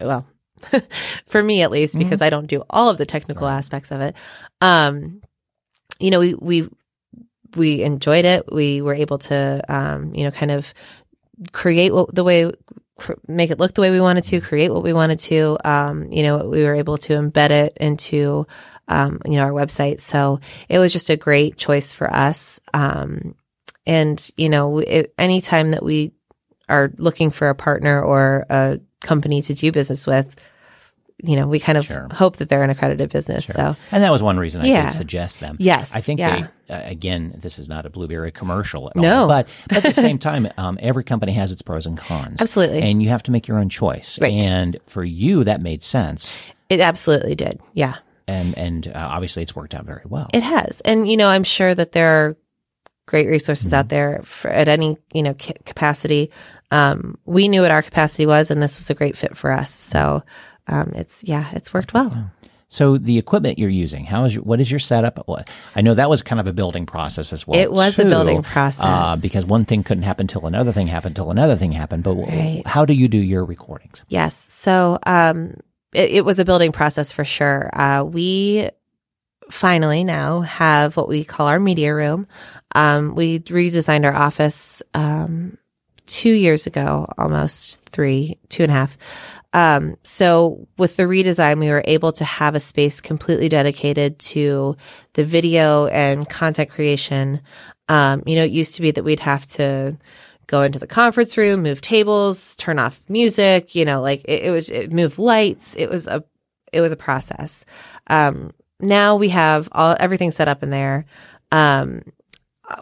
well, 0.00 0.26
for 1.26 1.42
me 1.42 1.62
at 1.62 1.70
least, 1.70 1.98
because 1.98 2.22
I 2.22 2.30
don't 2.30 2.46
do 2.46 2.62
all 2.70 2.88
of 2.88 2.98
the 2.98 3.06
technical 3.06 3.46
aspects 3.46 3.90
of 3.90 4.00
it. 4.00 4.14
Um, 4.60 5.22
you 5.98 6.10
know, 6.10 6.20
we, 6.20 6.34
we, 6.34 6.68
we 7.56 7.82
enjoyed 7.82 8.24
it. 8.24 8.50
We 8.52 8.80
were 8.80 8.94
able 8.94 9.18
to, 9.18 9.62
um, 9.68 10.14
you 10.14 10.24
know, 10.24 10.30
kind 10.30 10.50
of 10.50 10.72
create 11.52 11.92
what 11.92 12.14
the 12.14 12.24
way, 12.24 12.50
make 13.26 13.50
it 13.50 13.58
look 13.58 13.74
the 13.74 13.80
way 13.80 13.90
we 13.90 14.00
wanted 14.00 14.24
to, 14.24 14.40
create 14.40 14.72
what 14.72 14.82
we 14.82 14.92
wanted 14.92 15.18
to. 15.20 15.58
Um, 15.64 16.12
you 16.12 16.22
know, 16.22 16.48
we 16.48 16.62
were 16.64 16.74
able 16.74 16.98
to 16.98 17.14
embed 17.14 17.50
it 17.50 17.76
into, 17.80 18.46
um, 18.88 19.20
you 19.24 19.36
know, 19.36 19.44
our 19.44 19.52
website. 19.52 20.00
So 20.00 20.40
it 20.68 20.78
was 20.78 20.92
just 20.92 21.10
a 21.10 21.16
great 21.16 21.56
choice 21.56 21.92
for 21.92 22.12
us. 22.12 22.60
Um, 22.74 23.34
and, 23.86 24.30
you 24.36 24.48
know, 24.48 24.78
it, 24.78 25.14
anytime 25.18 25.70
that 25.70 25.82
we 25.82 26.12
are 26.68 26.92
looking 26.98 27.30
for 27.30 27.48
a 27.48 27.54
partner 27.54 28.02
or 28.02 28.46
a 28.48 28.80
company 29.00 29.42
to 29.42 29.54
do 29.54 29.72
business 29.72 30.06
with, 30.06 30.36
you 31.22 31.36
know, 31.36 31.46
we 31.46 31.58
kind 31.60 31.78
of 31.78 31.84
Sure. 31.86 32.08
hope 32.12 32.36
that 32.36 32.48
they're 32.48 32.62
an 32.62 32.70
accredited 32.70 33.10
business. 33.10 33.46
So 33.46 33.76
And 33.92 34.02
that 34.02 34.10
was 34.10 34.22
one 34.22 34.38
reason 34.38 34.62
I 34.62 34.66
Yeah. 34.66 34.82
did 34.84 34.92
suggest 34.92 35.40
them. 35.40 35.56
Yes, 35.58 35.94
I 35.94 36.00
think 36.00 36.20
yeah. 36.20 36.48
they, 36.68 36.74
uh, 36.74 36.88
again, 36.88 37.34
this 37.40 37.58
is 37.58 37.68
not 37.68 37.86
a 37.86 37.90
Blubrry 37.90 38.32
commercial 38.32 38.88
at 38.88 38.96
No. 38.96 39.22
all. 39.22 39.28
But, 39.28 39.48
but 39.68 39.78
at 39.78 39.82
the 39.82 39.94
same 39.94 40.18
time, 40.18 40.48
um, 40.56 40.78
every 40.80 41.04
company 41.04 41.32
has 41.32 41.52
its 41.52 41.62
pros 41.62 41.86
and 41.86 41.96
cons. 41.96 42.40
Absolutely. 42.40 42.82
And 42.82 43.02
you 43.02 43.08
have 43.10 43.22
to 43.24 43.30
make 43.30 43.46
your 43.48 43.58
own 43.58 43.68
choice. 43.68 44.18
Right. 44.20 44.32
And 44.32 44.78
for 44.86 45.04
you, 45.04 45.44
that 45.44 45.60
made 45.60 45.82
sense. 45.82 46.32
it 46.68 46.80
absolutely 46.80 47.34
did. 47.34 47.60
Yeah. 47.74 47.94
And, 48.28 48.56
and 48.56 48.86
uh, 48.88 48.92
obviously 49.10 49.42
it's 49.42 49.56
worked 49.56 49.74
out 49.74 49.84
very 49.84 50.04
well. 50.06 50.28
It 50.32 50.42
has. 50.44 50.80
And, 50.82 51.10
you 51.10 51.16
know, 51.16 51.28
I'm 51.28 51.42
sure 51.44 51.74
that 51.74 51.90
there 51.92 52.08
are 52.26 52.36
great 53.06 53.26
resources 53.26 53.72
out 53.74 53.88
there 53.88 54.20
for, 54.24 54.48
at 54.50 54.68
any, 54.68 54.96
you 55.12 55.24
know, 55.24 55.34
ca- 55.34 55.54
capacity. 55.64 56.30
Um, 56.70 57.18
we 57.24 57.48
knew 57.48 57.62
what 57.62 57.72
our 57.72 57.82
capacity 57.82 58.26
was 58.26 58.52
and 58.52 58.62
this 58.62 58.78
was 58.78 58.88
a 58.88 58.94
great 58.94 59.16
fit 59.16 59.36
for 59.36 59.50
us. 59.50 59.68
So, 59.74 60.22
um, 60.66 60.92
it's, 60.94 61.24
yeah, 61.24 61.48
it's 61.52 61.72
worked 61.74 61.94
well. 61.94 62.30
So 62.72 62.96
the 62.96 63.18
equipment 63.18 63.58
you're 63.58 63.68
using, 63.68 64.04
how 64.04 64.24
is 64.24 64.36
your, 64.36 64.44
what 64.44 64.60
is 64.60 64.70
your 64.70 64.78
setup? 64.78 65.28
I 65.74 65.80
know 65.80 65.94
that 65.94 66.08
was 66.08 66.22
kind 66.22 66.38
of 66.38 66.46
a 66.46 66.52
building 66.52 66.86
process 66.86 67.32
as 67.32 67.44
well. 67.44 67.58
It 67.58 67.72
was 67.72 67.98
a 67.98 68.04
building 68.04 68.44
process. 68.44 68.84
uh, 68.84 69.16
because 69.20 69.44
one 69.44 69.64
thing 69.64 69.82
couldn't 69.82 70.04
happen 70.04 70.28
till 70.28 70.46
another 70.46 70.70
thing 70.70 70.86
happened 70.86 71.16
till 71.16 71.32
another 71.32 71.56
thing 71.56 71.72
happened. 71.72 72.04
But 72.04 72.14
Right. 72.14 72.62
how 72.64 72.84
do 72.84 72.92
you 72.92 73.08
do 73.08 73.18
your 73.18 73.44
recordings? 73.44 74.04
Yes. 74.08 74.36
So, 74.36 75.00
um, 75.04 75.54
it, 75.92 76.10
it 76.10 76.24
was 76.24 76.38
a 76.38 76.44
building 76.44 76.70
process 76.70 77.10
for 77.10 77.24
sure. 77.24 77.70
Uh, 77.72 78.04
we 78.04 78.70
finally 79.50 80.04
now 80.04 80.42
have 80.42 80.96
what 80.96 81.08
we 81.08 81.24
call 81.24 81.48
our 81.48 81.58
media 81.58 81.92
room. 81.92 82.28
Um, 82.76 83.16
we 83.16 83.40
redesigned 83.40 84.04
our 84.04 84.14
office, 84.14 84.80
um, 84.94 85.58
two 86.06 86.30
years 86.30 86.68
ago, 86.68 87.08
almost 87.18 87.82
three, 87.86 88.38
two 88.48 88.62
and 88.62 88.70
a 88.70 88.74
half. 88.74 88.96
Um, 89.52 89.96
so 90.04 90.68
with 90.78 90.96
the 90.96 91.04
redesign, 91.04 91.58
we 91.58 91.70
were 91.70 91.82
able 91.84 92.12
to 92.12 92.24
have 92.24 92.54
a 92.54 92.60
space 92.60 93.00
completely 93.00 93.48
dedicated 93.48 94.18
to 94.20 94.76
the 95.14 95.24
video 95.24 95.86
and 95.86 96.28
content 96.28 96.70
creation. 96.70 97.40
Um, 97.88 98.22
you 98.26 98.36
know, 98.36 98.44
it 98.44 98.52
used 98.52 98.76
to 98.76 98.82
be 98.82 98.92
that 98.92 99.02
we'd 99.02 99.20
have 99.20 99.46
to 99.48 99.98
go 100.46 100.62
into 100.62 100.78
the 100.78 100.86
conference 100.86 101.36
room, 101.36 101.62
move 101.62 101.80
tables, 101.80 102.54
turn 102.56 102.78
off 102.78 103.00
music, 103.08 103.74
you 103.74 103.84
know, 103.84 104.00
like 104.00 104.24
it, 104.24 104.44
it 104.44 104.50
was, 104.50 104.68
it 104.70 104.92
move 104.92 105.18
lights. 105.18 105.76
It 105.76 105.90
was 105.90 106.06
a, 106.06 106.24
it 106.72 106.80
was 106.80 106.92
a 106.92 106.96
process. 106.96 107.64
Um, 108.06 108.52
now 108.78 109.16
we 109.16 109.30
have 109.30 109.68
all, 109.72 109.96
everything 109.98 110.30
set 110.30 110.48
up 110.48 110.62
in 110.62 110.70
there. 110.70 111.06
Um, 111.50 112.02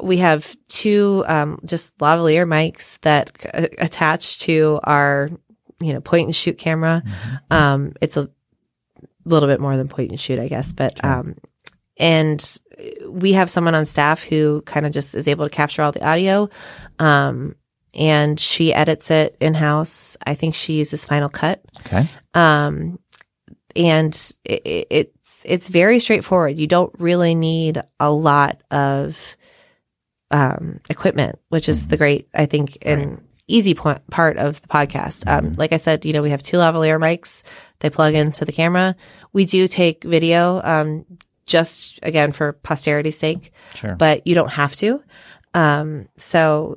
we 0.02 0.18
have 0.18 0.54
two, 0.68 1.24
um, 1.26 1.60
just 1.64 1.96
lavalier 1.98 2.46
mics 2.46 3.00
that 3.00 3.32
attach 3.78 4.40
to 4.40 4.80
our, 4.84 5.30
you 5.80 5.92
know, 5.92 6.00
point 6.00 6.26
and 6.26 6.34
shoot 6.36 6.58
camera. 6.58 7.02
Um, 7.50 7.92
it's 8.00 8.16
a 8.16 8.28
little 9.24 9.48
bit 9.48 9.60
more 9.60 9.76
than 9.76 9.88
point 9.88 10.10
and 10.10 10.20
shoot, 10.20 10.38
I 10.38 10.48
guess, 10.48 10.72
but, 10.72 11.02
um, 11.04 11.36
and 11.98 12.58
we 13.08 13.32
have 13.32 13.50
someone 13.50 13.74
on 13.74 13.84
staff 13.86 14.22
who 14.22 14.62
kind 14.62 14.86
of 14.86 14.92
just 14.92 15.14
is 15.14 15.26
able 15.28 15.44
to 15.44 15.50
capture 15.50 15.82
all 15.82 15.92
the 15.92 16.06
audio. 16.06 16.48
Um, 16.98 17.56
and 17.94 18.38
she 18.38 18.72
edits 18.72 19.10
it 19.10 19.36
in 19.40 19.54
house. 19.54 20.16
I 20.24 20.34
think 20.34 20.54
she 20.54 20.74
uses 20.74 21.04
Final 21.04 21.28
Cut. 21.28 21.60
Okay. 21.86 22.08
Um, 22.34 22.98
and 23.74 24.14
it, 24.44 24.62
it- 24.66 24.86
it's, 24.90 25.44
it's 25.44 25.68
very 25.68 26.00
straightforward. 26.00 26.58
You 26.58 26.66
don't 26.66 26.92
really 26.98 27.34
need 27.36 27.80
a 28.00 28.10
lot 28.10 28.60
of, 28.72 29.36
um, 30.32 30.80
equipment, 30.90 31.38
which 31.48 31.68
is 31.68 31.86
the 31.86 31.96
great, 31.96 32.28
I 32.34 32.46
think, 32.46 32.78
and 32.82 33.22
easy 33.49 33.74
point, 33.74 34.07
part 34.11 34.36
of 34.36 34.61
the 34.62 34.68
podcast. 34.68 35.26
Um, 35.26 35.55
like 35.55 35.72
I 35.72 35.78
said, 35.78 36.05
you 36.05 36.12
know, 36.12 36.22
we 36.22 36.30
have 36.30 36.42
two 36.42 36.59
lavalier 36.59 36.99
mics. 37.01 37.42
They 37.80 37.90
plug 37.90 38.14
into 38.14 38.44
the 38.44 38.53
camera. 38.53 38.94
We 39.32 39.44
do 39.46 39.66
take 39.66 40.05
video, 40.05 40.61
um, 40.62 41.05
just 41.46 41.99
again 42.03 42.32
for 42.32 42.53
posterity's 42.53 43.18
sake, 43.18 43.53
Sure. 43.74 43.94
but 43.96 44.26
you 44.26 44.34
don't 44.34 44.53
have 44.53 44.76
to. 44.76 45.03
Um, 45.55 46.09
so 46.18 46.76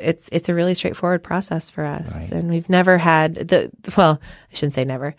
it's 0.00 0.28
it's 0.32 0.48
a 0.48 0.54
really 0.54 0.74
straightforward 0.74 1.22
process 1.22 1.70
for 1.70 1.84
us, 1.84 2.14
Right. 2.14 2.32
and 2.40 2.50
we've 2.50 2.68
never 2.70 2.98
had 2.98 3.34
the 3.34 3.70
well, 3.96 4.20
I 4.50 4.54
shouldn't 4.54 4.74
say 4.74 4.84
never. 4.84 5.14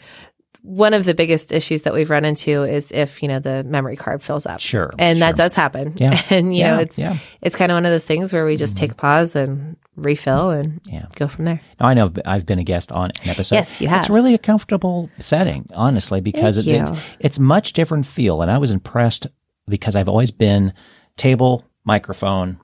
One 0.65 0.93
of 0.93 1.03
the 1.03 1.13
biggest 1.13 1.51
issues 1.51 1.81
that 1.81 1.93
we've 1.93 2.09
run 2.09 2.23
into 2.23 2.63
is 2.63 2.91
if 2.93 3.21
you 3.21 3.27
know 3.27 3.39
the 3.39 3.65
memory 3.65 3.97
card 3.97 4.23
fills 4.23 4.45
up, 4.45 4.61
Sure, 4.61 4.91
and 4.97 5.17
sure. 5.19 5.27
that 5.27 5.35
does 5.35 5.55
happen. 5.55 5.93
Yeah. 5.97 6.19
and 6.29 6.55
you 6.55 6.61
Yeah, 6.61 6.75
know 6.75 6.81
it's 6.81 6.97
yeah. 6.97 7.11
Mm-hmm. 7.13 7.35
it's 7.41 7.55
kind 7.57 7.71
of 7.71 7.75
one 7.75 7.85
of 7.85 7.91
those 7.91 8.05
things 8.07 8.31
where 8.31 8.45
we 8.45 8.55
just 8.55 8.77
take 8.77 8.93
a 8.93 8.95
pause 8.95 9.35
and 9.35 9.75
refill 9.97 10.51
and 10.51 10.79
Yeah. 10.85 11.07
go 11.15 11.27
from 11.27 11.43
there. 11.45 11.59
Now, 11.81 11.87
I 11.87 11.93
know 11.93 12.05
I've- 12.05 12.21
I've 12.25 12.45
been 12.45 12.59
a 12.59 12.63
guest 12.63 12.91
on 12.93 13.11
an 13.23 13.29
episode. 13.29 13.55
Yes, 13.55 13.81
you 13.81 13.89
have. 13.89 14.01
It's 14.03 14.09
really 14.09 14.33
a 14.33 14.37
comfortable 14.37 15.09
setting, 15.19 15.65
honestly, 15.75 16.21
because 16.21 16.55
it's, 16.57 16.67
it's 16.67 16.91
it's 17.19 17.39
much 17.39 17.73
different 17.73 18.05
feel. 18.05 18.41
And 18.41 18.49
I 18.49 18.57
was 18.57 18.71
impressed 18.71 19.27
because 19.67 19.97
I've 19.97 20.07
always 20.09 20.31
been 20.31 20.71
table, 21.17 21.65
microphone, 21.83 22.59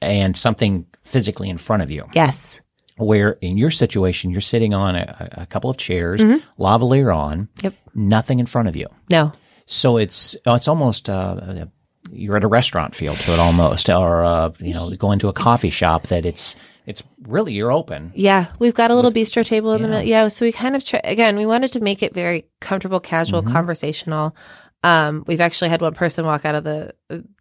and 0.00 0.36
something 0.36 0.86
physically 1.02 1.50
in 1.50 1.58
front 1.58 1.82
of 1.82 1.90
you. 1.90 2.06
Yes, 2.14 2.60
Where 2.96 3.32
in 3.40 3.56
your 3.58 3.70
situation, 3.72 4.30
you're 4.30 4.40
sitting 4.40 4.72
on 4.74 4.94
a, 4.94 5.28
a 5.38 5.46
couple 5.46 5.68
of 5.70 5.76
chairs, 5.76 6.22
lavalier 6.58 7.14
on, 7.14 7.48
Mm-hmm. 7.56 7.66
Yep. 7.66 7.74
nothing 7.94 8.38
in 8.40 8.46
front 8.46 8.68
of 8.68 8.76
you. 8.76 8.86
no, 9.10 9.32
So 9.66 9.96
it's 9.96 10.36
it's 10.46 10.68
almost 10.68 11.10
uh, 11.10 11.66
you're 12.12 12.36
at 12.36 12.44
a 12.44 12.48
restaurant 12.48 12.94
feel 12.94 13.14
to 13.16 13.32
it 13.32 13.38
almost, 13.40 13.88
or 13.90 14.22
uh, 14.24 14.52
you 14.60 14.74
know, 14.74 14.90
going 14.90 15.18
to 15.20 15.28
a 15.28 15.32
coffee 15.32 15.70
shop 15.70 16.06
that 16.08 16.24
it's 16.24 16.54
it's 16.86 17.02
really 17.22 17.52
you're 17.54 17.72
open. 17.72 18.12
Yeah, 18.14 18.46
we've 18.58 18.74
got 18.74 18.90
a 18.90 18.94
little 18.94 19.10
bistro 19.10 19.44
table 19.44 19.72
in 19.72 19.82
the 19.82 19.88
middle. 19.88 20.04
Yeah, 20.04 20.28
so 20.28 20.44
we 20.44 20.52
kind 20.52 20.76
of 20.76 20.84
try, 20.84 21.00
again, 21.02 21.34
we 21.36 21.46
wanted 21.46 21.72
to 21.72 21.80
make 21.80 22.02
it 22.02 22.12
very 22.14 22.44
comfortable, 22.60 23.00
casual, 23.00 23.42
Mm-hmm. 23.42 23.52
conversational. 23.52 24.36
Um, 24.82 25.24
we've 25.26 25.40
actually 25.40 25.70
had 25.70 25.80
one 25.80 25.94
person 25.94 26.26
walk 26.26 26.44
out 26.44 26.54
of 26.54 26.64
the, 26.64 26.92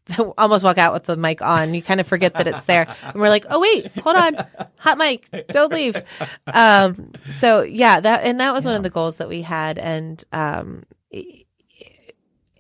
almost 0.37 0.63
walk 0.63 0.77
out 0.77 0.93
with 0.93 1.05
the 1.05 1.15
mic 1.15 1.41
on. 1.41 1.73
You 1.73 1.81
kind 1.81 1.99
of 1.99 2.07
forget 2.07 2.33
that 2.35 2.47
it's 2.47 2.65
there, 2.65 2.87
and 3.03 3.15
we're 3.15 3.29
like, 3.29 3.45
"Oh 3.49 3.59
wait, 3.59 3.91
hold 3.99 4.15
on, 4.15 4.35
hot 4.77 4.97
mic, 4.97 5.27
don't 5.49 5.71
leave." 5.71 6.01
Um, 6.47 7.13
so 7.29 7.61
yeah, 7.61 7.99
that 7.99 8.23
and 8.23 8.39
that 8.39 8.53
was 8.53 8.65
one 8.65 8.75
of 8.75 8.83
the 8.83 8.89
goals 8.89 9.17
that 9.17 9.29
we 9.29 9.41
had, 9.41 9.77
and 9.77 10.23
um, 10.31 10.83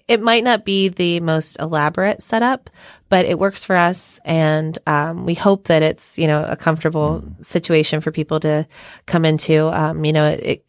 it 0.07 0.21
might 0.21 0.43
not 0.43 0.65
be 0.65 0.89
the 0.89 1.19
most 1.21 1.59
elaborate 1.59 2.21
setup, 2.21 2.69
but 3.09 3.25
it 3.25 3.39
works 3.39 3.63
for 3.63 3.75
us. 3.75 4.19
And, 4.25 4.77
um, 4.85 5.25
we 5.25 5.33
hope 5.33 5.65
that 5.65 5.81
it's, 5.81 6.19
you 6.19 6.27
know, 6.27 6.43
a 6.43 6.55
comfortable 6.55 7.23
situation 7.39 8.01
for 8.01 8.11
people 8.11 8.39
to 8.41 8.67
come 9.05 9.23
into. 9.25 9.67
Um, 9.67 10.03
you 10.03 10.13
know, 10.13 10.27
it, 10.27 10.65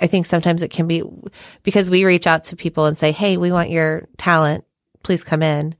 I 0.00 0.08
think 0.08 0.26
sometimes 0.26 0.62
it 0.62 0.70
can 0.70 0.88
be 0.88 1.02
because 1.62 1.90
we 1.90 2.04
reach 2.04 2.26
out 2.26 2.44
to 2.44 2.56
people 2.56 2.86
and 2.86 2.98
say, 2.98 3.12
Hey, 3.12 3.36
we 3.36 3.52
want 3.52 3.70
your 3.70 4.08
talent. 4.16 4.64
Please 5.04 5.22
come 5.22 5.42
in. 5.42 5.76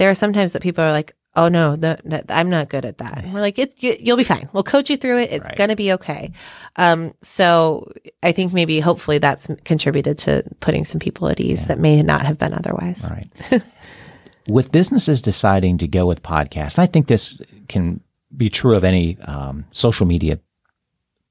There 0.00 0.08
are 0.08 0.14
sometimes 0.14 0.54
that 0.54 0.62
people 0.62 0.82
are 0.82 0.92
like, 0.92 1.14
Oh 1.36 1.48
no, 1.48 1.74
no, 1.76 1.94
no, 2.04 2.22
I'm 2.30 2.48
not 2.48 2.70
good 2.70 2.84
at 2.86 2.98
that. 2.98 3.18
And 3.22 3.34
we're 3.34 3.40
like, 3.42 3.58
it, 3.58 3.80
you, 3.82 3.94
you'll 4.00 4.16
be 4.16 4.24
fine. 4.24 4.48
We'll 4.54 4.62
coach 4.64 4.88
you 4.88 4.96
through 4.96 5.20
it. 5.20 5.30
It's 5.30 5.44
Right. 5.44 5.56
going 5.56 5.68
to 5.68 5.76
be 5.76 5.92
okay. 5.92 6.32
Um, 6.76 7.12
so 7.22 7.92
I 8.22 8.32
think 8.32 8.54
maybe 8.54 8.80
hopefully 8.80 9.18
that's 9.18 9.46
contributed 9.64 10.16
to 10.18 10.42
putting 10.60 10.86
some 10.86 10.98
people 11.00 11.28
at 11.28 11.38
ease 11.38 11.66
that 11.66 11.78
may 11.78 12.02
not 12.02 12.24
have 12.24 12.38
been 12.38 12.54
otherwise. 12.54 13.08
Right. 13.10 13.62
with 14.48 14.72
businesses 14.72 15.20
deciding 15.20 15.76
to 15.78 15.86
go 15.86 16.06
with 16.06 16.22
podcasts, 16.22 16.76
and 16.76 16.82
I 16.82 16.86
think 16.86 17.06
this 17.06 17.40
can 17.68 18.00
be 18.34 18.48
true 18.48 18.74
of 18.74 18.82
any 18.84 19.18
um, 19.20 19.66
social 19.70 20.06
media 20.06 20.40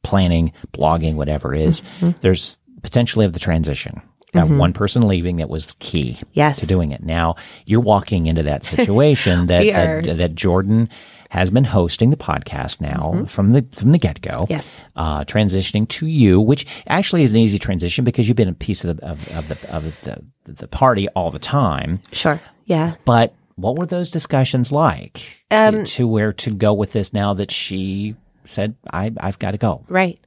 planning, 0.03 0.53
blogging, 0.73 1.15
whatever 1.15 1.53
it 1.55 1.61
is, 1.61 1.81
there's 2.21 2.57
potentially 2.83 3.25
of 3.25 3.33
the 3.33 3.39
transition. 3.39 4.01
Uh, 4.35 4.45
one 4.45 4.73
person 4.73 5.07
leaving 5.07 5.37
that 5.37 5.49
was 5.49 5.75
key 5.79 6.11
Mm-hmm. 6.13 6.29
Yes. 6.33 6.59
to 6.59 6.67
doing 6.67 6.91
it. 6.91 7.01
Now 7.03 7.35
you're 7.65 7.81
walking 7.81 8.27
into 8.27 8.43
that 8.43 8.63
situation 8.75 9.47
that, 9.47 9.63
that 10.05 10.17
that 10.17 10.35
Jordan 10.35 10.89
has 11.29 11.51
been 11.51 11.63
hosting 11.63 12.09
the 12.09 12.17
podcast 12.17 12.81
now 12.81 13.25
from 13.25 13.51
the 13.51 13.65
from 13.73 13.89
the 13.91 13.97
get 13.97 14.21
go. 14.21 14.31
Mm-hmm. 14.41 14.51
Yes. 14.53 14.81
Uh, 14.95 15.23
transitioning 15.25 15.87
to 15.89 16.05
you, 16.07 16.39
which 16.41 16.65
actually 16.87 17.23
is 17.23 17.31
an 17.31 17.37
easy 17.37 17.57
transition 17.59 18.03
because 18.05 18.27
you've 18.27 18.37
been 18.37 18.47
a 18.49 18.53
piece 18.53 18.83
of 18.83 18.97
the 18.97 19.05
of, 19.05 19.27
of 19.29 19.47
the 19.47 19.71
of 19.71 19.83
the 20.03 20.21
the 20.45 20.67
party 20.67 21.07
all 21.09 21.31
the 21.31 21.39
time. 21.39 21.99
Sure. 22.11 22.39
Yeah. 22.65 22.95
But 23.05 23.33
what 23.55 23.77
were 23.77 23.85
those 23.85 24.09
discussions 24.11 24.71
like 24.71 25.43
Um, 25.51 25.83
to 25.85 26.07
where 26.07 26.33
to 26.33 26.51
go 26.55 26.73
with 26.73 26.93
this 26.93 27.13
now 27.13 27.33
that 27.33 27.51
she 27.51 28.15
said, 28.45 28.75
I, 28.91 29.11
I've 29.19 29.37
got 29.37 29.51
to 29.51 29.57
go? 29.57 29.83
Right. 29.89 30.19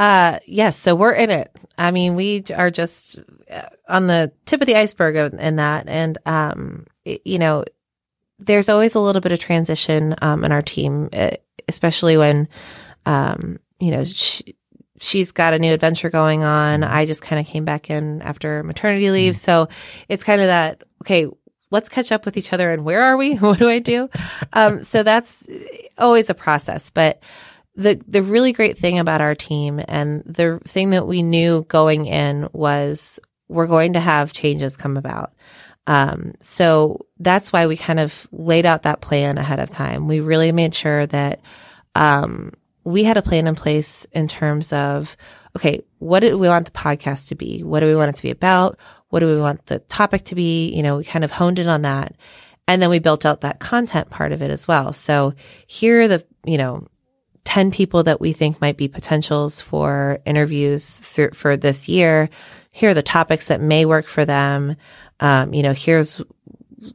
Uh, 0.00 0.38
yes. 0.46 0.78
So 0.78 0.94
we're 0.94 1.12
in 1.12 1.28
it. 1.30 1.50
I 1.76 1.90
mean, 1.90 2.14
we 2.14 2.42
are 2.56 2.70
just 2.70 3.18
uh, 3.52 3.62
on 3.86 4.06
the 4.06 4.32
tip 4.46 4.62
of 4.62 4.66
the 4.66 4.76
iceberg 4.76 5.34
in 5.34 5.56
that. 5.56 5.88
And, 5.88 6.16
um, 6.24 6.86
it- 7.04 7.20
you 7.26 7.38
know, 7.38 7.64
there's 8.38 8.70
always 8.70 8.94
a 8.94 9.00
little 9.00 9.20
bit 9.20 9.32
of 9.32 9.38
transition, 9.38 10.14
um, 10.22 10.42
in 10.42 10.52
our 10.52 10.62
team, 10.62 11.10
eh, 11.12 11.36
especially 11.68 12.16
when, 12.16 12.48
um, 13.04 13.58
you 13.78 13.90
know, 13.90 14.04
she, 14.04 14.56
she's 15.00 15.32
got 15.32 15.52
a 15.52 15.58
new 15.58 15.74
adventure 15.74 16.08
going 16.08 16.44
on. 16.44 16.82
I 16.82 17.04
just 17.04 17.20
kind 17.20 17.38
of 17.38 17.46
came 17.46 17.66
back 17.66 17.90
in 17.90 18.22
after 18.22 18.62
maternity 18.62 19.10
leave. 19.10 19.36
So 19.36 19.68
it's 20.08 20.24
kind 20.24 20.40
of 20.40 20.46
that, 20.46 20.82
okay, 21.02 21.26
let's 21.70 21.90
catch 21.90 22.10
up 22.10 22.24
with 22.24 22.38
each 22.38 22.54
other 22.54 22.72
and 22.72 22.86
where 22.86 23.02
are 23.02 23.18
we? 23.18 23.34
what 23.36 23.58
do 23.58 23.68
I 23.68 23.80
do? 23.80 24.08
Um, 24.54 24.80
so 24.80 25.02
that's 25.02 25.46
always 25.98 26.30
a 26.30 26.34
process, 26.34 26.88
but 26.88 27.22
the, 27.80 28.02
the 28.06 28.22
really 28.22 28.52
great 28.52 28.76
thing 28.76 28.98
about 28.98 29.20
our 29.20 29.34
team 29.34 29.80
and 29.88 30.22
the 30.26 30.60
thing 30.64 30.90
that 30.90 31.06
we 31.06 31.22
knew 31.22 31.64
going 31.68 32.06
in 32.06 32.48
was 32.52 33.18
we're 33.48 33.66
going 33.66 33.94
to 33.94 34.00
have 34.00 34.32
changes 34.32 34.76
come 34.76 34.96
about. 34.96 35.32
Um, 35.86 36.34
so 36.40 37.06
that's 37.18 37.52
why 37.52 37.66
we 37.66 37.76
kind 37.76 37.98
of 37.98 38.28
laid 38.30 38.66
out 38.66 38.82
that 38.82 39.00
plan 39.00 39.38
ahead 39.38 39.60
of 39.60 39.70
time. 39.70 40.08
We 40.08 40.20
really 40.20 40.52
made 40.52 40.74
sure 40.74 41.06
that, 41.06 41.40
um, 41.94 42.52
we 42.84 43.04
had 43.04 43.16
a 43.16 43.22
plan 43.22 43.46
in 43.46 43.54
place 43.54 44.06
in 44.12 44.28
terms 44.28 44.72
of, 44.72 45.16
okay, 45.56 45.80
what 45.98 46.20
do 46.20 46.36
we 46.38 46.48
want 46.48 46.66
the 46.66 46.70
podcast 46.70 47.28
to 47.28 47.34
be? 47.34 47.62
What 47.62 47.80
do 47.80 47.86
we 47.86 47.96
want 47.96 48.10
it 48.10 48.16
to 48.16 48.22
be 48.22 48.30
about? 48.30 48.78
What 49.08 49.20
do 49.20 49.26
we 49.26 49.40
want 49.40 49.66
the 49.66 49.80
topic 49.80 50.24
to 50.24 50.34
be? 50.34 50.74
You 50.74 50.82
know, 50.82 50.98
we 50.98 51.04
kind 51.04 51.24
of 51.24 51.30
honed 51.30 51.58
in 51.58 51.68
on 51.68 51.82
that. 51.82 52.14
And 52.68 52.80
then 52.80 52.90
we 52.90 52.98
built 52.98 53.26
out 53.26 53.40
that 53.40 53.58
content 53.58 54.10
part 54.10 54.32
of 54.32 54.42
it 54.42 54.50
as 54.50 54.68
well. 54.68 54.92
So 54.92 55.34
here 55.66 56.02
are 56.02 56.08
the, 56.08 56.24
you 56.44 56.56
know, 56.56 56.86
10 57.50 57.72
people 57.72 58.04
that 58.04 58.20
we 58.20 58.32
think 58.32 58.60
might 58.60 58.76
be 58.76 58.86
potentials 58.86 59.60
for 59.60 60.20
interviews 60.24 60.98
through, 60.98 61.32
for 61.32 61.56
this 61.56 61.88
year. 61.88 62.30
Here 62.70 62.90
are 62.90 62.94
the 62.94 63.02
topics 63.02 63.48
that 63.48 63.60
may 63.60 63.84
work 63.84 64.06
for 64.06 64.24
them. 64.24 64.76
Um, 65.18 65.52
you 65.52 65.64
know, 65.64 65.72
here's 65.72 66.22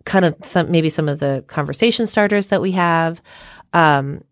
kind 0.05 0.23
of 0.23 0.33
some, 0.43 0.71
maybe 0.71 0.87
some 0.87 1.09
of 1.09 1.19
the 1.19 1.43
conversation 1.47 2.07
starters 2.07 2.47
that 2.47 2.61
we 2.61 2.71
have. 2.71 3.21
Um, 3.73 4.23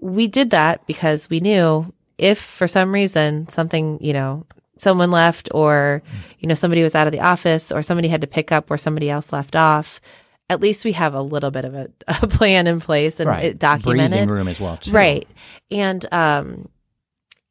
we 0.00 0.28
did 0.28 0.50
that 0.50 0.86
because 0.86 1.28
we 1.28 1.40
knew 1.40 1.92
if 2.16 2.38
for 2.38 2.68
some 2.68 2.94
reason 2.94 3.48
something, 3.48 3.98
you 4.00 4.12
know, 4.12 4.46
someone 4.78 5.10
left 5.10 5.48
or, 5.52 6.00
you 6.38 6.46
know, 6.46 6.54
somebody 6.54 6.84
was 6.84 6.94
out 6.94 7.08
of 7.08 7.12
the 7.12 7.18
office 7.18 7.72
or 7.72 7.82
somebody 7.82 8.06
had 8.06 8.20
to 8.20 8.28
pick 8.28 8.52
up 8.52 8.70
where 8.70 8.78
somebody 8.78 9.10
else 9.10 9.32
left 9.32 9.56
off, 9.56 10.00
at 10.48 10.60
least 10.60 10.84
we 10.84 10.92
have 10.92 11.14
a 11.14 11.20
little 11.20 11.50
bit 11.50 11.64
of 11.64 11.74
a, 11.74 11.88
a 12.08 12.26
plan 12.26 12.66
in 12.66 12.80
place 12.80 13.20
and 13.20 13.30
it 13.42 13.58
documented. 13.58 14.10
Breathing 14.10 14.28
room 14.30 14.48
as 14.48 14.60
well, 14.60 14.76
too. 14.76 14.92
Right. 14.92 15.28
And, 15.70 16.06
um, 16.12 16.68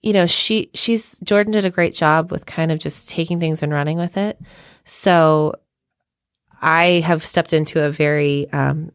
you 0.02 0.14
know, 0.14 0.26
she, 0.26 0.70
she's, 0.74 1.18
Jordan 1.20 1.52
did 1.52 1.66
a 1.66 1.70
great 1.70 1.94
job 1.94 2.32
with 2.32 2.46
kind 2.46 2.72
of 2.72 2.80
just 2.80 3.10
taking 3.10 3.40
things 3.40 3.64
and 3.64 3.72
running 3.74 3.98
with 3.98 4.18
it. 4.18 4.40
So 4.84 5.56
I 6.62 7.02
have 7.06 7.24
stepped 7.24 7.54
into 7.54 7.84
a 7.84 7.90
very, 7.90 8.50
um, 8.52 8.92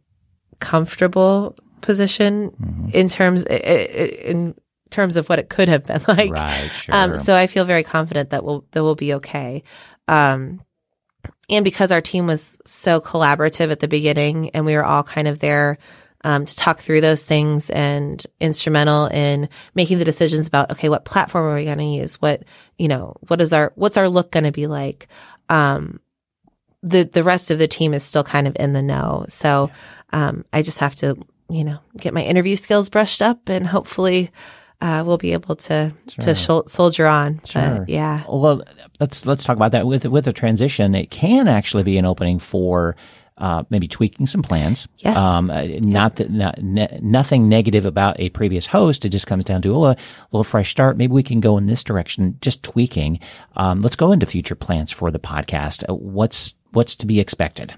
comfortable 0.61 1.57
position 1.81 2.51
Mm-hmm. 2.51 2.89
in 2.93 3.09
terms, 3.09 3.43
in 3.45 4.55
terms 4.91 5.17
of 5.17 5.29
what 5.29 5.39
it 5.39 5.49
could 5.49 5.69
have 5.69 5.85
been 5.87 6.01
like. 6.09 6.31
Right, 6.31 6.69
sure. 6.71 6.95
Um, 6.95 7.17
so 7.17 7.35
I 7.35 7.47
feel 7.47 7.65
very 7.65 7.83
confident 7.83 8.31
that 8.31 8.45
we'll, 8.45 8.65
that 8.73 8.83
we'll 8.83 8.95
be 8.95 9.15
okay. 9.15 9.63
Um, 10.09 10.61
and 11.51 11.65
because 11.65 11.93
our 11.93 12.01
team 12.01 12.27
was 12.27 12.59
so 12.65 13.01
collaborative 13.01 13.71
at 13.71 13.81
the 13.81 13.89
beginning 13.89 14.51
and 14.51 14.65
we 14.65 14.75
were 14.75 14.85
all 14.85 15.03
kind 15.03 15.29
of 15.29 15.41
there 15.41 15.79
um, 16.23 16.45
to 16.45 16.57
talk 16.57 16.81
through 16.81 17.01
those 17.01 17.23
things 17.23 17.71
and 17.71 18.25
instrumental 18.41 19.07
in 19.07 19.49
making 19.75 19.99
the 19.99 20.05
decisions 20.05 20.47
about 20.47 20.71
okay 20.71 20.89
what 20.89 21.05
platform 21.05 21.47
are 21.47 21.55
we 21.55 21.65
going 21.65 21.79
to 21.79 21.85
use? 21.85 22.17
What 22.17 22.45
you 22.79 22.89
know 22.89 23.17
what 23.29 23.41
is 23.41 23.53
our 23.53 23.73
what's 23.75 23.97
our 23.97 24.09
look 24.09 24.31
going 24.31 24.45
to 24.45 24.53
be 24.53 24.67
like? 24.67 25.09
Um, 25.49 26.01
the 26.83 27.05
the 27.05 27.25
rest 27.25 27.51
of 27.51 27.59
the 27.59 27.69
team 27.69 27.95
is 27.95 28.03
still 28.03 28.25
kind 28.25 28.47
of 28.47 28.57
in 28.59 28.73
the 28.73 28.83
know. 28.83 29.25
So 29.29 29.71
um, 30.13 30.45
i 30.53 30.63
just 30.63 30.81
have 30.81 30.95
to 30.97 31.17
you 31.49 31.65
know 31.65 31.79
get 31.97 32.15
my 32.15 32.23
interview 32.23 32.57
skills 32.57 32.91
brushed 32.91 33.23
up 33.23 33.49
and 33.49 33.67
hopefully 33.67 34.31
uh, 34.81 35.03
we'll 35.07 35.19
be 35.19 35.33
able 35.33 35.57
to 35.57 35.93
to 36.07 36.31
shol- 36.31 36.69
soldier 36.69 37.07
on 37.07 37.41
Sure. 37.45 37.81
but 37.81 37.89
yeah 37.89 38.23
Well, 38.29 38.63
let's 38.99 39.27
let's 39.27 39.45
talk 39.45 39.57
about 39.57 39.73
that 39.73 39.87
with 39.87 40.05
with 40.07 40.27
a 40.27 40.33
transition. 40.33 40.95
It 40.95 41.11
can 41.11 41.49
actually 41.49 41.83
be 41.83 41.99
an 41.99 42.05
opening 42.05 42.39
for 42.39 42.97
uh, 43.39 43.65
maybe 43.71 43.89
tweaking 43.89 44.27
some 44.27 44.43
plans. 44.43 44.87
Yes. 44.99 45.17
Um, 45.17 45.51
uh, 45.51 45.63
not 45.81 46.17
that 46.17 46.31
not, 46.31 46.63
ne- 46.63 46.99
nothing 47.01 47.49
negative 47.49 47.87
about 47.87 48.21
a 48.21 48.29
previous 48.31 48.67
host. 48.67 49.07
It 49.07 49.09
just 49.09 49.27
comes 49.27 49.45
down 49.45 49.63
to 49.63 49.75
oh, 49.75 49.85
a 49.87 49.97
little 50.31 50.45
fresh 50.45 50.71
start. 50.71 50.99
Maybe 50.99 51.13
we 51.15 51.23
can 51.23 51.41
go 51.41 51.57
in 51.57 51.65
this 51.65 51.83
direction. 51.83 52.37
Just 52.43 52.63
tweaking. 52.63 53.19
Um, 53.57 53.81
let's 53.81 53.97
go 53.97 54.13
into 54.13 54.27
future 54.27 54.55
plans 54.55 54.93
for 54.93 55.11
the 55.11 55.19
podcast. 55.19 55.89
Uh, 55.89 55.95
what's 55.95 56.55
what's 56.73 56.95
to 56.97 57.07
be 57.07 57.19
expected? 57.19 57.73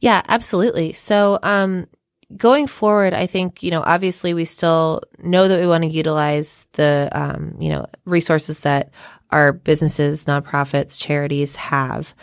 Yeah, 0.00 0.22
absolutely. 0.28 0.94
So, 0.94 1.38
um, 1.42 1.88
going 2.36 2.66
forward, 2.66 3.14
I 3.14 3.26
think, 3.26 3.62
you 3.62 3.70
know, 3.70 3.82
obviously 3.84 4.34
we 4.34 4.44
still 4.44 5.02
know 5.22 5.48
that 5.48 5.60
we 5.60 5.66
want 5.66 5.84
to 5.84 5.90
utilize 5.90 6.66
the, 6.72 7.08
um, 7.12 7.56
you 7.60 7.68
know, 7.68 7.86
resources 8.04 8.60
that 8.60 8.90
our 9.30 9.52
businesses, 9.52 10.24
nonprofits, 10.24 11.00
charities 11.00 11.56
have. 11.56 12.14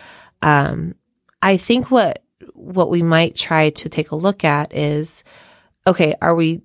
Um, 0.42 0.96
I 1.42 1.58
think 1.58 1.92
what, 1.92 2.24
what 2.54 2.90
we 2.90 3.02
might 3.02 3.36
try 3.36 3.70
to 3.72 3.90
take 3.90 4.12
a 4.12 4.16
look 4.16 4.44
at 4.44 4.76
is, 4.76 5.24
okay, 5.88 6.16
are 6.22 6.36
we, 6.36 6.62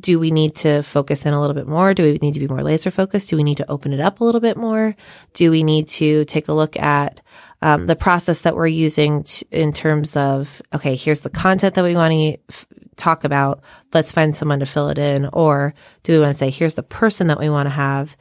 do 0.00 0.18
we 0.18 0.30
need 0.30 0.54
to 0.56 0.82
focus 0.82 1.26
in 1.26 1.34
a 1.34 1.40
little 1.40 1.54
bit 1.54 1.66
more? 1.66 1.92
Do 1.92 2.04
we 2.04 2.14
need 2.14 2.34
to 2.34 2.40
be 2.40 2.48
more 2.48 2.62
laser 2.62 2.90
focused? 2.90 3.28
Do 3.28 3.36
we 3.36 3.44
need 3.44 3.58
to 3.58 3.70
open 3.70 3.92
it 3.92 4.00
up 4.00 4.20
a 4.20 4.24
little 4.24 4.40
bit 4.40 4.56
more? 4.56 4.96
Do 5.34 5.50
we 5.50 5.62
need 5.62 5.88
to 5.88 6.24
take 6.24 6.48
a 6.48 6.54
look 6.54 6.76
at 6.78 7.20
um, 7.60 7.86
the 7.86 7.96
process 7.96 8.42
that 8.42 8.56
we're 8.56 8.66
using 8.66 9.24
t- 9.24 9.46
in 9.50 9.72
terms 9.72 10.16
of, 10.16 10.62
okay, 10.74 10.96
here's 10.96 11.20
the 11.20 11.30
content 11.30 11.74
that 11.74 11.84
we 11.84 11.94
want 11.94 12.12
to 12.12 12.36
f- 12.48 12.66
talk 12.96 13.24
about. 13.24 13.62
Let's 13.92 14.12
find 14.12 14.34
someone 14.34 14.60
to 14.60 14.66
fill 14.66 14.88
it 14.88 14.98
in. 14.98 15.26
Or 15.32 15.74
do 16.02 16.12
we 16.12 16.20
want 16.20 16.32
to 16.32 16.38
say, 16.38 16.50
here's 16.50 16.74
the 16.74 16.82
person 16.82 17.26
that 17.28 17.38
we 17.38 17.50
want 17.50 17.66
to 17.66 17.74
have. 17.74 18.16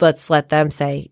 Let's 0.00 0.28
let 0.28 0.48
them 0.48 0.70
say, 0.70 1.10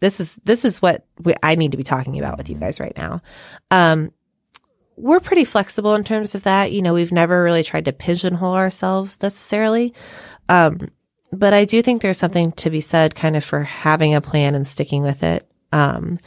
this 0.00 0.18
is, 0.18 0.40
this 0.44 0.64
is 0.64 0.82
what 0.82 1.06
we, 1.20 1.34
I 1.42 1.54
need 1.54 1.70
to 1.70 1.76
be 1.76 1.84
talking 1.84 2.18
about 2.18 2.36
with 2.36 2.48
you 2.48 2.56
guys 2.56 2.80
right 2.80 2.96
now. 2.96 3.22
Um, 3.70 4.12
we're 4.96 5.20
pretty 5.20 5.44
flexible 5.44 5.94
in 5.94 6.04
terms 6.04 6.34
of 6.34 6.42
that. 6.44 6.72
You 6.72 6.82
know, 6.82 6.94
we've 6.94 7.12
never 7.12 7.42
really 7.42 7.62
tried 7.62 7.86
to 7.86 7.92
pigeonhole 7.92 8.54
ourselves 8.54 9.20
necessarily. 9.22 9.94
Um, 10.48 10.90
but 11.32 11.54
I 11.54 11.64
do 11.64 11.80
think 11.82 12.02
there's 12.02 12.18
something 12.18 12.52
to 12.52 12.70
be 12.70 12.80
said 12.80 13.14
kind 13.14 13.36
of 13.36 13.44
for 13.44 13.62
having 13.62 14.14
a 14.14 14.20
plan 14.20 14.54
and 14.54 14.66
sticking 14.68 15.02
with 15.02 15.22
it. 15.22 15.48
Um, 15.72 16.18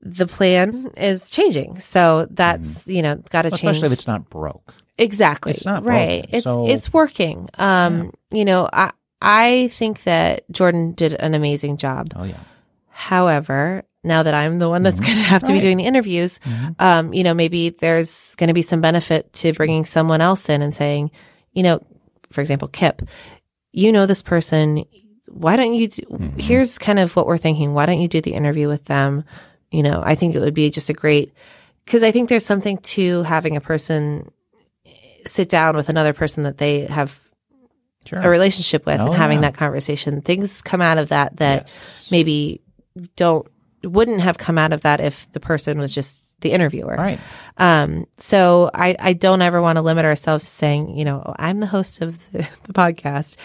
the 0.00 0.26
plan 0.26 0.90
is 0.96 1.30
changing. 1.30 1.78
So 1.78 2.26
that's, 2.30 2.86
you 2.86 3.02
know, 3.02 3.16
got 3.30 3.42
to 3.42 3.50
change. 3.50 3.62
Especially 3.62 3.86
if 3.86 3.92
it's 3.92 4.06
not 4.06 4.28
broke. 4.28 4.74
Exactly. 4.98 5.52
It's 5.52 5.64
not 5.64 5.84
right. 5.86 6.22
broken, 6.22 6.34
It's 6.36 6.44
so- 6.44 6.68
it's 6.68 6.92
working. 6.92 7.48
Um, 7.58 8.12
you 8.30 8.44
know, 8.44 8.68
I 8.72 8.90
I 9.20 9.68
think 9.68 10.02
that 10.02 10.42
Jordan 10.50 10.92
did 10.92 11.14
an 11.14 11.34
amazing 11.34 11.76
job. 11.76 12.08
Oh 12.16 12.24
yeah. 12.24 12.40
However, 12.88 13.84
now 14.04 14.22
that 14.24 14.34
I'm 14.34 14.58
the 14.58 14.68
one 14.68 14.82
that's 14.82 15.00
going 15.00 15.14
to 15.16 15.22
have 15.22 15.42
to 15.44 15.52
be 15.52 15.52
Mm-hmm. 15.52 15.54
Right. 15.54 15.58
Mm-hmm. 15.58 15.66
doing 15.66 15.76
the 15.78 15.84
interviews, 15.84 16.40
um, 16.78 17.12
you 17.14 17.22
know, 17.24 17.34
maybe 17.34 17.70
there's 17.70 18.34
going 18.36 18.48
to 18.48 18.54
be 18.54 18.62
some 18.62 18.80
benefit 18.80 19.32
to 19.34 19.52
bringing 19.52 19.84
someone 19.84 20.20
else 20.20 20.48
in 20.48 20.60
and 20.62 20.74
saying, 20.74 21.10
you 21.52 21.62
know, 21.62 21.80
for 22.30 22.40
example, 22.40 22.68
Kip, 22.68 23.02
you 23.72 23.92
know 23.92 24.06
this 24.06 24.22
person. 24.22 24.84
Why 25.28 25.56
don't 25.56 25.74
you? 25.74 25.88
Do, 25.88 26.02
Mm-hmm. 26.02 26.38
Here's 26.38 26.78
kind 26.78 26.98
of 26.98 27.14
what 27.16 27.26
we're 27.26 27.38
thinking. 27.38 27.74
Why 27.74 27.86
don't 27.86 28.00
you 28.00 28.08
do 28.08 28.20
the 28.20 28.34
interview 28.34 28.68
with 28.68 28.84
them? 28.86 29.24
You 29.70 29.82
know, 29.82 30.02
I 30.04 30.14
think 30.14 30.34
it 30.34 30.40
would 30.40 30.52
be 30.54 30.70
just 30.70 30.90
a 30.90 30.92
great 30.94 31.32
because 31.84 32.02
I 32.02 32.10
think 32.10 32.28
there's 32.28 32.44
something 32.44 32.76
to 32.78 33.22
having 33.22 33.56
a 33.56 33.60
person 33.60 34.30
sit 35.24 35.48
down 35.48 35.76
with 35.76 35.88
another 35.88 36.12
person 36.12 36.42
that 36.44 36.58
they 36.58 36.80
have 36.86 37.18
Sure. 38.04 38.18
a 38.18 38.28
relationship 38.28 38.84
with 38.84 39.00
Oh, 39.00 39.06
and 39.06 39.14
having 39.14 39.38
yeah. 39.42 39.50
that 39.50 39.54
conversation. 39.54 40.22
Things 40.22 40.60
come 40.60 40.82
out 40.82 40.98
of 40.98 41.10
that 41.10 41.36
that 41.36 41.62
Yes. 41.62 42.08
maybe 42.10 42.60
don't 43.14 43.46
wouldn't 43.82 44.20
have 44.20 44.38
come 44.38 44.58
out 44.58 44.72
of 44.72 44.82
that 44.82 45.00
if 45.00 45.30
the 45.32 45.40
person 45.40 45.78
was 45.78 45.94
just 45.94 46.40
the 46.40 46.52
interviewer. 46.52 46.94
Right. 46.96 47.20
Um, 47.56 48.06
so 48.16 48.70
I, 48.74 48.96
I 48.98 49.12
don't 49.12 49.42
ever 49.42 49.60
want 49.62 49.76
to 49.76 49.82
limit 49.82 50.04
ourselves 50.04 50.44
to 50.44 50.50
saying, 50.50 50.96
you 50.96 51.04
know, 51.04 51.34
I'm 51.38 51.60
the 51.60 51.66
host 51.66 52.02
of 52.02 52.30
the, 52.32 52.38
the 52.64 52.72
podcast. 52.72 53.36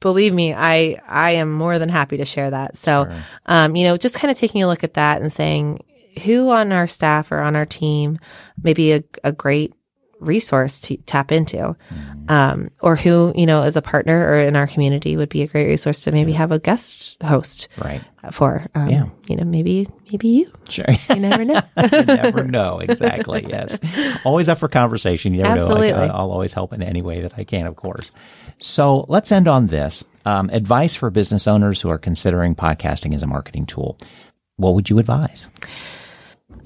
believe 0.00 0.34
me, 0.34 0.54
I 0.54 1.00
I 1.08 1.32
am 1.32 1.52
more 1.52 1.78
than 1.78 1.88
happy 1.88 2.18
to 2.18 2.24
share 2.24 2.50
that. 2.50 2.76
So, 2.76 3.04
sure. 3.04 3.22
um, 3.46 3.76
you 3.76 3.84
know, 3.84 3.96
just 3.96 4.18
kind 4.18 4.30
of 4.30 4.36
taking 4.36 4.62
a 4.62 4.66
look 4.66 4.84
at 4.84 4.94
that 4.94 5.20
and 5.20 5.32
saying 5.32 5.80
who 6.24 6.50
on 6.50 6.72
our 6.72 6.86
staff 6.86 7.32
or 7.32 7.38
on 7.38 7.56
our 7.56 7.66
team 7.66 8.18
may 8.62 8.72
be 8.72 8.92
a, 8.92 9.04
a 9.24 9.32
great 9.32 9.72
resource 10.20 10.80
to 10.80 10.96
tap 10.98 11.32
into, 11.32 11.76
um, 12.28 12.70
or 12.80 12.96
who 12.96 13.32
you 13.36 13.46
know 13.46 13.62
as 13.62 13.76
a 13.76 13.82
partner 13.82 14.28
or 14.28 14.34
in 14.34 14.56
our 14.56 14.66
community 14.66 15.16
would 15.16 15.28
be 15.28 15.42
a 15.42 15.46
great 15.46 15.66
resource 15.66 16.04
to 16.04 16.12
maybe 16.12 16.32
have 16.32 16.52
a 16.52 16.58
guest 16.58 17.16
host, 17.22 17.68
right? 17.78 18.02
For 18.32 18.66
um, 18.74 18.88
yeah, 18.88 19.06
you 19.28 19.36
know, 19.36 19.44
maybe 19.44 19.86
maybe 20.10 20.28
you, 20.28 20.52
sure. 20.68 20.86
You 21.08 21.16
never 21.16 21.44
know. 21.44 21.60
you 21.92 22.02
never 22.02 22.44
know 22.44 22.78
exactly. 22.80 23.46
Yes, 23.48 23.78
always 24.24 24.48
up 24.48 24.58
for 24.58 24.68
conversation. 24.68 25.34
You 25.34 25.42
never 25.42 25.54
Absolutely. 25.54 25.92
know. 25.92 25.98
I, 25.98 26.22
will 26.22 26.32
always 26.32 26.52
help 26.52 26.72
in 26.72 26.82
any 26.82 27.02
way 27.02 27.22
that 27.22 27.34
I 27.36 27.44
can, 27.44 27.66
of 27.66 27.76
course. 27.76 28.10
So 28.60 29.06
let's 29.08 29.30
end 29.30 29.48
on 29.48 29.66
this 29.66 30.04
um, 30.24 30.50
advice 30.50 30.94
for 30.94 31.10
business 31.10 31.46
owners 31.46 31.80
who 31.80 31.88
are 31.88 31.98
considering 31.98 32.54
podcasting 32.54 33.14
as 33.14 33.22
a 33.22 33.26
marketing 33.26 33.66
tool. 33.66 33.96
What 34.56 34.74
would 34.74 34.90
you 34.90 34.98
advise? 34.98 35.46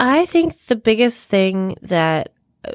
I 0.01 0.27
think 0.27 0.59
the 0.67 0.77
biggest 0.77 1.29
thing 1.29 1.77
that 1.83 2.33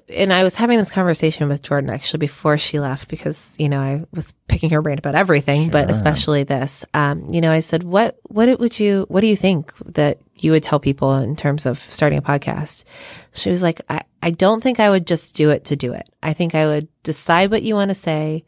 and 0.10 0.34
I 0.34 0.44
was 0.44 0.56
having 0.56 0.78
this 0.78 0.90
conversation 0.90 1.48
with 1.48 1.62
Jordan 1.62 1.90
actually 1.90 2.20
before 2.20 2.58
she 2.58 2.80
left 2.80 3.08
because 3.08 3.56
you 3.58 3.70
know 3.70 3.80
I 3.80 4.04
was 4.14 4.34
picking 4.48 4.70
her 4.72 4.82
brain 4.82 4.98
about 4.98 5.16
everything, 5.16 5.64
sure. 5.64 5.72
but 5.72 5.90
especially 5.90 6.44
this. 6.44 6.84
Um, 6.94 7.28
you 7.32 7.40
know, 7.40 7.52
I 7.52 7.62
said, 7.62 7.84
"What 7.84 8.18
what 8.24 8.60
would 8.60 8.80
you 8.80 9.06
what 9.08 9.22
do 9.22 9.28
you 9.28 9.38
think 9.38 9.74
that 9.86 10.20
you 10.36 10.52
would 10.52 10.64
tell 10.64 10.80
people 10.80 11.16
in 11.16 11.36
terms 11.36 11.66
of 11.66 11.78
starting 11.78 12.20
a 12.20 12.22
podcast?" 12.22 12.84
She 13.34 13.50
was 13.50 13.64
like, 13.64 13.82
"I 13.90 14.02
I 14.22 14.32
don't 14.32 14.62
think 14.62 14.80
I 14.80 14.90
would 14.90 15.08
just 15.08 15.36
do 15.36 15.52
it 15.52 15.66
to 15.66 15.78
do 15.78 15.94
it. 15.94 16.10
I 16.22 16.34
think 16.34 16.54
I 16.54 16.66
would 16.66 16.90
decide 17.04 17.52
what 17.52 17.64
you 17.64 17.76
want 17.76 17.90
to 17.90 17.96
say 17.96 18.44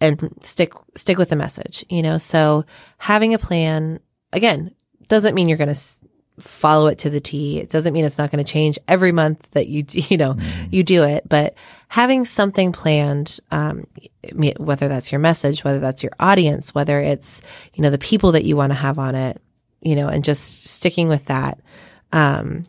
and 0.00 0.30
stick 0.40 0.74
stick 0.94 1.16
with 1.16 1.30
the 1.30 1.36
message." 1.36 1.86
You 1.88 2.02
know, 2.02 2.18
so 2.18 2.66
having 2.98 3.32
a 3.32 3.38
plan 3.38 4.00
again 4.32 4.74
doesn't 5.08 5.34
mean 5.34 5.48
you're 5.48 5.58
going 5.58 5.68
to 5.68 5.80
follow 6.38 6.88
it 6.88 6.98
to 7.00 7.10
the 7.10 7.20
T. 7.20 7.58
It 7.58 7.70
doesn't 7.70 7.92
mean 7.92 8.04
it's 8.04 8.18
not 8.18 8.30
going 8.30 8.44
to 8.44 8.50
change 8.50 8.78
every 8.86 9.12
month 9.12 9.50
that 9.52 9.68
you, 9.68 9.84
you 9.90 10.16
know, 10.16 10.34
mm. 10.34 10.72
you 10.72 10.82
do 10.82 11.04
it, 11.04 11.28
but 11.28 11.54
having 11.88 12.24
something 12.24 12.72
planned, 12.72 13.38
um, 13.50 13.86
whether 14.56 14.88
that's 14.88 15.12
your 15.12 15.18
message, 15.18 15.64
whether 15.64 15.80
that's 15.80 16.02
your 16.02 16.12
audience, 16.18 16.74
whether 16.74 17.00
it's, 17.00 17.42
you 17.74 17.82
know, 17.82 17.90
the 17.90 17.98
people 17.98 18.32
that 18.32 18.44
you 18.44 18.56
want 18.56 18.70
to 18.70 18.78
have 18.78 18.98
on 18.98 19.14
it, 19.14 19.40
you 19.80 19.94
know, 19.94 20.08
and 20.08 20.24
just 20.24 20.64
sticking 20.64 21.08
with 21.08 21.26
that. 21.26 21.60
Um, 22.12 22.66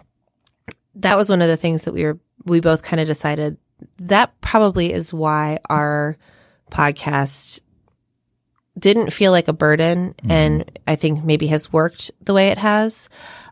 that 0.96 1.18
was 1.18 1.30
one 1.30 1.42
of 1.42 1.48
the 1.48 1.58
things 1.58 1.84
that 1.84 1.94
we 1.94 2.04
were, 2.04 2.20
we 2.46 2.60
both 2.60 2.84
kind 2.84 3.00
of 3.00 3.08
decided 3.08 3.58
that 4.00 4.40
probably 4.42 4.92
is 4.92 5.14
why 5.14 5.60
our 5.70 6.18
podcast 6.72 7.60
didn't 8.78 9.14
feel 9.14 9.32
like 9.32 9.48
a 9.48 9.54
burden 9.54 10.14
mm-hmm. 10.14 10.32
and 10.32 10.80
I 10.88 10.96
think 10.96 11.24
maybe 11.24 11.48
has 11.48 11.72
worked 11.72 12.12
the 12.22 12.34
way 12.34 12.50
it 12.50 12.58
has 12.58 13.10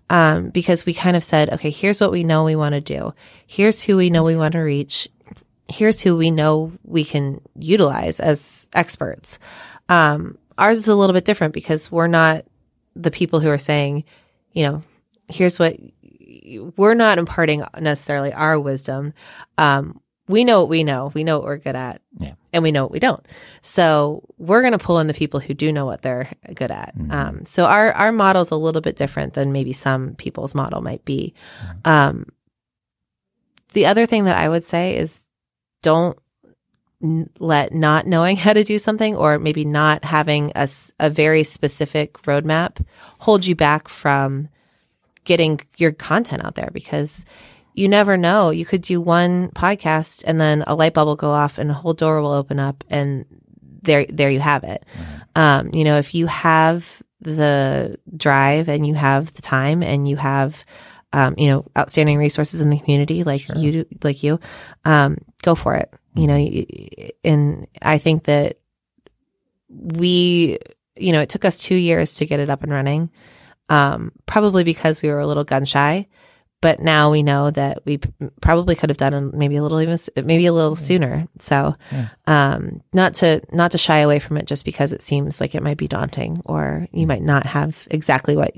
um, 0.10 0.49
because 0.49 0.86
we 0.86 0.93
kind 0.93 1.16
of 1.16 1.24
said, 1.24 1.51
okay, 1.53 1.70
here's 1.70 1.99
what 1.99 2.12
we 2.12 2.24
know 2.24 2.43
we 2.43 2.56
want 2.56 2.74
to 2.74 2.82
do. 2.82 3.14
Here's 3.47 3.84
who 3.84 3.97
we 3.97 4.10
know 4.10 4.24
we 4.24 4.36
want 4.36 4.53
to 4.53 4.60
reach. 4.60 5.10
Here's 5.68 6.01
who 6.01 6.16
we 6.16 6.30
know 6.32 6.74
we 6.84 7.03
can 7.03 7.41
utilize 7.58 8.20
as 8.20 8.68
experts. 8.74 9.39
Um, 9.89 10.38
ours 10.58 10.78
is 10.78 10.88
a 10.88 10.95
little 10.95 11.14
bit 11.14 11.26
different 11.26 11.53
because 11.53 11.91
we're 11.91 12.08
not 12.08 12.45
the 12.95 13.12
people 13.12 13.39
who 13.39 13.49
are 13.49 13.58
saying, 13.58 14.03
you 14.51 14.64
know, 14.64 14.84
here's 15.28 15.58
what 15.58 15.78
we're 16.78 16.93
not 16.93 17.18
imparting 17.18 17.64
necessarily 17.80 18.32
our 18.32 18.60
wisdom. 18.60 19.14
Um, 19.58 19.99
we 20.28 20.43
know 20.43 20.61
what 20.61 20.69
we 20.69 20.84
know. 20.84 21.11
We 21.13 21.23
know 21.23 21.38
what 21.38 21.45
we're 21.45 21.57
good 21.57 21.76
at. 21.76 22.01
Yeah. 22.17 22.34
And 22.51 22.63
we 22.63 22.71
know 22.71 22.84
what 22.84 22.91
we 22.91 22.99
don't. 22.99 23.23
So 23.61 24.23
we're 24.38 24.61
going 24.61 24.73
to 24.73 24.80
pull 24.80 24.99
in 24.99 25.07
the 25.07 25.13
people 25.13 25.39
who 25.39 25.53
do 25.53 25.71
know 25.71 25.86
what 25.86 26.01
they're 26.01 26.32
good 26.53 26.71
at. 26.71 26.97
Mm-hmm. 26.97 27.11
Um, 27.11 27.45
so 27.45 27.65
our, 27.65 27.91
our 27.93 28.11
model 28.11 28.41
is 28.41 28.51
a 28.51 28.55
little 28.55 28.82
bit 28.82 28.95
different 28.95 29.34
than 29.34 29.51
maybe 29.51 29.73
some 29.73 30.15
people's 30.15 30.55
model 30.55 30.82
might 30.82 31.05
be. 31.05 31.34
Mm-hmm. 31.61 31.89
Um, 31.89 32.26
the 33.73 33.86
other 33.86 34.05
thing 34.05 34.26
that 34.26 34.38
I 34.38 34.49
would 34.49 34.65
say 34.65 34.97
is 34.97 35.28
don't 35.84 36.17
n- 37.03 37.30
let 37.39 37.73
not 37.73 38.07
knowing 38.07 38.38
how 38.38 38.53
to 38.53 38.63
do 38.63 38.80
something 38.80 39.15
or 39.15 39.38
maybe 39.38 39.63
not 39.63 40.03
having 40.03 40.51
a, 40.55 40.67
a 40.99 41.09
very 41.09 41.43
specific 41.43 42.13
roadmap 42.23 42.84
hold 43.19 43.45
you 43.45 43.55
back 43.55 43.88
from 43.88 44.49
getting 45.23 45.59
your 45.78 45.91
content 45.91 46.45
out 46.45 46.55
there 46.55 46.69
because 46.71 47.26
you 47.76 47.89
never 47.89 48.15
know. 48.17 48.49
You 48.49 48.65
could 48.65 48.82
do 48.82 49.01
one 49.01 49.49
podcast 49.49 50.23
and 50.26 50.39
then 50.39 50.63
a 50.65 50.76
light 50.76 50.93
bulb 50.93 51.07
will 51.07 51.15
go 51.15 51.32
off 51.32 51.57
and 51.57 51.69
a 51.69 51.73
whole 51.73 51.93
door 51.93 52.21
will 52.21 52.32
open 52.32 52.59
up 52.59 52.84
and 52.89 53.26
there, 53.82 54.05
there 54.05 54.30
you 54.30 54.39
have 54.39 54.63
it. 54.63 54.84
Um, 55.36 55.71
you 55.73 55.84
know, 55.84 55.97
if 55.97 56.15
you 56.15 56.28
have 56.28 57.03
the 57.19 57.99
drive 58.15 58.69
and 58.69 58.88
you 58.88 58.95
have 58.95 59.34
the 59.34 59.41
time 59.41 59.84
and 59.84 60.07
you 60.07 60.15
have, 60.15 60.65
um, 61.11 61.36
you 61.38 61.49
know, 61.49 61.65
outstanding 61.78 62.17
resources 62.17 62.61
in 62.61 62.69
the 62.69 62.80
community 62.80 63.23
like 63.23 63.41
sure. 63.41 63.57
you 63.57 63.71
do, 63.71 63.86
like 64.03 64.23
you, 64.23 64.39
um, 64.86 65.17
go 65.43 65.53
for 65.53 65.76
it. 65.76 65.93
You 66.15 66.28
know, 66.28 66.65
and 67.26 67.67
I 67.82 67.97
think 67.97 68.23
that 68.23 68.57
we, 69.67 70.59
you 70.95 71.11
know, 71.11 71.19
it 71.19 71.28
took 71.28 71.43
us 71.43 71.57
two 71.61 71.76
years 71.76 72.15
to 72.15 72.26
get 72.26 72.39
it 72.39 72.49
up 72.49 72.63
and 72.63 72.71
running. 72.71 73.11
Um, 73.67 74.13
probably 74.26 74.63
because 74.63 75.01
we 75.01 75.09
were 75.09 75.19
a 75.19 75.28
little 75.28 75.43
gun 75.43 75.65
shy 75.65 76.07
but 76.66 76.80
now 76.80 77.11
we 77.11 77.22
know 77.22 77.51
that 77.51 77.86
we 77.86 77.99
probably 78.41 78.74
could 78.74 78.89
have 78.89 78.97
done 78.97 79.38
maybe 79.38 79.55
a 79.55 79.61
little 79.61 79.80
even 79.82 79.99
maybe 80.26 80.47
a 80.47 80.51
little 80.51 80.76
sooner. 80.76 81.28
So, 81.38 81.76
yeah. 81.91 82.07
um, 82.26 82.82
not 82.91 83.13
to 83.16 83.39
not 83.51 83.74
to 83.74 83.78
shy 83.78 83.99
away 83.99 84.18
from 84.18 84.38
it 84.38 84.47
just 84.47 84.66
because 84.66 84.91
it 84.91 85.03
seems 85.03 85.39
like 85.39 85.53
it 85.53 85.61
might 85.61 85.78
be 85.78 85.88
daunting 85.88 86.41
or 86.43 86.88
you 86.91 87.05
might 87.05 87.22
not 87.22 87.45
have 87.45 87.88
exactly 87.91 88.36
what 88.36 88.57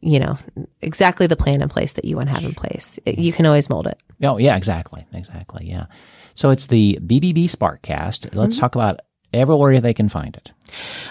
you 0.00 0.18
know 0.18 0.36
exactly 0.82 1.28
the 1.28 1.36
plan 1.36 1.62
in 1.62 1.68
place 1.68 1.92
that 1.92 2.04
you 2.04 2.16
want 2.16 2.30
to 2.30 2.34
have 2.34 2.44
in 2.44 2.52
place. 2.52 2.98
It, 3.06 3.16
you 3.16 3.32
can 3.32 3.46
always 3.46 3.70
mold 3.70 3.86
it. 3.86 4.00
Oh 4.20 4.38
yeah, 4.38 4.56
exactly, 4.56 5.06
exactly, 5.12 5.66
yeah. 5.66 5.86
So 6.34 6.50
it's 6.50 6.66
the 6.66 6.98
BBB 7.00 7.44
Sparkcast. 7.44 8.34
Let's 8.34 8.56
mm-hmm. 8.56 8.60
talk 8.60 8.74
about 8.74 8.98
everywhere 9.34 9.80
they 9.80 9.94
can 9.94 10.08
find 10.08 10.36
it. 10.36 10.52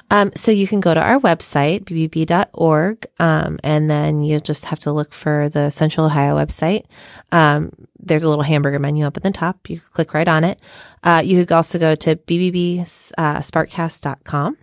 Um, 0.09 0.31
so 0.35 0.51
you 0.51 0.67
can 0.67 0.79
go 0.79 0.93
to 0.93 1.01
our 1.01 1.19
website, 1.19 1.83
bbb.org, 1.85 3.05
um, 3.19 3.59
and 3.63 3.89
then 3.89 4.21
you 4.23 4.39
just 4.39 4.65
have 4.65 4.79
to 4.79 4.91
look 4.91 5.13
for 5.13 5.47
the 5.49 5.69
Central 5.69 6.07
Ohio 6.07 6.35
website. 6.35 6.85
Um, 7.31 7.71
there's 7.99 8.23
a 8.23 8.29
little 8.29 8.43
hamburger 8.43 8.79
menu 8.79 9.05
up 9.05 9.15
at 9.17 9.23
the 9.23 9.31
top. 9.31 9.69
You 9.69 9.79
click 9.79 10.13
right 10.13 10.27
on 10.27 10.43
it. 10.43 10.59
Uh, 11.03 11.21
you 11.23 11.45
could 11.45 11.53
also 11.53 11.79
go 11.79 11.95
to 11.95 12.15
bbbsparkcast.com. 12.15 14.57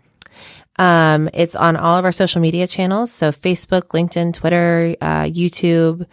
Um, 0.76 1.28
it's 1.34 1.56
on 1.56 1.76
all 1.76 1.98
of 1.98 2.04
our 2.04 2.12
social 2.12 2.40
media 2.40 2.66
channels. 2.66 3.12
So 3.12 3.32
Facebook, 3.32 3.88
LinkedIn, 3.88 4.34
Twitter, 4.34 4.94
uh, 5.00 5.24
YouTube, 5.24 6.06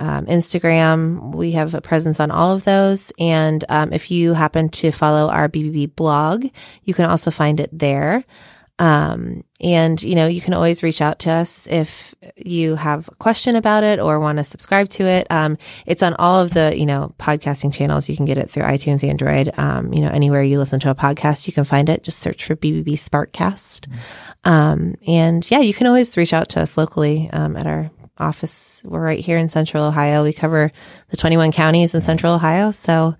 um, 0.00 0.26
Instagram. 0.26 1.34
We 1.34 1.52
have 1.52 1.74
a 1.74 1.80
presence 1.80 2.18
on 2.18 2.30
all 2.30 2.54
of 2.54 2.64
those. 2.64 3.12
And 3.18 3.64
um, 3.68 3.92
if 3.92 4.10
you 4.10 4.34
happen 4.34 4.68
to 4.70 4.90
follow 4.90 5.28
our 5.28 5.48
BBB 5.48 5.94
blog, 5.94 6.46
you 6.84 6.94
can 6.94 7.04
also 7.04 7.30
find 7.30 7.60
it 7.60 7.70
there. 7.72 8.24
Um, 8.80 9.44
and 9.60 10.02
you 10.02 10.14
know, 10.14 10.26
you 10.26 10.40
can 10.40 10.54
always 10.54 10.82
reach 10.82 11.02
out 11.02 11.18
to 11.20 11.30
us 11.30 11.66
if 11.66 12.14
you 12.34 12.76
have 12.76 13.08
a 13.08 13.14
question 13.16 13.54
about 13.54 13.84
it 13.84 14.00
or 14.00 14.18
want 14.18 14.38
to 14.38 14.44
subscribe 14.44 14.88
to 14.90 15.04
it. 15.04 15.26
Um, 15.28 15.58
it's 15.84 16.02
on 16.02 16.14
all 16.14 16.40
of 16.40 16.54
the, 16.54 16.72
you 16.74 16.86
know, 16.86 17.14
podcasting 17.18 17.74
channels. 17.74 18.08
You 18.08 18.16
can 18.16 18.24
get 18.24 18.38
it 18.38 18.48
through 18.48 18.62
iTunes, 18.62 19.06
Android. 19.06 19.50
Um, 19.58 19.92
you 19.92 20.00
know, 20.00 20.08
anywhere 20.08 20.42
you 20.42 20.58
listen 20.58 20.80
to 20.80 20.90
a 20.90 20.94
podcast, 20.94 21.46
you 21.46 21.52
can 21.52 21.64
find 21.64 21.90
it. 21.90 22.02
Just 22.02 22.20
search 22.20 22.46
for 22.46 22.56
BBB 22.56 22.94
Sparkcast. 22.94 23.86
Mm-hmm. 23.86 24.50
Um, 24.50 24.94
and 25.06 25.48
yeah, 25.50 25.60
you 25.60 25.74
can 25.74 25.86
always 25.86 26.16
reach 26.16 26.32
out 26.32 26.48
to 26.50 26.62
us 26.62 26.78
locally, 26.78 27.28
um, 27.34 27.58
at 27.58 27.66
our 27.66 27.90
office. 28.20 28.82
We're 28.84 29.02
right 29.02 29.18
here 29.18 29.38
in 29.38 29.48
central 29.48 29.84
Ohio. 29.84 30.22
We 30.22 30.32
cover 30.32 30.72
the 31.08 31.16
21 31.16 31.52
counties 31.52 31.94
in 31.94 32.00
central 32.00 32.34
Ohio. 32.34 32.70
So, 32.70 33.16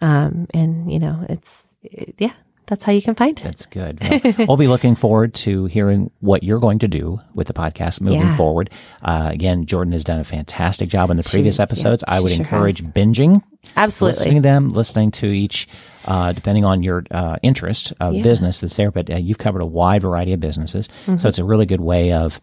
um, 0.00 0.46
and 0.52 0.92
you 0.92 0.98
know, 0.98 1.24
it's, 1.28 1.76
it, 1.82 2.14
yeah, 2.18 2.32
that's 2.66 2.84
how 2.84 2.92
you 2.92 3.02
can 3.02 3.14
find 3.14 3.38
it. 3.38 3.42
That's 3.42 3.66
good. 3.66 3.98
Well, 4.00 4.34
we'll 4.48 4.56
be 4.56 4.66
looking 4.66 4.94
forward 4.94 5.34
to 5.34 5.66
hearing 5.66 6.10
what 6.20 6.42
you're 6.42 6.60
going 6.60 6.78
to 6.80 6.88
do 6.88 7.20
with 7.34 7.46
the 7.46 7.52
podcast 7.52 8.00
moving 8.00 8.20
yeah. 8.20 8.36
forward. 8.36 8.70
Uh, 9.02 9.28
again, 9.30 9.66
Jordan 9.66 9.92
has 9.92 10.04
done 10.04 10.20
a 10.20 10.24
fantastic 10.24 10.88
job 10.88 11.10
in 11.10 11.16
the 11.16 11.22
previous 11.22 11.56
she, 11.56 11.62
episodes. 11.62 12.04
Yeah, 12.06 12.14
I 12.14 12.20
would 12.20 12.32
sure 12.32 12.40
encourage 12.40 12.78
has. 12.78 12.88
binging. 12.88 13.42
Absolutely. 13.76 14.18
Listening 14.18 14.36
to 14.36 14.42
them, 14.42 14.72
listening 14.72 15.10
to 15.12 15.26
each, 15.26 15.68
uh, 16.06 16.32
depending 16.32 16.64
on 16.64 16.82
your 16.82 17.04
uh, 17.10 17.36
interest 17.42 17.92
of 18.00 18.14
yeah. 18.14 18.22
business 18.22 18.60
that's 18.60 18.76
there. 18.76 18.90
But 18.90 19.10
uh, 19.10 19.16
you've 19.16 19.38
covered 19.38 19.60
a 19.60 19.66
wide 19.66 20.02
variety 20.02 20.32
of 20.32 20.40
businesses. 20.40 20.88
Mm-hmm. 20.88 21.18
So 21.18 21.28
it's 21.28 21.38
a 21.38 21.44
really 21.44 21.66
good 21.66 21.80
way 21.80 22.12
of 22.12 22.40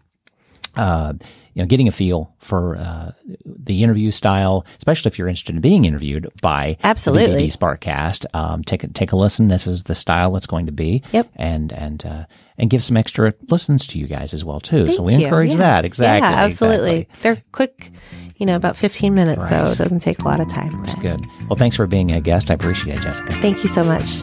uh, 0.76 1.12
you 1.54 1.62
know, 1.62 1.66
getting 1.66 1.88
a 1.88 1.92
feel 1.92 2.34
for 2.38 2.76
uh, 2.76 3.12
the 3.44 3.82
interview 3.82 4.10
style, 4.10 4.64
especially 4.78 5.10
if 5.10 5.18
you're 5.18 5.28
interested 5.28 5.54
in 5.54 5.60
being 5.60 5.84
interviewed 5.84 6.30
by 6.40 6.76
absolutely 6.84 7.46
the 7.46 7.52
Sparkcast. 7.52 8.26
Um, 8.34 8.62
take 8.62 8.84
a, 8.84 8.88
take 8.88 9.12
a 9.12 9.16
listen. 9.16 9.48
This 9.48 9.66
is 9.66 9.84
the 9.84 9.94
style 9.94 10.36
it's 10.36 10.46
going 10.46 10.66
to 10.66 10.72
be. 10.72 11.02
Yep. 11.12 11.30
And 11.36 11.72
and 11.72 12.06
uh, 12.06 12.24
and 12.56 12.70
give 12.70 12.84
some 12.84 12.96
extra 12.96 13.34
listens 13.48 13.86
to 13.88 13.98
you 13.98 14.06
guys 14.06 14.32
as 14.32 14.44
well 14.44 14.60
too. 14.60 14.86
Thank 14.86 14.96
so 14.96 15.02
we 15.02 15.14
you. 15.14 15.24
encourage 15.24 15.50
yes. 15.50 15.58
that 15.58 15.84
exactly. 15.84 16.28
Yeah, 16.28 16.44
absolutely. 16.44 17.00
Exactly. 17.00 17.22
They're 17.22 17.42
quick. 17.52 17.90
You 18.36 18.46
know, 18.46 18.56
about 18.56 18.74
15 18.74 19.14
minutes, 19.14 19.38
right. 19.38 19.48
so 19.50 19.66
it 19.66 19.76
doesn't 19.76 19.98
take 19.98 20.20
a 20.20 20.24
lot 20.24 20.40
of 20.40 20.48
time. 20.48 20.82
That's 20.86 20.98
good. 21.00 21.26
Well, 21.50 21.56
thanks 21.56 21.76
for 21.76 21.86
being 21.86 22.10
a 22.10 22.22
guest. 22.22 22.50
I 22.50 22.54
appreciate 22.54 22.96
it, 22.96 23.02
Jessica. 23.02 23.34
Thank 23.34 23.62
you 23.62 23.68
so 23.68 23.84
much. 23.84 24.22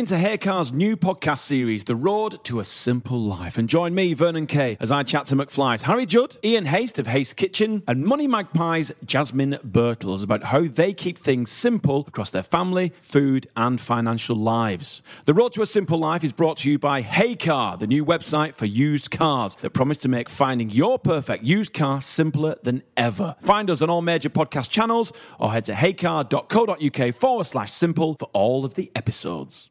into 0.00 0.14
heycar's 0.14 0.72
new 0.72 0.96
podcast 0.96 1.40
series, 1.40 1.84
The 1.84 1.94
Road 1.94 2.42
to 2.44 2.58
a 2.58 2.64
Simple 2.64 3.20
Life, 3.20 3.58
and 3.58 3.68
join 3.68 3.94
me, 3.94 4.14
Vernon 4.14 4.46
Kay, 4.46 4.78
as 4.80 4.90
I 4.90 5.02
chat 5.02 5.26
to 5.26 5.36
McFly's 5.36 5.82
Harry 5.82 6.06
Judd, 6.06 6.38
Ian 6.42 6.64
Haste 6.64 6.98
of 6.98 7.06
Haste 7.06 7.36
Kitchen, 7.36 7.82
and 7.86 8.02
Money 8.02 8.26
Magpie's 8.26 8.92
Jasmine 9.04 9.58
Birtles 9.62 10.24
about 10.24 10.44
how 10.44 10.62
they 10.62 10.94
keep 10.94 11.18
things 11.18 11.50
simple 11.50 12.06
across 12.08 12.30
their 12.30 12.42
family, 12.42 12.94
food, 13.02 13.46
and 13.58 13.78
financial 13.78 14.36
lives. 14.36 15.02
The 15.26 15.34
Road 15.34 15.52
to 15.52 15.60
a 15.60 15.66
Simple 15.66 15.98
Life 15.98 16.24
is 16.24 16.32
brought 16.32 16.56
to 16.58 16.70
you 16.70 16.78
by 16.78 17.02
heycar, 17.02 17.78
the 17.78 17.86
new 17.86 18.02
website 18.02 18.54
for 18.54 18.64
used 18.64 19.10
cars 19.10 19.54
that 19.56 19.74
promise 19.74 19.98
to 19.98 20.08
make 20.08 20.30
finding 20.30 20.70
your 20.70 20.98
perfect 20.98 21.44
used 21.44 21.74
car 21.74 22.00
simpler 22.00 22.56
than 22.62 22.82
ever. 22.96 23.36
Find 23.42 23.68
us 23.68 23.82
on 23.82 23.90
all 23.90 24.00
major 24.00 24.30
podcast 24.30 24.70
channels 24.70 25.12
or 25.38 25.52
head 25.52 25.66
to 25.66 25.74
heycar.co.uk 25.74 27.14
forward 27.14 27.44
slash 27.44 27.70
simple 27.70 28.14
for 28.14 28.30
all 28.32 28.64
of 28.64 28.76
the 28.76 28.90
episodes. 28.94 29.68